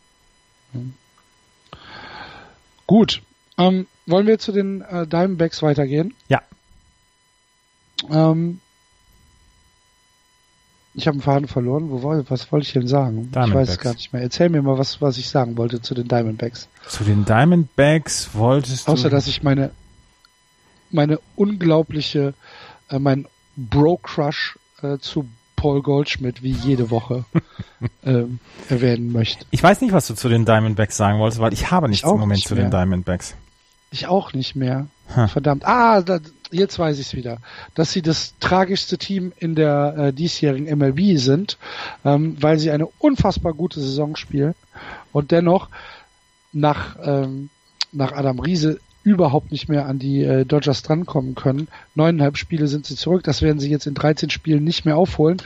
[2.92, 3.22] Gut.
[3.58, 6.14] Ähm, wollen wir zu den äh, Diamondbacks weitergehen?
[6.28, 6.42] Ja.
[8.10, 8.60] Ähm,
[10.94, 11.90] ich habe einen Faden verloren.
[11.90, 13.32] Wo was wollte ich denn sagen?
[13.32, 14.22] Ich weiß es gar nicht mehr.
[14.22, 16.68] Erzähl mir mal, was, was ich sagen wollte zu den Diamondbacks.
[16.86, 18.92] Zu den Diamondbacks wolltest du...
[18.92, 19.72] Außer, dass ich meine,
[20.90, 22.34] meine unglaubliche,
[22.90, 25.30] äh, mein Bro-Crush äh, zu
[25.62, 27.24] Paul Goldschmidt wie jede Woche
[28.04, 29.46] ähm, erwähnen möchte.
[29.52, 32.18] Ich weiß nicht, was du zu den Diamondbacks sagen wolltest, weil ich habe nichts im
[32.18, 32.64] Moment zu mehr.
[32.64, 33.36] den Diamondbacks.
[33.92, 34.88] Ich auch nicht mehr.
[35.14, 35.30] Hm.
[35.30, 35.64] Verdammt.
[35.68, 36.18] Ah, da,
[36.50, 37.38] jetzt weiß ich es wieder.
[37.76, 41.60] Dass sie das tragischste Team in der äh, diesjährigen MLB sind,
[42.04, 44.56] ähm, weil sie eine unfassbar gute Saison spielen
[45.12, 45.70] und dennoch
[46.54, 47.52] nach, ähm,
[47.92, 51.68] nach Adam Riese überhaupt nicht mehr an die äh, Dodgers drankommen können.
[51.96, 53.24] Neuneinhalb Spiele sind sie zurück.
[53.24, 55.42] Das werden sie jetzt in 13 Spielen nicht mehr aufholen.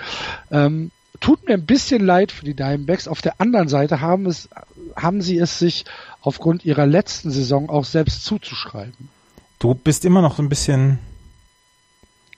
[0.51, 3.07] Ähm, tut mir ein bisschen leid für die Diamondbacks.
[3.07, 4.49] Auf der anderen Seite haben es,
[4.95, 5.85] haben sie es sich
[6.21, 9.09] aufgrund ihrer letzten Saison auch selbst zuzuschreiben.
[9.59, 10.99] Du bist immer noch ein bisschen.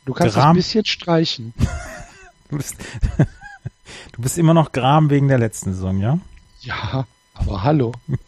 [0.05, 0.49] Du kannst Gram.
[0.49, 1.53] ein bisschen streichen.
[2.49, 2.75] du, bist,
[4.13, 6.19] du bist immer noch Gram wegen der letzten Saison, ja?
[6.61, 7.93] Ja, aber hallo.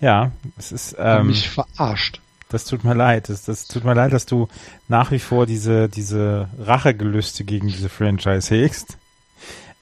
[0.00, 0.96] ja, es ist.
[0.98, 2.20] Ähm, mich verarscht.
[2.48, 3.28] Das tut mir leid.
[3.28, 4.48] Das, das tut mir leid, dass du
[4.88, 8.98] nach wie vor diese, diese Rachegelüste gegen diese Franchise hegst.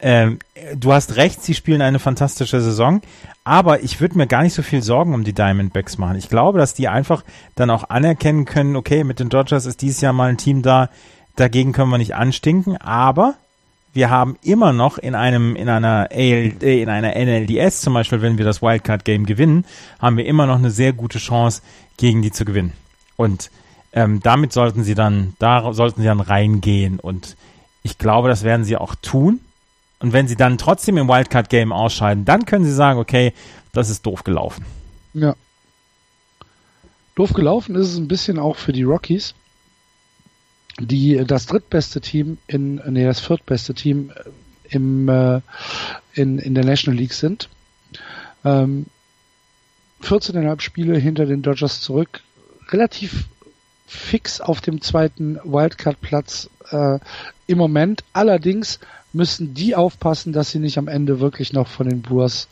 [0.00, 0.38] Ähm,
[0.74, 3.00] du hast recht, sie spielen eine fantastische Saison,
[3.44, 6.16] aber ich würde mir gar nicht so viel Sorgen um die Diamondbacks machen.
[6.16, 7.22] Ich glaube, dass die einfach
[7.54, 10.90] dann auch anerkennen können, okay, mit den Dodgers ist dieses Jahr mal ein Team da,
[11.36, 13.34] dagegen können wir nicht anstinken, aber
[13.94, 18.38] wir haben immer noch in einem in einer AL, in einer NLDS zum Beispiel, wenn
[18.38, 19.64] wir das Wildcard Game gewinnen,
[20.00, 21.62] haben wir immer noch eine sehr gute Chance
[21.96, 22.72] gegen die zu gewinnen.
[23.16, 23.50] Und
[23.92, 27.36] ähm, damit sollten sie dann da sollten sie dann reingehen und
[27.82, 29.40] ich glaube, das werden sie auch tun.
[30.00, 33.32] Und wenn sie dann trotzdem im Wildcard Game ausscheiden, dann können sie sagen, okay,
[33.72, 34.64] das ist doof gelaufen.
[35.12, 35.36] Ja.
[37.14, 39.34] Doof gelaufen ist es ein bisschen auch für die Rockies
[40.80, 44.12] die das drittbeste Team in, nee, das viertbeste Team
[44.68, 45.40] im, äh,
[46.14, 47.48] in, in der National League sind.
[48.44, 48.86] Ähm,
[50.02, 52.20] 14,5 Spiele hinter den Dodgers zurück.
[52.70, 53.26] Relativ
[53.86, 56.98] fix auf dem zweiten Wildcard-Platz äh,
[57.46, 58.04] im Moment.
[58.12, 58.80] Allerdings
[59.12, 62.48] müssen die aufpassen, dass sie nicht am Ende wirklich noch von den Brewers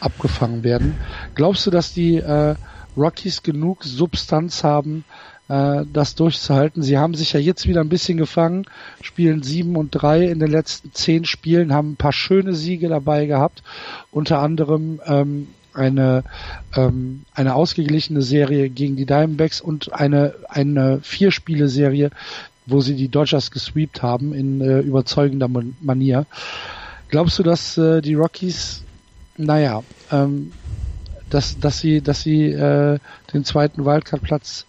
[0.00, 0.96] abgefangen werden.
[1.34, 2.56] Glaubst du, dass die äh,
[2.96, 5.04] Rockies genug Substanz haben,
[5.52, 6.82] äh, das durchzuhalten.
[6.82, 8.64] Sie haben sich ja jetzt wieder ein bisschen gefangen,
[9.02, 13.26] spielen sieben und drei in den letzten zehn Spielen, haben ein paar schöne Siege dabei
[13.26, 13.62] gehabt,
[14.10, 16.24] unter anderem ähm, eine
[16.74, 22.10] ähm, eine ausgeglichene Serie gegen die Diamondbacks und eine eine vier Spiele Serie,
[22.64, 25.48] wo sie die Dodgers gesweept haben in äh, überzeugender
[25.80, 26.26] Manier.
[27.08, 28.84] Glaubst du, dass äh, die Rockies,
[29.36, 30.52] naja, ähm,
[31.28, 32.98] dass dass sie dass sie äh,
[33.34, 34.66] den zweiten Wildcard-Platz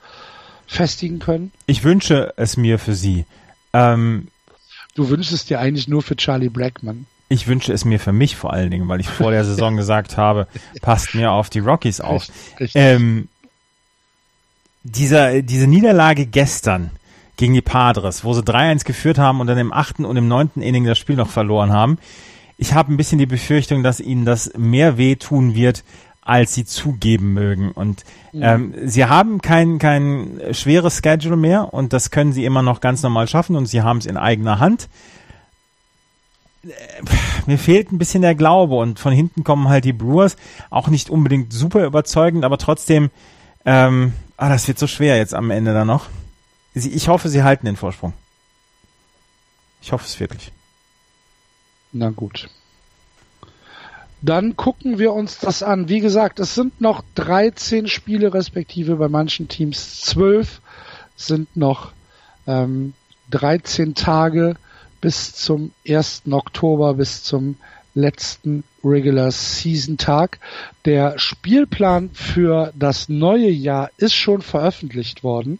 [0.67, 1.51] festigen können?
[1.65, 3.25] Ich wünsche es mir für sie.
[3.73, 4.27] Ähm,
[4.95, 7.05] du wünschst es dir eigentlich nur für Charlie Blackman.
[7.29, 10.17] Ich wünsche es mir für mich vor allen Dingen, weil ich vor der Saison gesagt
[10.17, 10.47] habe,
[10.81, 12.23] passt mir auf die Rockies auf.
[12.23, 12.81] Richtig, richtig.
[12.81, 13.27] Ähm,
[14.83, 16.91] dieser, diese Niederlage gestern
[17.37, 20.61] gegen die Padres, wo sie 3-1 geführt haben und dann im achten und im neunten
[20.61, 21.97] Inning das Spiel noch verloren haben.
[22.57, 25.83] Ich habe ein bisschen die Befürchtung, dass ihnen das mehr wehtun wird,
[26.25, 27.71] als sie zugeben mögen.
[27.71, 28.43] Und mhm.
[28.43, 33.03] ähm, sie haben kein, kein schweres Schedule mehr und das können sie immer noch ganz
[33.03, 34.87] normal schaffen und sie haben es in eigener Hand.
[36.63, 36.69] Äh,
[37.45, 40.37] mir fehlt ein bisschen der Glaube und von hinten kommen halt die Brewers,
[40.69, 43.09] auch nicht unbedingt super überzeugend, aber trotzdem,
[43.65, 46.07] ähm, ah, das wird so schwer jetzt am Ende dann noch.
[46.73, 48.13] Ich hoffe, sie halten den Vorsprung.
[49.81, 50.51] Ich hoffe es wirklich.
[51.91, 52.49] Na gut
[54.23, 55.89] dann gucken wir uns das an.
[55.89, 60.61] Wie gesagt, es sind noch 13 Spiele, respektive bei manchen Teams 12
[61.17, 61.91] sind noch
[62.47, 62.93] ähm,
[63.31, 64.55] 13 Tage
[65.01, 66.23] bis zum 1.
[66.31, 67.57] Oktober, bis zum
[67.95, 70.39] letzten Regular Season Tag.
[70.85, 75.59] Der Spielplan für das neue Jahr ist schon veröffentlicht worden.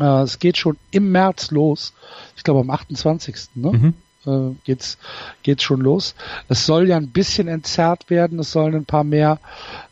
[0.00, 1.92] Äh, es geht schon im März los.
[2.38, 3.50] Ich glaube am 28.
[3.54, 3.72] Ne?
[3.72, 3.94] Mhm
[4.26, 4.98] äh, geht's,
[5.42, 6.14] geht's schon los.
[6.48, 9.38] Es soll ja ein bisschen entzerrt werden, es sollen ein paar mehr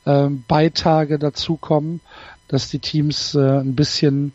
[0.06, 2.00] ähm, Beitage dazukommen,
[2.48, 4.32] dass die Teams äh, ein bisschen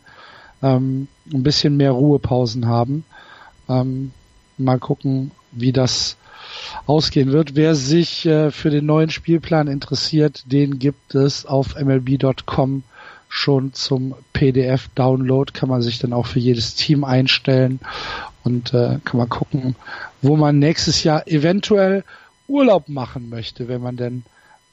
[0.62, 3.04] ähm, ein bisschen mehr Ruhepausen haben.
[3.68, 4.12] Ähm,
[4.56, 6.16] mal gucken, wie das
[6.86, 7.54] ausgehen wird.
[7.54, 12.82] Wer sich äh, für den neuen Spielplan interessiert, den gibt es auf mlb.com
[13.28, 15.52] schon zum PDF-Download.
[15.52, 17.80] Kann man sich dann auch für jedes Team einstellen
[18.44, 19.74] und äh, kann man gucken,
[20.22, 22.04] wo man nächstes Jahr eventuell
[22.46, 24.24] Urlaub machen möchte, wenn man denn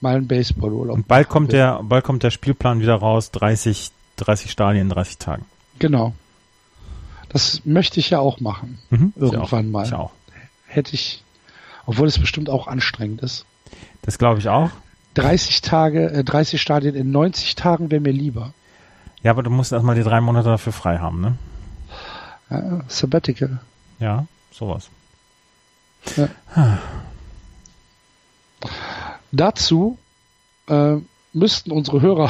[0.01, 1.59] mal einen Baseballurlaub Und bald kommt will.
[1.59, 5.45] der, bald kommt der Spielplan wieder raus, 30, 30 Stadien in 30 Tagen.
[5.79, 6.13] Genau.
[7.29, 8.79] Das möchte ich ja auch machen.
[8.89, 9.85] Mhm, irgendwann ich mal.
[9.85, 10.11] Ich auch.
[10.67, 11.23] Hätte ich,
[11.85, 13.45] obwohl es bestimmt auch anstrengend ist.
[14.01, 14.69] Das glaube ich auch.
[15.13, 18.53] 30 Tage, äh, 30 Stadien in 90 Tagen wäre mir lieber.
[19.23, 21.37] Ja, aber du musst erstmal die drei Monate dafür frei haben, ne?
[22.51, 23.59] Ja, Sabbatical.
[23.99, 24.89] Ja, sowas.
[26.17, 26.27] Ja.
[29.31, 29.97] Dazu
[30.67, 30.97] äh,
[31.33, 32.29] müssten unsere Hörer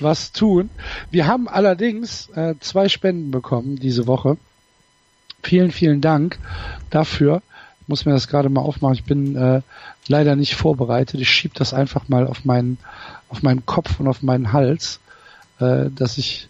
[0.00, 0.70] was tun.
[1.10, 4.36] Wir haben allerdings äh, zwei Spenden bekommen diese Woche.
[5.42, 6.38] Vielen, vielen Dank
[6.90, 7.42] dafür.
[7.80, 8.94] Ich muss mir das gerade mal aufmachen.
[8.94, 9.62] Ich bin äh,
[10.06, 11.20] leider nicht vorbereitet.
[11.20, 12.78] Ich schiebe das einfach mal auf meinen,
[13.28, 15.00] auf meinen Kopf und auf meinen Hals,
[15.58, 16.48] äh, dass ich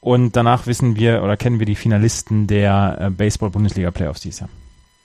[0.00, 4.48] Und danach wissen wir oder kennen wir die Finalisten der äh, Baseball-Bundesliga-Playoffs dieses Jahr.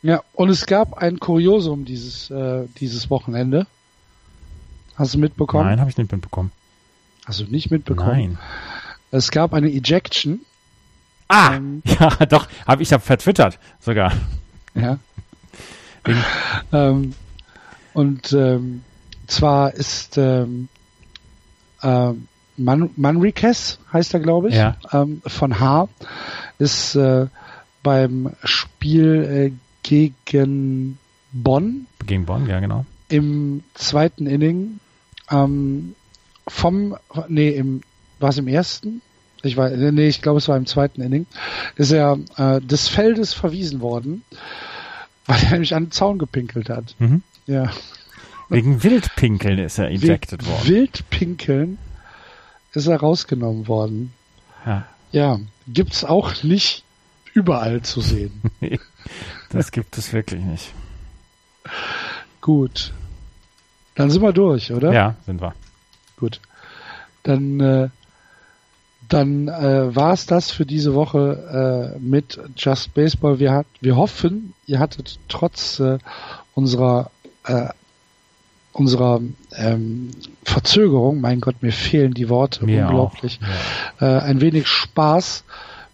[0.02, 3.68] Ja, und es gab ein Kuriosum dieses, äh, dieses Wochenende.
[4.96, 5.66] Hast du mitbekommen?
[5.66, 6.52] Nein, habe ich nicht mitbekommen.
[7.26, 8.12] Hast du nicht mitbekommen?
[8.12, 8.38] Nein.
[9.12, 10.42] Es gab eine Ejection.
[11.28, 14.14] Ah, ähm, ja, doch, habe ich ja vertwittert sogar.
[14.76, 15.00] Ja.
[16.72, 17.14] ähm,
[17.94, 18.84] und ähm,
[19.28, 20.70] zwar ist ähm,
[21.82, 22.12] äh,
[22.58, 24.78] Man Manriquez, heißt er, glaube ich, ja.
[24.94, 25.90] ähm, von H,
[26.60, 27.28] ist äh,
[27.84, 30.98] beim Spiel äh, gegen
[31.32, 31.88] Bonn.
[32.06, 32.86] Gegen Bonn, ja, genau.
[33.10, 34.80] Im zweiten Inning
[35.30, 35.96] ähm,
[36.48, 36.96] vom,
[37.28, 37.82] nee, im,
[38.20, 39.02] war es im ersten?
[39.44, 41.26] Ich war, nee, ich glaube, es war im zweiten Inning.
[41.76, 44.24] Ist er äh, des Feldes verwiesen worden,
[45.26, 46.96] weil er nämlich an den Zaun gepinkelt hat.
[47.00, 47.22] Mhm.
[47.46, 47.72] Ja.
[48.50, 50.68] Wegen Wildpinkeln ist er ejected Wegen worden.
[50.68, 51.78] Wildpinkeln
[52.74, 54.14] ist er rausgenommen worden.
[54.66, 54.88] Ja.
[55.12, 56.84] Ja, gibt's auch nicht
[57.34, 58.42] überall zu sehen.
[59.50, 60.74] das gibt es wirklich nicht.
[62.42, 62.94] Gut.
[63.96, 64.94] Dann sind wir durch, oder?
[64.94, 65.54] Ja, sind wir.
[66.18, 66.40] Gut.
[67.24, 67.90] Dann, äh,
[69.10, 73.40] dann äh, war es das für diese Woche äh, mit Just Baseball.
[73.40, 75.98] Wir, hat, wir hoffen, ihr hattet trotz äh,
[76.54, 77.12] unserer
[77.46, 77.70] äh,
[78.78, 79.22] unserer
[79.56, 80.12] ähm,
[80.44, 83.40] Verzögerung, mein Gott, mir fehlen die Worte, mir unglaublich,
[84.00, 84.20] ja.
[84.20, 85.44] äh, ein wenig Spaß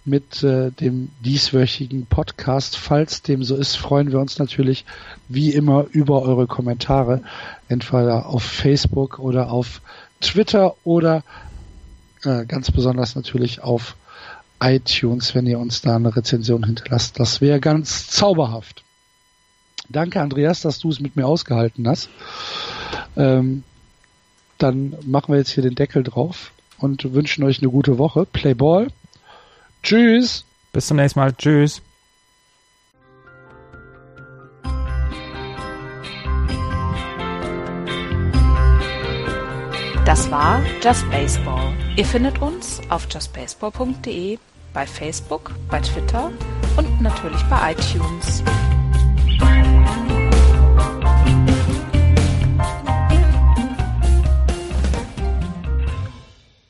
[0.05, 2.77] mit äh, dem dieswöchigen Podcast.
[2.77, 4.85] Falls dem so ist, freuen wir uns natürlich
[5.30, 7.21] wie immer über eure Kommentare,
[7.69, 9.81] entweder auf Facebook oder auf
[10.19, 11.23] Twitter oder
[12.23, 13.95] äh, ganz besonders natürlich auf
[14.61, 17.19] iTunes, wenn ihr uns da eine Rezension hinterlasst.
[17.19, 18.84] Das wäre ganz zauberhaft.
[19.89, 22.09] Danke, Andreas, dass du es mit mir ausgehalten hast.
[23.17, 23.63] Ähm,
[24.57, 28.25] dann machen wir jetzt hier den Deckel drauf und wünschen euch eine gute Woche.
[28.25, 28.88] Play Ball.
[29.84, 30.45] Tschüss.
[30.72, 31.34] Bis zum nächsten Mal.
[31.34, 31.81] Tschüss.
[40.05, 41.73] Das war Just Baseball.
[41.95, 44.38] Ihr findet uns auf justbaseball.de,
[44.73, 46.31] bei Facebook, bei Twitter
[46.76, 48.43] und natürlich bei iTunes.